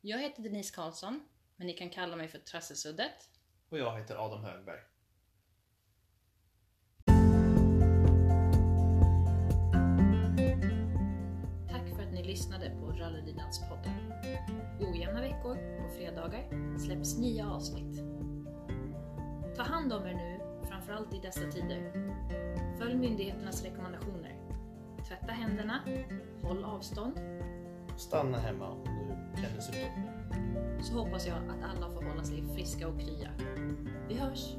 Jag 0.00 0.18
heter 0.18 0.42
Denise 0.42 0.74
Karlsson, 0.74 1.20
men 1.56 1.66
ni 1.66 1.72
kan 1.72 1.90
kalla 1.90 2.16
mig 2.16 2.28
för 2.28 2.38
Trasselsuddet. 2.38 3.30
Och 3.68 3.78
jag 3.78 3.98
heter 3.98 4.16
Adam 4.26 4.44
Högberg. 4.44 4.80
Tack 11.70 11.96
för 11.96 12.02
att 12.02 12.12
ni 12.12 12.24
lyssnade 12.24 12.70
på 12.70 12.92
Rallydynast-podden. 12.92 14.12
Ojämna 14.80 15.20
veckor 15.20 15.54
på 15.54 15.94
fredagar 15.94 16.78
släpps 16.78 17.18
nya 17.18 17.50
avsnitt. 17.50 18.14
Ta 19.56 19.62
hand 19.62 19.92
om 19.92 20.06
er 20.06 20.14
nu, 20.14 20.40
framförallt 20.68 21.14
i 21.14 21.18
dessa 21.18 21.40
tider. 21.50 21.92
Följ 22.78 22.94
myndigheternas 22.94 23.64
rekommendationer. 23.64 24.36
Tvätta 25.08 25.32
händerna, 25.32 25.80
håll 26.42 26.64
avstånd, 26.64 27.20
Stanna 27.96 28.38
hemma 28.38 28.68
om 28.68 28.78
du 29.34 29.42
känner 29.42 29.60
symptom. 29.60 30.82
så 30.82 30.92
hoppas 30.94 31.26
jag 31.26 31.36
att 31.36 31.64
alla 31.76 31.90
får 31.94 32.02
hålla 32.02 32.24
sig 32.24 32.44
friska 32.54 32.88
och 32.88 33.00
krya. 33.00 33.30
Vi 34.08 34.14
hörs! 34.14 34.56